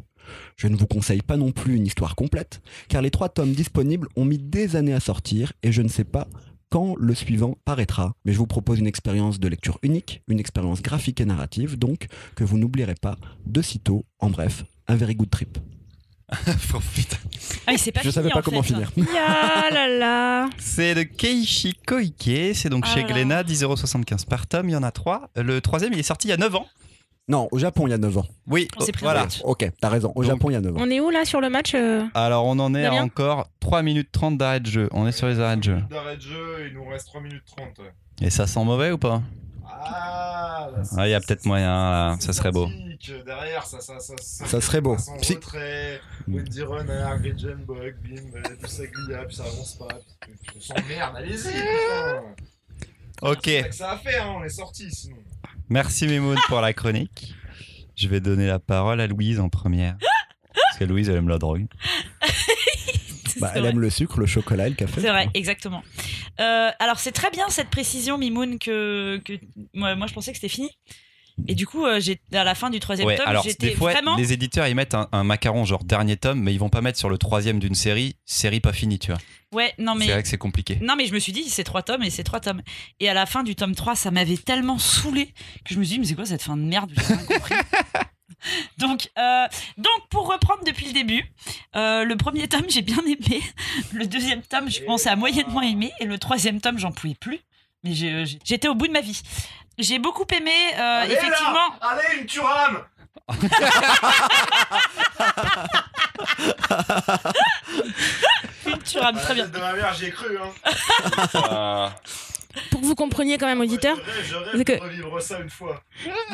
Je 0.56 0.68
ne 0.68 0.76
vous 0.76 0.88
conseille 0.88 1.22
pas 1.22 1.38
non 1.38 1.52
plus 1.52 1.76
une 1.76 1.86
histoire 1.86 2.16
complète, 2.16 2.62
car 2.88 3.02
les 3.02 3.12
trois 3.12 3.30
tomes 3.30 3.54
disponibles 3.54 4.08
ont 4.16 4.26
mis 4.26 4.38
des 4.38 4.76
années 4.76 4.94
à 4.94 5.00
sortir 5.00 5.54
et 5.64 5.72
je 5.72 5.82
ne 5.82 5.88
sais 5.90 6.04
pas 6.04 6.28
quand 6.70 6.96
le 6.98 7.16
suivant 7.16 7.58
paraîtra. 7.66 8.14
Mais 8.26 8.34
je 8.34 8.38
vous 8.38 8.48
propose 8.48 8.80
une 8.80 8.88
expérience 8.88 9.40
de 9.40 9.48
lecture 9.48 9.80
unique, 9.84 10.22
une 10.28 10.40
expérience 10.40 10.82
graphique 10.82 11.22
et 11.22 11.26
narrative, 11.26 11.78
donc 11.78 12.08
que 12.36 12.44
vous 12.44 12.58
n'oublierez 12.58 12.96
pas 12.96 13.16
de 13.46 13.62
sitôt. 13.62 14.06
En 14.20 14.30
bref, 14.30 14.66
un 14.88 14.96
very 14.96 15.16
good 15.16 15.30
trip. 15.30 15.58
Oh, 16.74 16.80
putain. 16.94 17.16
Ah, 17.66 17.72
il 17.74 17.78
pas 17.94 18.02
je 18.02 18.02
fini, 18.02 18.12
savais 18.14 18.30
pas 18.30 18.40
en 18.40 18.42
comment 18.42 18.62
fait. 18.62 18.74
finir. 18.74 18.92
Ya 18.98 19.70
là 19.72 19.88
là. 19.88 20.50
C'est 20.58 20.94
de 20.94 21.04
Keiichi 21.04 21.74
Koike, 21.88 22.54
c'est 22.54 22.68
donc 22.70 22.84
Ah 22.86 22.94
chez 22.94 23.02
là. 23.04 23.08
Glénat, 23.08 23.44
10,75€ 23.44 24.26
par 24.28 24.46
tome, 24.46 24.68
il 24.68 24.74
y 24.74 24.76
en 24.76 24.84
a 24.84 24.92
trois. 24.92 25.30
Le 25.38 25.62
troisième, 25.62 25.94
il 25.94 26.00
est 26.00 26.04
sorti 26.04 26.28
il 26.28 26.32
y 26.32 26.34
a 26.34 26.38
9 26.38 26.54
ans. 26.56 26.68
Non, 27.30 27.50
au 27.52 27.58
Japon, 27.58 27.88
il 27.88 27.90
y 27.90 27.94
a 27.94 27.98
9 27.98 28.18
ans. 28.20 28.26
Oui, 28.48 28.70
On 28.78 28.82
s'est 28.82 28.94
pris 28.94 29.04
voilà. 29.04 29.28
Ok, 29.44 29.70
t'as 29.82 29.90
raison. 29.90 30.14
Au 30.16 30.22
Donc- 30.24 30.32
Japon, 30.32 30.50
il 30.50 30.54
y 30.54 30.56
a 30.56 30.62
9 30.62 30.76
ans. 30.78 30.80
On 30.82 30.90
est 30.90 31.02
où 31.02 31.10
là 31.10 31.26
sur 31.26 31.42
le 31.42 31.50
match 31.50 31.74
euh 31.76 32.06
Alors 32.14 32.46
on 32.46 32.58
en 32.60 32.74
est 32.74 32.86
à 32.86 32.94
encore 32.94 33.50
3 33.60 33.82
minutes 33.84 34.10
30 34.14 34.38
d'arrêt 34.38 34.62
de 34.62 34.66
jeu. 34.68 34.88
On 34.94 35.06
est 35.08 35.12
sur 35.12 35.28
les 35.28 35.40
arrêts 35.42 35.58
de 35.58 35.64
jeu. 35.64 35.78
D'arrêt 35.90 36.16
de 36.16 36.22
jeu, 36.22 36.68
il 36.68 36.74
nous 36.74 36.86
reste 36.88 37.08
3 37.08 37.20
minutes 37.22 37.44
30. 37.46 37.80
ouais. 37.80 37.92
Et 38.22 38.30
ça 38.30 38.48
sent 38.48 38.64
mauvais 38.64 38.92
ou 38.92 38.98
pas? 38.98 39.22
Ah, 39.70 40.70
là, 40.74 40.82
Ah, 40.98 41.08
il 41.08 41.12
y 41.12 41.14
a 41.14 41.20
peut-être 41.20 41.46
moyen, 41.46 41.68
là. 41.68 42.16
ça 42.22 42.32
serait 42.34 42.52
beau. 42.52 42.68
Derrière, 43.26 43.64
ça, 43.66 43.80
ça, 43.82 44.00
ça, 44.00 44.16
Ça 44.46 44.62
serait 44.62 44.82
beau. 44.82 44.96
Psy- 45.22 45.36
retrait, 45.36 46.00
Wendy 46.28 46.64
Runner, 46.64 47.06
Gretchen 47.22 47.58
Bug, 47.66 47.96
bim, 48.02 48.22
euh, 48.38 48.42
tout 48.62 48.68
ça 48.68 48.84
glia, 48.88 49.24
puis 49.26 49.36
ça 49.36 49.44
avance 49.44 49.76
pas. 49.76 49.88
Puis 50.22 50.34
on 50.58 50.62
s'emmerde, 50.62 51.16
allez-y. 51.16 51.50
Ok, 53.22 53.40
C'est 53.46 53.62
ça 53.62 53.68
que 53.70 53.76
ça 53.76 53.92
a 53.92 53.98
fait, 53.98 54.18
hein, 54.18 54.36
on 54.40 54.44
est 54.44 54.50
sorti 54.50 54.90
sinon. 54.92 55.18
Merci 55.70 56.08
Mimoun 56.08 56.38
pour 56.48 56.62
la 56.62 56.74
chronique. 56.74 57.34
Je 57.96 58.08
vais 58.08 58.20
donner 58.20 58.48
la 58.48 58.60
parole 58.60 59.02
à 59.02 59.08
Louise 59.08 59.40
en 59.40 59.50
première. 59.50 59.98
Parce 60.54 60.78
que 60.80 60.86
Louise, 60.86 61.10
elle 61.10 61.18
aime 61.18 61.30
la 61.30 61.38
drogue. 61.40 61.66
Bah, 63.40 63.52
elle 63.54 63.62
vrai. 63.62 63.70
aime 63.70 63.80
le 63.80 63.92
sucre, 63.92 64.20
le 64.20 64.26
chocolat 64.26 64.66
et 64.66 64.72
le 64.72 64.76
café. 64.76 65.00
C'est 65.00 65.10
vrai, 65.10 65.30
exactement. 65.36 65.84
Euh, 66.40 66.72
alors 66.80 66.98
c'est 66.98 67.12
très 67.12 67.30
bien 67.30 67.48
cette 67.50 67.70
précision, 67.70 68.18
Mimoun, 68.18 68.58
que, 68.58 69.22
que 69.24 69.34
moi, 69.76 69.96
moi 69.96 70.08
je 70.08 70.14
pensais 70.16 70.32
que 70.32 70.38
c'était 70.38 70.48
fini. 70.50 70.72
Et 71.48 71.54
du 71.54 71.68
coup, 71.68 71.86
euh, 71.86 72.00
j'ai 72.00 72.20
à 72.34 72.44
la 72.44 72.56
fin 72.56 72.72
du 72.72 72.80
troisième 72.80 73.08
Ouais, 73.08 73.16
tome, 73.16 73.28
alors 73.28 73.44
j'étais 73.44 73.70
des 73.70 73.76
fois, 73.76 73.92
vraiment. 73.92 74.16
les 74.16 74.34
éditeurs 74.34 74.68
ils 74.68 74.74
mettent 74.74 74.96
un, 74.96 75.08
un 75.12 75.24
macaron 75.24 75.66
genre 75.66 75.84
dernier 75.84 76.18
tome, 76.18 76.40
mais 76.42 76.52
ils 76.52 76.58
vont 76.58 76.70
pas 76.72 76.82
mettre 76.82 76.98
sur 76.98 77.10
le 77.12 77.20
troisième 77.20 77.60
d'une 77.60 77.76
série, 77.76 78.16
série 78.26 78.60
pas 78.60 78.74
finie, 78.74 78.98
tu 78.98 79.12
vois. 79.12 79.20
Ouais, 79.54 79.74
non 79.78 79.94
C'est 79.94 80.00
mais. 80.00 80.08
vrai 80.12 80.24
que 80.24 80.28
c'est 80.30 80.38
compliqué. 80.38 80.78
Non 80.82 80.96
mais 80.98 81.06
je 81.06 81.14
me 81.14 81.20
suis 81.20 81.32
dit 81.32 81.50
c'est 81.50 81.64
trois 81.64 81.82
tomes 81.82 82.04
et 82.04 82.10
c'est 82.10 82.24
trois 82.24 82.40
tomes. 82.42 82.62
Et 83.00 83.08
à 83.10 83.14
la 83.14 83.26
fin 83.26 83.44
du 83.44 83.56
tome 83.56 83.76
3 83.76 83.96
ça 83.96 84.12
m'avait 84.12 84.36
tellement 84.38 84.78
saoulé 84.78 85.28
que 85.64 85.74
je 85.74 85.80
me 85.80 85.84
suis 85.86 85.94
dit 85.96 86.00
mais 86.00 86.06
c'est 86.06 86.16
quoi 86.16 86.26
cette 86.26 86.42
fin 86.44 86.58
de 86.58 86.62
merde? 86.64 86.92
J'ai 86.96 87.14
rien 87.16 87.26
compris. 87.26 87.56
Donc 88.78 89.10
euh, 89.18 89.48
donc 89.78 90.08
pour 90.12 90.28
reprendre 90.32 90.64
depuis 90.66 90.86
le 90.86 90.94
début 90.94 91.26
euh, 91.76 92.04
le 92.04 92.16
premier 92.18 92.48
tome 92.48 92.66
j'ai 92.70 92.84
bien 92.84 93.00
aimé. 93.00 93.42
Le 93.94 94.06
deuxième 94.06 94.42
tome 94.44 94.70
je 94.70 94.82
commençais 94.82 95.10
à 95.10 95.16
moyennement 95.16 95.62
aimer. 95.62 95.92
Et 96.02 96.06
le 96.06 96.20
troisième 96.20 96.62
tome 96.62 96.78
j'en 96.78 96.92
pouvais 96.92 97.16
plus. 97.16 97.40
Mais 97.84 97.94
j'ai- 97.94 98.26
j'étais 98.44 98.68
au 98.68 98.76
bout 98.76 98.88
de 98.88 98.92
ma 98.94 99.02
vie. 99.02 99.20
J'ai 99.80 99.98
beaucoup 99.98 100.26
aimé 100.36 100.52
euh, 100.76 101.02
Allez, 101.04 101.14
effectivement 101.14 101.52
là 101.54 101.70
Allez, 101.82 102.20
une 102.22 102.26
turame 102.28 102.84
À 109.16 109.20
très 109.20 109.30
la 109.30 109.34
bien 109.36 109.44
tête 109.46 109.54
de 109.54 109.60
ma 109.60 109.74
mère, 109.74 109.94
j'y 109.94 110.06
ai 110.06 110.12
cru. 110.12 110.38
Hein. 110.38 111.92
Pour 112.72 112.82
que 112.82 112.86
vous 112.86 112.96
compreniez 112.96 113.38
quand 113.38 113.46
même, 113.46 113.62
auditeur, 113.62 113.96
Moi, 113.96 114.06
je 114.08 114.12
rêve, 114.12 114.26
je 114.28 114.36
rêve 114.36 114.54
c'est 114.58 114.64
que- 114.66 114.72
de 114.74 114.80
revivre 114.80 115.22
ça 115.22 115.40
une 115.40 115.50
fois. 115.50 115.82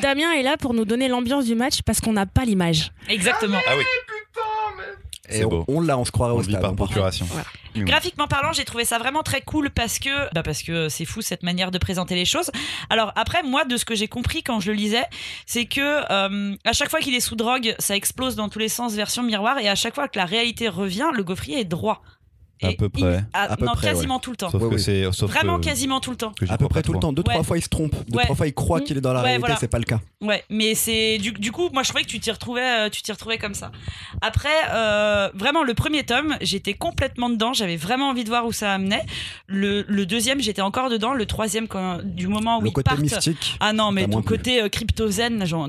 Damien 0.02 0.32
est 0.34 0.44
là 0.44 0.56
pour 0.56 0.74
nous 0.74 0.86
donner 0.86 1.10
l'ambiance 1.10 1.46
du 1.46 1.54
match 1.56 1.82
parce 1.82 2.00
qu'on 2.00 2.14
n'a 2.14 2.26
pas 2.26 2.46
l'image. 2.46 2.92
exactement 3.10 3.58
Ah 3.68 3.72
oui, 3.78 3.84
Putain, 4.08 4.42
mais. 4.78 4.84
Et 5.40 5.46
on, 5.46 5.82
l'a, 5.82 5.98
on 5.98 6.06
se 6.06 6.12
croirait 6.12 6.34
on 6.34 6.38
au 6.38 6.44
stade. 6.44 6.62
par 6.62 6.76
procuration. 6.76 7.26
Graphiquement 7.76 8.28
parlant, 8.28 8.54
j'ai 8.54 8.64
trouvé 8.66 8.86
ça 8.86 9.00
vraiment 9.00 9.24
très 9.24 9.42
cool 9.42 9.70
parce 9.72 9.98
que 10.00 10.34
bah 10.34 10.44
parce 10.44 10.62
que 10.62 10.90
c'est 10.90 11.06
fou 11.06 11.22
cette 11.22 11.44
manière 11.44 11.72
de 11.72 11.78
présenter 11.78 12.14
les 12.16 12.26
choses. 12.26 12.52
Alors 12.90 13.12
après 13.16 13.42
moi 13.42 13.66
de 13.66 13.76
ce 13.78 13.84
que 13.86 13.96
j'ai 13.96 14.08
compris 14.08 14.44
quand 14.44 14.60
je 14.60 14.72
le 14.72 14.78
lisais, 14.78 15.06
c'est 15.48 15.66
que 15.66 15.82
euh, 16.12 16.56
à 16.66 16.74
chaque 16.74 16.90
fois 16.90 17.00
qu'il 17.00 17.16
est 17.16 17.20
sous 17.20 17.36
drogue, 17.36 17.74
ça 17.80 17.96
explose 17.96 18.36
dans 18.36 18.48
tous 18.50 18.60
les 18.60 18.70
sens 18.70 18.94
version 18.94 19.24
miroir 19.24 19.58
et 19.60 19.68
à 19.70 19.76
chaque 19.76 19.96
fois 19.96 20.08
que 20.08 20.20
la 20.20 20.26
réalité 20.26 20.70
revient, 20.70 21.08
le 21.14 21.24
gaufrier 21.24 21.62
est 21.62 21.66
droit. 21.66 22.02
À 22.68 22.74
peu 22.74 22.90
il- 22.96 23.02
près. 23.02 23.24
ah, 23.34 23.44
À 23.52 23.58
peu 23.58 23.66
non, 23.66 23.74
près, 23.74 23.88
quasiment 23.88 24.20
tout 24.20 24.32
le 24.32 24.38
temps. 24.38 24.50
Sauf 24.50 24.62
Ouais, 24.62 24.70
que 24.70 24.76
oui. 25.08 25.14
sauf 25.14 25.30
Vraiment 25.32 25.58
que- 25.60 25.66
quasiment 25.66 26.00
tout 26.00 26.12
le 26.12 26.18
temps. 26.18 26.32
que 26.40 26.46
À 26.52 26.58
peu 26.58 26.68
près 26.68 26.82
tout 26.82 26.94
le 26.94 27.00
temps. 27.00 27.14
Deux, 27.14 27.24
Ouais. 27.28 27.34
trois 27.34 27.44
fois, 27.44 27.58
il 27.58 27.62
se 27.64 27.70
trompe. 27.70 27.96
Deux, 28.10 28.18
Ouais. 28.18 28.24
trois 28.24 28.36
fois, 28.36 28.48
il 28.48 28.54
croit 28.54 28.80
Mm. 28.80 28.84
qu'il 28.84 28.98
est 28.98 29.02
dans 29.02 29.14
la 29.14 29.20
Ouais, 29.20 29.26
réalité, 29.26 29.40
voilà. 29.42 29.56
c'est 29.60 29.68
pas 29.68 29.80
le 29.80 29.86
cas. 29.86 30.00
Ouais, 30.22 30.44
mais 30.50 30.76
c'est 30.76 31.18
du, 31.18 31.32
du 31.32 31.52
coup, 31.52 31.70
moi 31.74 31.84
je 31.84 31.90
trouvais 31.90 32.04
que 32.04 32.10
tu 32.10 32.20
t'y 32.20 32.32
retrouvais, 32.32 32.86
euh, 32.86 32.90
tu 32.90 33.02
t'y 33.02 33.12
retrouvais 33.12 33.38
comme 33.38 33.54
ça. 33.54 33.72
Après, 34.22 34.50
euh, 34.74 35.30
vraiment 35.34 35.64
le 35.64 35.74
premier 35.74 36.04
tome, 36.04 36.36
j'étais 36.42 36.74
complètement 36.74 37.30
dedans, 37.30 37.54
j'avais 37.54 37.76
vraiment 37.76 38.10
envie 38.10 38.24
de 38.24 38.30
voir 38.30 38.46
où 38.46 38.52
ça 38.52 38.74
amenait. 38.74 39.04
Le, 39.48 39.84
le 39.88 40.06
deuxième, 40.06 40.40
j'étais 40.40 40.62
encore 40.62 40.90
dedans. 40.90 41.14
Le 41.14 41.26
troisième, 41.26 41.68
quand, 41.68 42.00
du 42.04 42.28
moment 42.28 42.58
où 42.60 42.62
Le 42.62 42.70
ils 42.70 42.74
côté 42.74 42.90
partent. 42.90 43.00
mystique. 43.02 43.58
Ah 43.60 43.74
non, 43.74 43.92
mais 43.92 44.08
ton 44.08 44.22
côté 44.22 44.62
euh, 44.62 44.70
cryptozen, 44.70 45.46
genre 45.46 45.68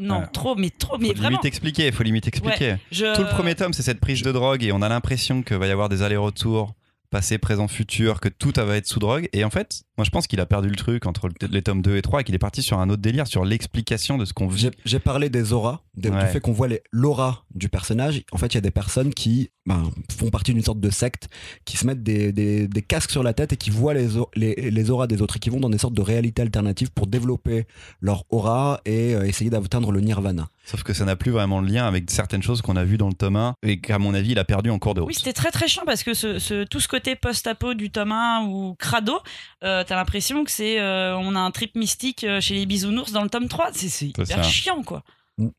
non, 0.00 0.22
trop, 0.32 0.54
mais 0.56 0.70
trop, 0.70 0.98
mais 0.98 1.08
Faut 1.08 1.14
vraiment. 1.14 1.28
limite 1.30 1.44
expliquer, 1.44 1.92
faut 1.92 2.02
limite 2.02 2.26
expliquer. 2.28 2.76
Je- 2.90 3.14
Tout 3.14 3.22
le 3.22 3.28
premier 3.28 3.54
tome, 3.54 3.72
c'est 3.72 3.82
cette 3.82 4.00
prise 4.00 4.22
de 4.22 4.32
drogue 4.32 4.62
et 4.64 4.72
on 4.72 4.82
a 4.82 4.88
l'impression 4.88 5.42
qu'il 5.42 5.56
va 5.56 5.66
y 5.66 5.70
avoir 5.70 5.88
des 5.88 5.97
allers-retours, 6.02 6.74
passé, 7.10 7.38
présent, 7.38 7.68
futur, 7.68 8.20
que 8.20 8.28
tout 8.28 8.52
va 8.64 8.76
être 8.76 8.86
sous 8.86 8.98
drogue. 8.98 9.28
Et 9.32 9.44
en 9.44 9.50
fait, 9.50 9.82
moi 9.98 10.04
je 10.04 10.10
pense 10.10 10.26
qu'il 10.26 10.40
a 10.40 10.46
perdu 10.46 10.68
le 10.68 10.76
truc 10.76 11.04
entre 11.04 11.28
le- 11.28 11.48
les 11.48 11.60
tomes 11.62 11.82
2 11.82 11.96
et 11.96 12.02
3 12.02 12.20
et 12.22 12.24
qu'il 12.24 12.34
est 12.34 12.38
parti 12.38 12.62
sur 12.62 12.78
un 12.78 12.88
autre 12.88 13.02
délire, 13.02 13.26
sur 13.26 13.44
l'explication 13.44 14.16
de 14.16 14.24
ce 14.24 14.32
qu'on 14.32 14.46
vit. 14.48 14.70
J'ai 14.86 14.98
parlé 15.00 15.28
des 15.28 15.52
auras, 15.52 15.80
des- 15.96 16.08
Ouais. 16.08 16.24
du 16.24 16.30
fait 16.30 16.40
qu'on 16.40 16.52
voit 16.52 16.68
les- 16.68 16.82
l'aura 16.92 17.44
du 17.54 17.68
personnage. 17.68 18.22
En 18.32 18.38
fait, 18.38 18.46
il 18.46 18.54
y 18.54 18.58
a 18.58 18.62
des 18.62 18.70
personnes 18.70 19.12
qui 19.12 19.50
ben, 19.66 19.82
font 20.16 20.30
partie 20.30 20.54
d'une 20.54 20.62
sorte 20.62 20.80
de 20.80 20.88
secte, 20.88 21.28
qui 21.66 21.76
se 21.76 21.86
mettent 21.86 22.02
des, 22.02 22.32
des- 22.32 22.66
des 22.68 22.80
casques 22.80 23.10
sur 23.10 23.22
la 23.22 23.34
tête 23.34 23.52
et 23.52 23.56
qui 23.58 23.68
voient 23.68 23.92
les, 23.92 24.08
les, 24.34 24.70
les 24.70 24.90
auras 24.90 25.06
des 25.06 25.20
autres 25.20 25.36
et 25.36 25.40
qui 25.40 25.50
vont 25.50 25.60
dans 25.60 25.68
des 25.68 25.76
sortes 25.76 25.92
de 25.92 26.00
réalités 26.00 26.40
alternatives 26.40 26.90
pour 26.90 27.06
développer 27.06 27.66
leur 28.00 28.24
aura 28.30 28.80
et 28.86 29.14
euh, 29.14 29.26
essayer 29.26 29.50
d'atteindre 29.50 29.92
le 29.92 30.00
nirvana. 30.00 30.48
Sauf 30.64 30.84
que 30.84 30.94
ça 30.94 31.04
n'a 31.04 31.16
plus 31.16 31.32
vraiment 31.32 31.60
de 31.60 31.68
lien 31.70 31.86
avec 31.86 32.10
certaines 32.10 32.42
choses 32.42 32.62
qu'on 32.62 32.76
a 32.76 32.84
vues 32.84 32.96
dans 32.96 33.08
le 33.08 33.12
tome 33.14 33.36
1 33.36 33.54
et 33.62 33.78
qu'à 33.78 33.98
mon 33.98 34.14
avis, 34.14 34.30
il 34.30 34.38
a 34.38 34.44
perdu 34.44 34.70
en 34.70 34.78
cours 34.78 34.94
de 34.94 35.00
route. 35.02 35.08
Oui, 35.08 35.14
c'était 35.14 35.34
très 35.34 35.50
très 35.50 35.68
chiant 35.68 35.82
parce 35.84 36.02
que 36.02 36.14
ce, 36.14 36.38
ce- 36.38 36.64
tout 36.64 36.80
ce 36.80 36.88
côté 36.88 37.14
post-apo 37.14 37.74
du 37.74 37.90
tome 37.90 38.12
1 38.12 38.46
ou 38.46 38.74
crado, 38.78 39.18
euh, 39.64 39.84
t'as 39.88 39.96
l'impression 39.96 40.44
que 40.44 40.50
c'est 40.50 40.78
euh, 40.78 41.16
on 41.16 41.34
a 41.34 41.40
un 41.40 41.50
trip 41.50 41.74
mystique 41.74 42.22
euh, 42.22 42.40
chez 42.40 42.54
les 42.54 42.66
bisounours 42.66 43.10
dans 43.10 43.22
le 43.22 43.28
tome 43.30 43.48
3. 43.48 43.70
C'est 43.72 44.06
hyper 44.06 44.26
ça. 44.26 44.42
chiant 44.42 44.82
quoi. 44.84 45.02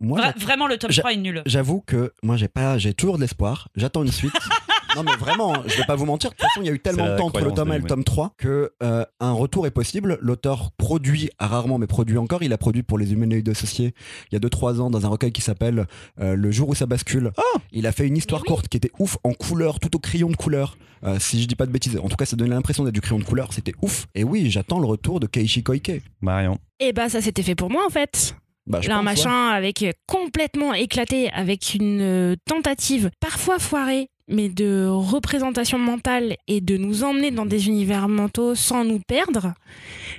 Moi, 0.02 0.20
Vra- 0.20 0.38
vraiment, 0.38 0.68
le 0.68 0.78
tome 0.78 0.92
j'a- 0.92 1.02
3 1.02 1.14
est 1.14 1.18
nul. 1.18 1.42
j'avoue 1.46 1.80
que 1.82 2.14
moi, 2.22 2.36
j'ai 2.38 2.50
pas, 2.50 2.78
j'ai 2.78 2.94
toujours 2.94 3.16
de 3.16 3.22
l'espoir. 3.22 3.70
J'attends 3.76 4.04
une 4.04 4.12
suite. 4.12 4.34
non, 4.96 5.04
mais 5.04 5.16
vraiment, 5.16 5.54
je 5.66 5.78
vais 5.78 5.86
pas 5.86 5.96
vous 5.96 6.06
mentir. 6.06 6.32
De 6.32 6.36
toute 6.36 6.46
façon, 6.46 6.62
il 6.62 6.68
y 6.68 6.70
a 6.70 6.74
eu 6.74 6.80
tellement 6.80 7.06
de 7.08 7.18
temps 7.18 7.28
entre 7.28 7.42
le 7.42 7.52
tome 7.52 7.72
1 7.72 7.76
et 7.76 7.80
le 7.80 7.86
tome 7.86 8.04
3 8.04 8.34
que 8.38 8.72
euh, 8.84 9.06
un 9.20 9.32
retour 9.32 9.68
est 9.68 9.72
possible. 9.72 10.18
L'auteur 10.22 10.72
produit 10.78 11.30
rarement, 11.40 11.78
mais 11.78 11.88
produit 11.88 12.18
encore. 12.18 12.44
Il 12.44 12.54
a 12.54 12.58
produit 12.58 12.84
pour 12.84 12.98
les 12.98 13.14
humanoïdes 13.14 13.50
associés 13.50 13.94
il 14.32 14.36
y 14.36 14.36
a 14.36 14.40
2-3 14.40 14.80
ans 14.80 14.90
dans 14.90 15.06
un 15.06 15.10
recueil 15.10 15.32
qui 15.32 15.42
s'appelle 15.42 15.86
euh, 16.20 16.36
Le 16.36 16.52
jour 16.52 16.70
où 16.70 16.76
ça 16.76 16.86
bascule. 16.86 17.32
il 17.72 17.88
a 17.88 17.92
fait 17.92 18.08
une 18.08 18.18
histoire 18.18 18.42
oui. 18.42 18.48
courte 18.48 18.68
qui 18.68 18.78
était 18.78 18.92
ouf 19.00 19.18
en 19.24 19.34
couleur, 19.34 19.80
tout 19.80 19.96
au 19.96 20.00
crayon 20.00 20.30
de 20.30 20.36
couleur. 20.36 20.78
Euh, 21.04 21.18
si 21.20 21.42
je 21.42 21.48
dis 21.48 21.56
pas 21.56 21.66
de 21.66 21.72
bêtises, 21.72 21.98
en 21.98 22.10
tout 22.10 22.18
cas, 22.18 22.26
ça 22.26 22.36
donnait 22.36 22.56
l'impression 22.56 22.84
d'être 22.84 22.94
du 22.94 23.02
crayon 23.02 23.20
de 23.20 23.24
couleur. 23.24 23.54
C'était 23.54 23.74
ouf. 23.82 24.08
Et 24.16 24.24
oui, 24.24 24.50
j'attends 24.50 24.80
le 24.80 24.86
retour 24.86 25.20
de 25.20 25.28
Keiichi 25.28 25.64
Koike. 25.64 26.02
Marion. 26.22 26.58
Et 26.80 26.94
bah 26.94 27.10
ça 27.10 27.22
s'était 27.22 27.44
fait 27.44 27.56
pour 27.56 27.70
moi 27.70 27.86
en 27.86 27.90
fait. 27.90 28.36
Bah, 28.68 28.82
Là, 28.88 28.96
un 28.96 29.00
ouais. 29.00 29.04
machin 29.06 29.48
avec 29.50 29.84
complètement 30.06 30.74
éclaté, 30.74 31.30
avec 31.32 31.74
une 31.74 32.36
tentative 32.46 33.10
parfois 33.20 33.58
foirée, 33.60 34.10
mais 34.30 34.50
de 34.50 34.88
représentation 34.88 35.78
mentale 35.78 36.36
et 36.48 36.62
de 36.62 36.78
nous 36.78 37.04
emmener 37.04 37.32
dans 37.32 37.46
des 37.46 37.68
univers 37.68 38.08
mentaux 38.08 38.56
sans 38.56 38.84
nous 38.84 39.00
perdre. 39.00 39.54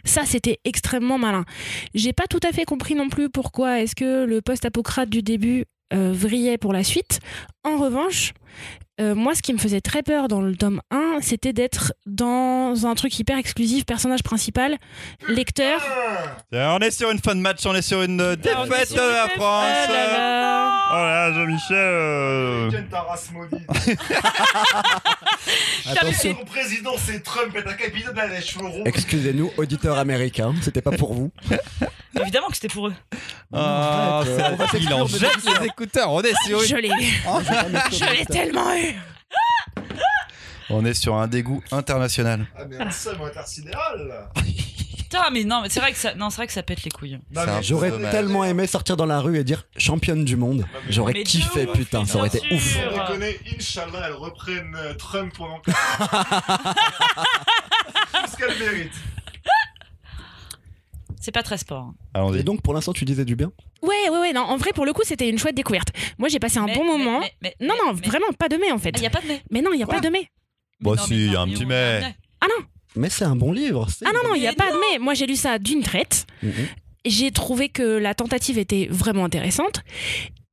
Ça, 0.04 0.24
c'était 0.24 0.58
extrêmement 0.64 1.18
malin. 1.18 1.44
J'ai 1.94 2.12
pas 2.12 2.26
tout 2.28 2.40
à 2.42 2.52
fait 2.52 2.64
compris 2.64 2.94
non 2.94 3.08
plus 3.08 3.30
pourquoi 3.30 3.80
est-ce 3.80 3.94
que 3.94 4.24
le 4.24 4.42
post-apocrate 4.42 5.08
du 5.08 5.22
début 5.22 5.64
euh, 5.92 6.12
vrillait 6.12 6.58
pour 6.58 6.72
la 6.72 6.84
suite. 6.84 7.18
En 7.64 7.76
revanche, 7.76 8.32
euh, 9.00 9.14
moi, 9.14 9.34
ce 9.34 9.40
qui 9.40 9.54
me 9.54 9.58
faisait 9.58 9.80
très 9.80 10.02
peur 10.02 10.28
dans 10.28 10.42
le 10.42 10.54
tome 10.54 10.82
1, 10.90 11.20
c'était 11.22 11.54
d'être 11.54 11.94
dans 12.04 12.84
un 12.86 12.94
truc 12.94 13.18
hyper 13.18 13.38
exclusif, 13.38 13.86
personnage 13.86 14.22
principal, 14.22 14.76
lecteur. 15.28 15.80
On 16.52 16.78
est 16.80 16.90
sur 16.90 17.10
une 17.10 17.18
fin 17.18 17.34
de 17.34 17.40
match, 17.40 17.64
on 17.64 17.74
est 17.74 17.80
sur 17.82 18.02
une 18.02 18.20
euh, 18.20 18.36
défaite 18.36 18.88
sur 18.88 18.96
de 19.02 19.08
une 19.08 19.14
la. 19.14 19.28
France. 19.30 19.64
Ah 19.72 19.86
là 19.90 20.06
là. 20.12 20.76
Oh 20.92 20.96
là, 20.96 21.32
Jean-Michel. 21.32 21.76
euh, 21.76 22.70
Ken 22.70 22.88
ta 22.88 23.00
race 23.02 23.30
maudite. 23.32 23.66
Attention. 25.86 26.34
Ton 26.34 26.44
président 26.44 26.92
c'est 26.98 27.22
Trump 27.22 27.56
et 27.56 27.62
ta 27.64 27.74
capitaine 27.74 28.12
elle 28.14 28.30
a 28.32 28.34
les 28.34 28.42
cheveux 28.42 28.66
ronds. 28.66 28.82
Excusez-nous, 28.84 29.50
auditeurs 29.56 29.98
américains, 29.98 30.52
c'était 30.62 30.82
pas 30.82 30.90
pour 30.92 31.14
vous. 31.14 31.30
Évidemment 32.20 32.48
que 32.48 32.54
c'était 32.54 32.68
pour 32.68 32.88
eux. 32.88 32.94
Oh, 33.52 33.56
va 33.56 34.24
il 34.78 34.92
en 34.92 35.06
jette 35.06 35.30
les 35.60 35.66
écouteurs. 35.66 36.12
On 36.12 36.20
est 36.22 36.34
sur 36.44 36.60
une- 36.60 36.68
Je 36.68 36.76
l'ai, 36.76 36.88
je 36.90 38.04
l'ai 38.18 38.24
tellement 38.44 38.74
eu. 38.74 38.94
On 40.70 40.84
est 40.84 40.94
sur 40.94 41.16
un 41.16 41.26
dégoût 41.26 41.62
international. 41.72 42.46
Ah 42.56 42.62
mais 42.68 42.80
un 42.80 42.90
seum 42.90 43.20
intersidéral. 43.22 44.30
Putain, 44.96 45.30
mais 45.32 45.42
non, 45.42 45.62
mais 45.62 45.68
c'est 45.68 45.80
vrai 45.80 45.90
que 45.90 45.98
ça, 45.98 46.14
non, 46.14 46.30
c'est 46.30 46.36
vrai 46.36 46.46
que 46.46 46.52
ça 46.52 46.62
pète 46.62 46.84
les 46.84 46.90
couilles. 46.90 47.18
Non, 47.32 47.42
mais 47.44 47.62
J'aurais 47.64 47.90
dommage. 47.90 48.12
tellement 48.12 48.44
aimé 48.44 48.68
sortir 48.68 48.96
dans 48.96 49.06
la 49.06 49.18
rue 49.20 49.36
et 49.38 49.44
dire 49.44 49.64
championne 49.76 50.24
du 50.24 50.36
monde. 50.36 50.64
mais- 50.72 50.92
J'aurais 50.92 51.12
Mais 51.14 51.24
kiffé, 51.24 51.66
ouf, 51.66 51.76
putain, 51.76 52.06
ça 52.06 52.18
aurait 52.18 52.28
été 52.28 52.40
bien 52.46 52.56
ouf. 52.56 52.62
sûr. 52.62 52.80
On 52.92 53.14
déconne, 53.18 53.24
Inch'Allah, 53.58 54.02
elle 54.06 54.12
reprenne 54.12 54.76
euh, 54.76 54.94
Trump 54.94 55.32
pendant 55.36 55.58
que. 55.64 55.72
Tout 55.72 55.76
ce 58.30 58.36
qu'elle 58.36 58.56
mérite. 58.58 58.92
C'est 61.20 61.32
pas 61.32 61.42
très 61.42 61.58
sport. 61.58 61.82
hein. 61.84 61.94
Allons-y. 62.14 62.38
Et 62.40 62.42
donc 62.42 62.62
pour 62.62 62.72
l'instant 62.74 62.92
tu 62.92 63.04
disais 63.04 63.24
du 63.24 63.36
bien? 63.36 63.52
Ouais, 63.82 64.08
ouais, 64.10 64.18
ouais, 64.18 64.32
non, 64.32 64.40
en 64.42 64.56
vrai, 64.56 64.72
pour 64.74 64.84
le 64.86 64.92
coup, 64.92 65.02
c'était 65.04 65.28
une 65.28 65.38
chouette 65.38 65.54
découverte. 65.54 65.88
Moi, 66.18 66.28
j'ai 66.28 66.38
passé 66.38 66.58
un 66.58 66.66
Mais- 66.66 66.74
bon 66.74 66.82
mais- 66.84 66.98
moment. 66.98 67.20
mais- 67.20 67.32
mais- 67.42 67.66
non, 67.66 67.74
non, 67.86 67.94
mais- 67.94 68.06
vraiment, 68.06 68.26
pas 68.38 68.48
de 68.48 68.56
mai, 68.56 68.70
en 68.72 68.78
fait. 68.78 68.92
Il 68.96 69.02
y 69.02 69.06
a 69.06 69.10
pas 69.10 69.20
de 69.22 69.26
mais. 69.28 69.40
Mais 69.50 69.62
non, 69.62 69.70
il 69.72 69.76
n'y 69.78 69.82
a 69.82 69.86
Quoi 69.86 69.94
pas 69.96 70.00
de 70.00 70.08
mai. 70.10 70.28
Bon, 70.80 70.90
Mais 70.92 70.96
non, 70.96 71.02
si, 71.04 71.14
il 71.14 71.32
y 71.32 71.36
a 71.36 71.40
un 71.40 71.46
petit 71.48 71.64
un 71.64 72.12
Ah 72.42 72.46
non, 72.48 72.64
Mais 72.96 73.08
c'est 73.10 73.24
un 73.24 73.36
bon 73.36 73.52
livre. 73.52 73.86
ah 74.04 74.10
non, 74.12 74.28
non, 74.28 74.34
il 74.34 74.40
n'y 74.40 74.46
a 74.48 74.52
pas 74.52 74.70
de 74.70 74.76
mai. 74.76 74.98
Moi, 74.98 75.14
j'ai 75.14 75.26
lu 75.26 75.36
ça 75.36 75.58
d'une 75.58 75.82
traite. 75.82 76.26
Mhm. 76.42 76.52
J'ai 77.06 77.30
trouvé 77.30 77.68
que 77.70 77.82
la 77.98 78.14
tentative 78.14 78.58
était 78.58 78.86
vraiment 78.90 79.24
intéressante. 79.24 79.80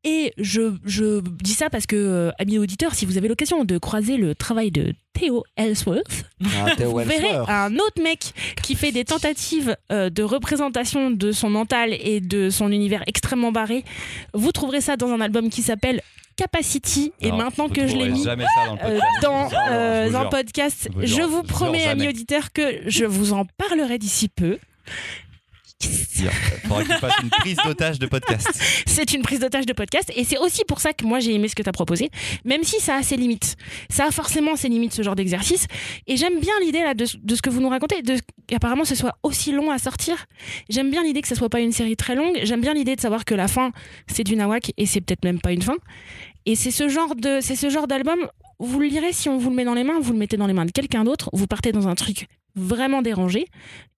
Et 0.04 0.34
je, 0.38 0.74
je 0.86 1.22
dis 1.22 1.54
ça 1.54 1.70
parce 1.70 1.86
que, 1.86 1.96
euh, 1.96 2.32
amis 2.40 2.58
auditeurs, 2.60 2.94
si 2.94 3.06
vous 3.06 3.18
avez 3.18 3.28
l'occasion 3.28 3.66
de 3.66 3.78
croiser 3.78 4.16
le 4.18 4.36
travail 4.36 4.72
de 4.72 4.94
Theo 5.14 5.44
Ellsworth, 5.58 6.24
Ah, 6.44 6.76
Theo 6.78 6.92
vous 6.92 6.98
verrez 7.00 7.28
Ellsworth. 7.28 7.50
un 7.50 7.76
autre 7.76 8.02
mec 8.02 8.20
qui 8.62 8.76
fait 8.76 8.92
des 8.92 9.04
tentatives 9.06 9.76
euh, 9.92 10.10
de 10.10 10.24
représentation 10.24 11.12
de 11.12 11.32
son 11.32 11.50
mental 11.50 11.94
et 12.00 12.22
de 12.22 12.50
son 12.50 12.72
univers 12.72 13.04
extrêmement 13.08 13.52
barré. 13.52 13.84
Vous 14.34 14.52
trouverez 14.52 14.82
ça 14.82 14.96
dans 14.98 15.10
un 15.10 15.20
album 15.20 15.50
qui 15.50 15.62
s'appelle 15.62 16.02
Capacity. 16.38 17.12
Et 17.20 17.32
maintenant 17.32 17.68
que 17.68 17.88
je 17.88 17.96
l'ai 17.98 18.10
mis 18.10 18.24
dans 18.24 19.50
euh, 19.50 19.60
euh, 19.72 20.14
un 20.14 20.26
podcast, 20.28 20.88
Je 21.02 21.24
vous 21.24 21.42
promets, 21.44 21.86
amis 21.88 22.08
auditeurs, 22.08 22.54
que 22.54 22.82
je 22.86 23.06
vous 23.06 23.34
en 23.34 23.46
parlerai 23.58 23.98
d'ici 23.98 24.30
peu. 24.30 24.60
Il 25.84 26.30
une 27.24 27.30
prise 27.30 27.58
d'otage 27.64 28.00
de 28.00 28.08
podcast. 28.08 28.50
C'est 28.88 29.14
une 29.14 29.22
prise 29.22 29.40
d'otage 29.40 29.66
de 29.66 29.74
podcast 29.74 30.12
et 30.16 30.24
c'est 30.24 30.40
aussi 30.40 30.64
pour 30.66 30.80
ça 30.80 30.92
que 30.94 31.06
moi 31.06 31.20
j'ai 31.20 31.34
aimé 31.34 31.48
ce 31.48 31.56
que 31.56 31.62
tu 31.62 31.70
as 31.70 31.74
proposé, 31.74 32.10
même 32.46 32.64
si 32.64 32.80
ça 32.80 32.96
a 32.96 33.04
ses 33.04 33.16
limites. 33.16 33.56
Ça 33.90 34.06
a 34.06 34.12
forcément 34.12 34.56
ses 34.56 34.70
limites 34.70 34.94
ce 34.94 35.04
genre 35.04 35.16
d'exercice 35.16 35.68
et 36.08 36.18
j'aime 36.18 36.40
bien 36.40 36.54
l'idée 36.62 36.82
là 36.82 36.96
de, 36.96 37.06
de 37.22 37.36
ce 37.36 37.42
que 37.42 37.50
vous 37.50 37.62
nous 37.62 37.70
racontez, 37.70 38.02
de 38.02 38.18
qu'apparemment 38.48 38.86
ce 38.86 38.96
soit 38.96 39.18
aussi 39.22 39.52
long 39.52 39.70
à 39.70 39.78
sortir. 39.78 40.26
J'aime 40.70 40.90
bien 40.90 41.04
l'idée 41.04 41.22
que 41.22 41.28
ça 41.28 41.36
soit 41.36 41.50
pas 41.50 41.60
une 41.60 41.72
série 41.72 41.96
très 41.96 42.16
longue. 42.16 42.40
J'aime 42.44 42.62
bien 42.62 42.74
l'idée 42.74 42.96
de 42.96 43.02
savoir 43.02 43.24
que 43.24 43.36
la 43.36 43.48
fin 43.48 43.72
c'est 44.08 44.24
du 44.24 44.36
nawak 44.36 44.72
et 44.78 44.86
c'est 44.88 45.02
peut-être 45.02 45.24
même 45.24 45.40
pas 45.40 45.52
une 45.52 45.62
fin. 45.62 45.76
Et 46.48 46.56
c'est 46.56 46.72
ce 46.72 46.90
genre 46.90 47.16
de 47.16 47.40
c'est 47.42 47.56
ce 47.56 47.70
genre 47.70 47.88
d'album. 47.88 48.20
Vous 48.60 48.80
le 48.80 48.88
lirez 48.88 49.14
si 49.14 49.30
on 49.30 49.38
vous 49.38 49.52
le 49.52 49.56
met 49.56 49.66
dans 49.66 49.76
les 49.76 49.84
mains, 49.84 50.00
vous 50.02 50.14
le 50.14 50.20
mettez 50.20 50.38
dans 50.38 50.48
les 50.48 50.54
mains 50.54 50.66
de 50.66 50.72
quelqu'un 50.72 51.04
d'autre, 51.04 51.30
vous 51.34 51.46
partez 51.46 51.72
dans 51.72 51.88
un 51.88 51.94
truc 51.94 52.28
vraiment 52.56 53.04
dérangé 53.04 53.46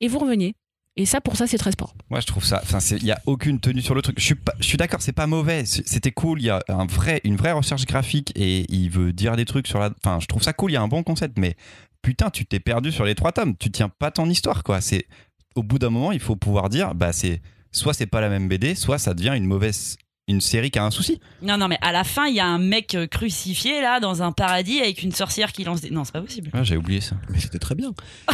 et 0.01 0.09
vous 0.09 0.19
revenez. 0.19 0.53
Et 0.99 1.05
ça 1.05 1.21
pour 1.21 1.38
ça 1.38 1.47
c'est 1.47 1.57
très 1.57 1.71
sport. 1.71 1.93
Moi, 2.09 2.19
je 2.19 2.25
trouve 2.25 2.43
ça. 2.43 2.59
Enfin, 2.62 2.79
il 2.91 3.05
y 3.05 3.12
a 3.12 3.21
aucune 3.25 3.62
tenue 3.62 3.81
sur 3.81 3.95
le 3.95 4.01
truc. 4.01 4.19
Je 4.19 4.25
suis, 4.25 4.35
suis 4.59 4.77
d'accord, 4.77 5.01
c'est 5.01 5.13
pas 5.13 5.27
mauvais. 5.27 5.63
C'était 5.65 6.12
cool. 6.12 6.41
Il 6.41 6.47
y 6.47 6.49
a 6.49 6.62
un 6.67 6.85
vrai, 6.88 7.21
une 7.23 7.38
vraie 7.38 7.53
recherche 7.53 7.85
graphique 7.85 8.33
et 8.35 8.65
il 8.67 8.89
veut 8.89 9.13
dire 9.13 9.38
des 9.38 9.45
trucs 9.45 9.65
sur 9.65 9.79
la. 9.79 9.91
Enfin, 10.03 10.19
je 10.19 10.25
trouve 10.25 10.43
ça 10.43 10.51
cool. 10.51 10.71
Il 10.71 10.73
y 10.73 10.77
a 10.77 10.81
un 10.81 10.89
bon 10.89 11.01
concept, 11.01 11.38
mais 11.38 11.55
putain, 12.01 12.29
tu 12.29 12.45
t'es 12.45 12.59
perdu 12.59 12.91
sur 12.91 13.05
les 13.05 13.15
trois 13.15 13.31
tomes. 13.31 13.55
Tu 13.55 13.71
tiens 13.71 13.88
pas 13.88 14.12
ton 14.12 14.29
histoire, 14.29 14.62
quoi. 14.62 14.81
C'est 14.81 15.07
au 15.55 15.63
bout 15.63 15.79
d'un 15.79 15.89
moment, 15.89 16.12
il 16.12 16.19
faut 16.19 16.35
pouvoir 16.35 16.67
dire, 16.67 16.93
bah, 16.93 17.13
c'est 17.13 17.41
soit 17.71 17.93
c'est 17.93 18.05
pas 18.05 18.19
la 18.19 18.27
même 18.27 18.49
BD, 18.49 18.75
soit 18.75 18.97
ça 18.97 19.13
devient 19.13 19.33
une 19.38 19.45
mauvaise, 19.45 19.95
une 20.29 20.41
série 20.41 20.71
qui 20.71 20.79
a 20.79 20.85
un 20.85 20.91
souci. 20.91 21.19
Non, 21.41 21.57
non, 21.57 21.67
mais 21.67 21.77
à 21.81 21.91
la 21.91 22.03
fin, 22.03 22.27
il 22.27 22.35
y 22.35 22.39
a 22.39 22.45
un 22.45 22.59
mec 22.59 22.95
euh, 22.95 23.07
crucifié 23.07 23.81
là 23.81 23.99
dans 23.99 24.21
un 24.23 24.31
paradis 24.31 24.79
avec 24.79 25.01
une 25.03 25.11
sorcière 25.11 25.51
qui 25.51 25.63
lance 25.63 25.81
des. 25.81 25.89
Non, 25.89 26.03
c'est 26.05 26.13
pas 26.13 26.21
possible. 26.21 26.49
Ah, 26.53 26.63
J'ai 26.63 26.77
oublié 26.77 27.01
ça. 27.01 27.15
Mais 27.29 27.39
c'était 27.39 27.59
très 27.59 27.75
bien. 27.75 27.91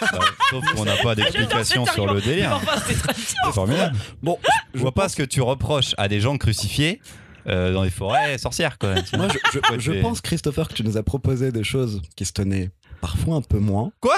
Bah, 0.00 0.18
sauf 0.50 0.64
qu'on 0.74 0.84
n'a 0.84 0.96
pas 0.98 1.14
d'explication 1.16 1.84
sur 1.86 2.06
le 2.12 2.20
délire. 2.20 2.52
Enfin, 2.54 2.80
c'était 2.86 3.00
très 3.00 3.12
bien. 3.12 3.22
C'est 3.46 3.52
formidable. 3.52 3.96
Bon, 4.22 4.38
Je 4.72 4.78
vois 4.78 4.92
pas 4.92 5.08
ce 5.08 5.16
que 5.16 5.24
tu 5.24 5.40
reproches 5.42 5.94
à 5.98 6.06
des 6.06 6.20
gens 6.20 6.36
crucifiés 6.38 7.00
euh, 7.48 7.72
dans 7.72 7.82
les 7.82 7.90
forêts 7.90 8.38
sorcières, 8.38 8.78
quoi. 8.78 8.94
moi 9.16 9.26
je, 9.28 9.38
je- 9.52 9.58
Ouais, 9.72 9.80
je 9.80 9.92
c'est- 9.92 10.00
pense 10.00 10.20
Christopher 10.20 10.68
que 10.68 10.74
tu 10.74 10.84
nous 10.84 10.96
as 10.96 11.02
proposé 11.02 11.50
des 11.50 11.64
choses 11.64 12.02
qui 12.14 12.24
se 12.24 12.32
tenaient 12.32 12.70
parfois 13.00 13.36
un 13.36 13.42
peu 13.42 13.58
moins. 13.58 13.90
Quoi? 14.00 14.16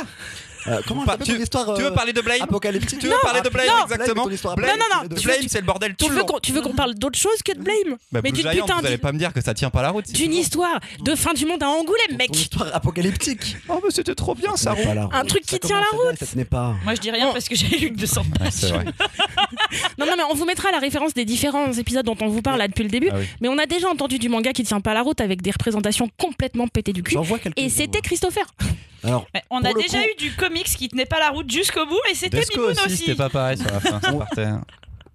Euh, 0.68 0.81
comment 0.87 1.05
tu- 1.25 1.33
ton 1.35 1.40
histoire 1.42 1.75
Tu 1.75 1.83
veux 1.83 1.88
euh, 1.88 1.90
parler 1.90 2.12
de 2.12 2.20
Blame 2.20 2.42
apocalyptique 2.42 2.99
Tu 2.99 3.07
veux 3.09 3.14
parler 3.22 3.41
de 3.41 3.49
Blame 3.49 3.66
non. 3.66 3.82
exactement 3.84 4.12
Blame, 4.14 4.24
ton 4.26 4.30
histoire. 4.30 4.57
Blame, 4.57 4.76
Non, 4.78 4.84
non, 4.91 5.03
non, 5.03 5.09
Blame, 5.22 5.49
c'est 5.49 5.61
le 5.61 5.66
bordel 5.66 5.95
tout 5.95 6.05
Tu 6.07 6.11
le 6.11 6.16
veux 6.16 6.22
long. 6.26 6.39
tu 6.43 6.53
veux 6.53 6.62
qu'on 6.62 6.72
parle 6.72 6.95
d'autre 6.95 7.18
chose 7.18 7.43
que 7.45 7.53
de 7.53 7.61
Blame 7.62 7.97
Bah, 8.12 8.20
Mais 8.22 8.30
Blue 8.30 8.43
d'une 8.43 8.51
Giant, 8.53 8.64
putain 8.64 8.80
vous 8.80 8.86
allez 8.86 8.99
pas 8.99 9.12
me 9.12 9.18
dire 9.18 9.32
que 9.32 9.41
ça 9.41 9.55
tient 9.55 9.70
pas 9.70 9.82
la 9.82 9.91
route. 9.91 10.11
d'une 10.12 10.32
c'est 10.32 10.39
histoire 10.39 10.78
de 11.01 11.14
fin 11.14 11.32
du 11.34 11.47
monde 11.47 11.62
à 11.62 11.68
Angoulême, 11.68 12.16
mec 12.18 12.34
histoire 12.36 12.74
apocalyptique. 12.74 13.57
Oh, 13.68 13.80
mais 13.82 13.91
c'était 13.91 14.14
trop 14.14 14.34
bien 14.34 14.55
ça, 14.57 14.72
Un 14.72 14.74
route. 15.20 15.28
truc 15.28 15.45
qui 15.47 15.59
tient 15.59 15.80
la 15.80 16.12
et 16.12 16.16
Ça 16.24 16.45
pas. 16.45 16.74
Moi, 16.84 16.95
je 16.95 17.01
dis 17.01 17.11
rien 17.11 17.26
Oh. 17.30 17.32
parce 17.32 17.49
que 17.49 17.55
j'ai 17.57 17.66
lu 17.78 17.93
que 17.93 17.99
200 17.99 18.22
Ouais, 18.41 18.49
c'est 18.51 18.68
vrai. 18.68 18.84
Non, 19.99 20.07
non, 20.07 20.12
mais 20.16 20.22
on 20.30 20.34
vous 20.34 20.45
mettra 20.45 20.70
la 20.70 20.78
référence 20.78 21.14
des 21.14 21.24
différents 21.24 21.72
épisodes 21.72 22.05
dont 22.05 22.16
on 22.20 22.28
vous 22.28 22.43
parle 22.43 22.59
là 22.59 22.68
depuis 22.68 22.82
le 22.84 22.91
début. 22.91 23.09
Ah. 23.12 23.16
Mais 23.41 23.49
on 23.49 23.59
a 23.59 23.66
déjà 23.66 23.89
entendu 23.89 24.18
du 24.18 24.28
manga 24.28 24.53
qui 24.53 24.62
tient 24.64 24.80
pas 24.80 24.95
la 24.95 25.03
route 25.03 25.20
avec 25.20 25.43
des 25.43 25.51
représentations 25.51 26.09
complètement 26.18 26.68
pétées 26.68 26.93
du 26.93 27.03
cul. 27.03 27.14
J'en 27.14 27.22
vois 27.22 27.39
quelques 27.39 27.59
Et 27.59 27.68
c'était 27.68 28.01
Christopher. 28.01 28.45
Alors, 29.05 29.26
Mais 29.34 29.42
on 29.50 29.59
a 29.64 29.72
déjà 29.72 29.98
coup- 29.98 30.09
eu 30.12 30.16
du 30.16 30.32
comics 30.36 30.64
qui 30.66 30.88
tenait 30.88 31.07
pas 31.07 31.18
la 31.18 31.30
route 31.30 31.50
jusqu'au 31.50 31.86
bout 31.86 31.98
et 32.11 32.14
c'était 32.14 32.42
Mimoun 32.55 32.70
aussi, 32.72 32.86
aussi. 32.86 32.96
c'était 32.98 33.14
pas 33.14 33.28
pareil 33.30 33.59
sur 33.59 33.66
la 33.70 33.80
fin. 33.80 34.00
ça 34.00 34.12
partait. 34.18 34.48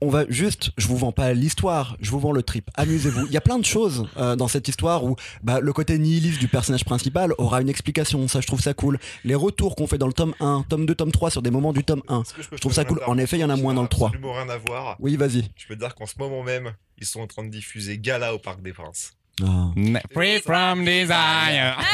on 0.01 0.09
va 0.09 0.25
juste, 0.29 0.71
je 0.77 0.88
vous 0.88 0.97
vends 0.97 1.11
pas 1.11 1.33
l'histoire, 1.33 1.95
je 2.01 2.11
vous 2.11 2.19
vends 2.19 2.31
le 2.31 2.43
trip. 2.43 2.69
Amusez-vous. 2.75 3.25
Il 3.27 3.31
y 3.31 3.38
a 3.38 3.41
plein 3.41 3.57
de 3.57 3.65
choses 3.65 4.05
euh, 4.17 4.35
dans 4.35 4.47
cette 4.47 4.67
histoire 4.67 5.03
où 5.05 5.15
bah, 5.41 5.59
le 5.59 5.73
côté 5.73 5.97
nihiliste 5.97 6.39
du 6.39 6.47
personnage 6.47 6.85
principal 6.85 7.33
aura 7.39 7.61
une 7.61 7.69
explication. 7.69 8.27
Ça, 8.27 8.39
je 8.41 8.45
trouve 8.47 8.61
ça 8.61 8.73
cool. 8.75 8.99
Les 9.23 9.33
retours 9.35 9.75
qu'on 9.75 9.88
fait 9.88 9.97
dans 9.97 10.05
le 10.07 10.13
tome 10.13 10.35
1, 10.39 10.65
tome 10.69 10.85
2, 10.85 10.93
tome 10.93 11.11
3 11.11 11.31
sur 11.31 11.41
des 11.41 11.49
moments 11.49 11.73
du 11.73 11.83
tome 11.83 12.03
1. 12.09 12.21
Est-ce 12.21 12.33
que 12.33 12.41
peux 12.41 12.55
Je 12.57 12.61
trouve 12.61 12.73
ça 12.73 12.85
cool. 12.85 13.01
En 13.07 13.17
effet, 13.17 13.38
il 13.38 13.41
y 13.41 13.43
en 13.45 13.49
a 13.49 13.55
moins 13.55 13.73
dans 13.73 13.81
le 13.83 13.88
3. 13.88 14.09
Absolument 14.09 14.33
rien 14.33 14.49
à 14.49 14.57
voir. 14.57 14.97
Oui, 14.99 15.15
vas-y. 15.15 15.45
Je 15.55 15.65
peux 15.67 15.75
te 15.75 15.79
dire 15.79 15.95
qu'en 15.95 16.05
ce 16.05 16.13
moment 16.19 16.43
même, 16.43 16.73
ils 16.99 17.07
sont 17.07 17.21
en 17.21 17.27
train 17.27 17.43
de 17.43 17.49
diffuser 17.49 17.97
Gala 17.97 18.35
au 18.35 18.39
Parc 18.39 18.61
des 18.61 18.73
Princes. 18.73 19.13
Ah. 19.41 19.69
Free 20.13 20.39
from 20.41 20.83
desire. 20.83 21.77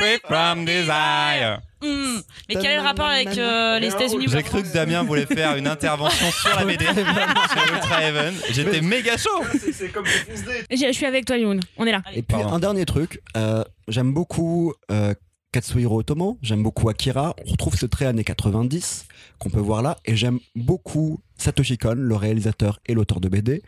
Free 0.00 0.18
from 0.26 0.64
desire. 0.64 1.60
Hmm. 1.82 2.20
Mais 2.48 2.54
quel 2.56 2.66
est 2.72 2.76
le 2.76 2.82
rapport 2.82 3.06
avec 3.06 3.36
euh, 3.38 3.78
les 3.78 3.88
États-Unis 3.88 4.26
J'ai 4.28 4.42
cru 4.42 4.62
que 4.62 4.72
Damien 4.72 5.02
voulait 5.02 5.26
faire 5.26 5.56
une 5.56 5.66
intervention 5.66 6.30
sur 6.30 6.54
la 6.56 6.64
BD 6.64 6.84
sur 6.84 7.74
Ultra 7.74 8.02
Heaven. 8.02 8.34
J'étais 8.50 8.80
méga 8.80 9.16
chaud. 9.16 9.42
C'est- 9.58 9.88
comme. 9.88 10.04
Je 10.06 10.76
je 10.76 10.92
suis 10.92 11.06
avec 11.06 11.24
toi, 11.24 11.36
Youn. 11.36 11.60
On 11.76 11.86
est 11.86 11.92
là. 11.92 12.02
Et 12.12 12.22
puis 12.22 12.36
Pardon. 12.36 12.52
un 12.52 12.58
dernier 12.58 12.84
truc, 12.84 13.20
euh, 13.36 13.62
j'aime 13.88 14.12
beaucoup 14.12 14.74
euh, 14.90 15.14
Katsuhiro 15.52 15.98
Otomo, 16.00 16.38
j'aime 16.42 16.62
beaucoup 16.62 16.88
Akira, 16.88 17.34
on 17.46 17.50
retrouve 17.50 17.76
ce 17.76 17.86
trait 17.86 18.06
années 18.06 18.24
90 18.24 19.06
qu'on 19.38 19.50
peut 19.50 19.58
voir 19.60 19.82
là, 19.82 19.96
et 20.04 20.16
j'aime 20.16 20.38
beaucoup 20.54 21.20
Satoshi 21.40 21.78
Kon, 21.78 21.94
le 21.96 22.14
réalisateur 22.16 22.80
et 22.86 22.94
l'auteur 22.94 23.20
de 23.20 23.28
BD, 23.28 23.62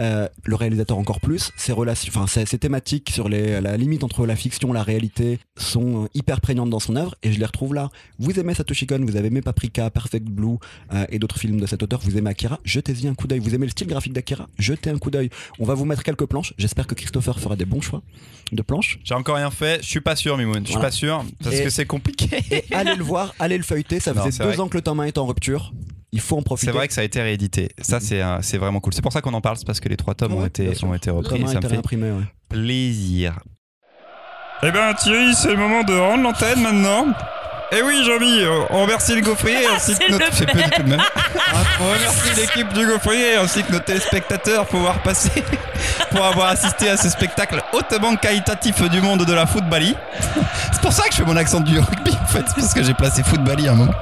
Euh, 0.00 0.28
le 0.44 0.56
réalisateur 0.56 0.98
encore 0.98 1.20
plus, 1.20 1.52
ses 1.56 1.72
relations, 1.72 2.12
enfin 2.12 2.26
ses, 2.26 2.46
ses 2.46 2.58
thématiques 2.58 3.10
sur 3.10 3.28
les, 3.28 3.60
la 3.60 3.76
limite 3.76 4.02
entre 4.02 4.26
la 4.26 4.34
fiction 4.34 4.70
et 4.70 4.74
la 4.74 4.82
réalité 4.82 5.38
sont 5.56 6.08
hyper 6.14 6.40
prégnantes 6.40 6.68
dans 6.70 6.80
son 6.80 6.96
œuvre, 6.96 7.14
et 7.22 7.32
je 7.32 7.38
les 7.38 7.44
retrouve 7.46 7.74
là. 7.74 7.90
Vous 8.18 8.36
aimez 8.40 8.54
Satoshi 8.54 8.88
Kon, 8.88 8.98
vous 9.06 9.14
avez 9.16 9.28
aimé 9.28 9.40
Paprika, 9.40 9.90
Perfect 9.90 10.24
Blue 10.26 10.56
euh, 10.92 11.06
et 11.10 11.20
d'autres 11.20 11.38
films 11.38 11.60
de 11.60 11.66
cet 11.66 11.84
auteur, 11.84 12.00
vous 12.02 12.16
aimez 12.18 12.30
Akira, 12.30 12.58
jetez-y 12.64 13.06
un 13.06 13.14
coup 13.14 13.28
d'œil. 13.28 13.38
Vous 13.38 13.54
aimez 13.54 13.66
le 13.66 13.70
style 13.70 13.86
graphique 13.86 14.12
d'Akira, 14.14 14.48
jetez 14.58 14.90
un 14.90 14.98
coup 14.98 15.12
d'œil. 15.12 15.30
On 15.60 15.64
va 15.64 15.74
vous 15.74 15.84
mettre 15.84 16.02
quelques 16.02 16.26
planches, 16.26 16.54
j'espère 16.58 16.88
que 16.88 16.94
Christopher 16.96 17.38
fera 17.38 17.54
des 17.54 17.64
bons 17.64 17.80
choix 17.80 18.02
de 18.50 18.62
planches. 18.62 18.98
J'ai 19.04 19.14
encore 19.14 19.36
rien 19.36 19.52
fait. 19.52 19.80
Je 19.82 19.88
suis 19.88 20.00
pas 20.00 20.16
sûr, 20.16 20.36
Mimoun. 20.36 20.58
Je 20.62 20.64
suis 20.64 20.72
Voilà. 20.74 20.88
pas 20.88 20.92
sûr 20.92 21.24
parce 21.42 21.54
Et- 21.54 21.62
que 21.62 21.70
c'est 21.70 21.86
compliqué. 21.86 22.64
Allez 22.72 22.96
le 22.96 23.04
voir, 23.04 23.32
allez 23.38 23.56
le 23.58 23.62
feuilleter. 23.64 24.00
Ça 24.00 24.12
faisait 24.12 24.36
deux 24.38 24.50
vrai. 24.50 24.60
ans 24.60 24.66
que 24.68 24.76
le 24.76 24.82
tome 24.82 24.98
1 25.00 25.04
est 25.04 25.18
en 25.18 25.26
rupture. 25.26 25.72
Il 26.14 26.20
faut 26.20 26.38
en 26.38 26.42
profiter. 26.42 26.70
C'est 26.70 26.76
vrai 26.76 26.86
que 26.86 26.94
ça 26.94 27.00
a 27.00 27.04
été 27.04 27.20
réédité. 27.20 27.70
Ça, 27.80 27.98
c'est 27.98 28.22
c'est 28.40 28.56
vraiment 28.56 28.78
cool. 28.78 28.94
C'est 28.94 29.02
pour 29.02 29.12
ça 29.12 29.20
qu'on 29.20 29.34
en 29.34 29.40
parle, 29.40 29.56
c'est 29.56 29.66
parce 29.66 29.80
que 29.80 29.88
les 29.88 29.96
trois 29.96 30.14
tomes 30.14 30.34
ont 30.34 30.46
été 30.46 30.68
bien 30.68 30.88
ont 30.88 30.94
été 30.94 31.10
repris. 31.10 31.30
tome 31.30 31.40
et 31.40 31.44
1 31.44 31.46
ça 31.48 31.56
me 31.56 31.60
fait 31.62 31.66
réimprimé, 31.66 32.10
ouais. 32.12 32.22
plaisir. 32.48 33.40
Eh 34.62 34.70
ben 34.70 34.94
Thierry, 34.94 35.34
c'est 35.34 35.50
le 35.50 35.56
moment 35.56 35.82
de 35.82 35.92
rendre 35.92 36.22
l'antenne 36.22 36.62
maintenant. 36.62 37.06
Eh 37.76 37.82
oui, 37.82 38.04
Jean-Mi, 38.04 38.44
on 38.70 38.82
remercie 38.82 39.16
le 39.16 39.20
gaufrier 39.20 39.66
ainsi 39.74 39.96
que 39.96 40.12
notre. 40.12 40.26
le 40.26 40.32
C'est 40.32 40.46
pas 40.46 40.52
du 40.52 40.70
tout 40.70 40.82
le 40.82 40.88
même. 40.90 41.02
on 41.80 41.92
remercie 41.92 42.40
l'équipe 42.40 42.72
du 42.72 42.86
gaufrier 42.86 43.34
ainsi 43.34 43.64
que 43.64 43.72
nos 43.72 43.80
téléspectateurs 43.80 44.66
pour 44.66 44.80
avoir 44.80 45.02
passé, 45.02 45.30
pour 46.10 46.24
avoir 46.24 46.50
assisté 46.50 46.88
à 46.88 46.96
ce 46.96 47.08
spectacle 47.08 47.60
hautement 47.72 48.14
qualitatif 48.14 48.80
du 48.90 49.00
monde 49.00 49.24
de 49.24 49.32
la 49.32 49.46
footballie. 49.46 49.96
C'est 50.72 50.80
pour 50.80 50.92
ça 50.92 51.04
que 51.08 51.12
je 51.12 51.16
fais 51.16 51.24
mon 51.24 51.36
accent 51.36 51.60
du 51.60 51.78
rugby 51.80 52.16
en 52.22 52.26
fait, 52.26 52.44
parce 52.54 52.74
que 52.74 52.84
j'ai 52.84 52.94
placé 52.94 53.24
footballie 53.24 53.66
à 53.66 53.72
un 53.72 53.76
moment. 53.76 53.94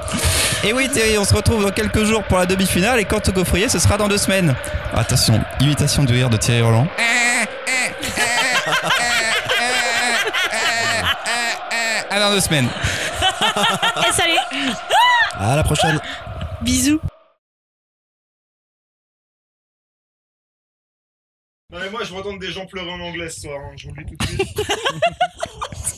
Et 0.63 0.71
oui, 0.71 0.87
Thierry, 0.89 1.17
on 1.17 1.25
se 1.25 1.33
retrouve 1.33 1.63
dans 1.63 1.71
quelques 1.71 2.03
jours 2.03 2.23
pour 2.23 2.37
la 2.37 2.45
demi-finale 2.45 2.99
et 2.99 3.05
quant 3.05 3.21
au 3.27 3.31
gaufrier, 3.31 3.69
ce 3.69 3.79
sera 3.79 3.97
dans 3.97 4.07
deux 4.07 4.19
semaines. 4.19 4.53
Attention, 4.95 5.41
imitation 5.59 6.03
du 6.03 6.13
rire 6.13 6.29
de 6.29 6.37
Thierry 6.37 6.61
Roland. 6.61 6.87
À 12.11 12.19
dans 12.19 12.31
deux 12.31 12.41
semaines. 12.41 12.69
Et 13.55 14.11
salut 14.11 14.37
À 15.33 15.55
la 15.55 15.63
prochaine. 15.63 15.99
Bisous 16.61 16.99
Non 21.71 21.79
mais 21.79 21.89
moi 21.89 22.03
je 22.03 22.13
vais 22.13 22.19
entendre 22.19 22.39
des 22.39 22.51
gens 22.51 22.65
pleurer 22.67 22.91
en 22.91 22.99
anglais 22.99 23.29
ce 23.29 23.41
soir, 23.41 23.59
hein. 23.59 23.73
je 23.75 23.87
vous 23.89 23.95
le 23.95 24.03
dis 24.03 24.15
tout 24.15 24.27
de 24.27 24.43
suite. 24.43 24.61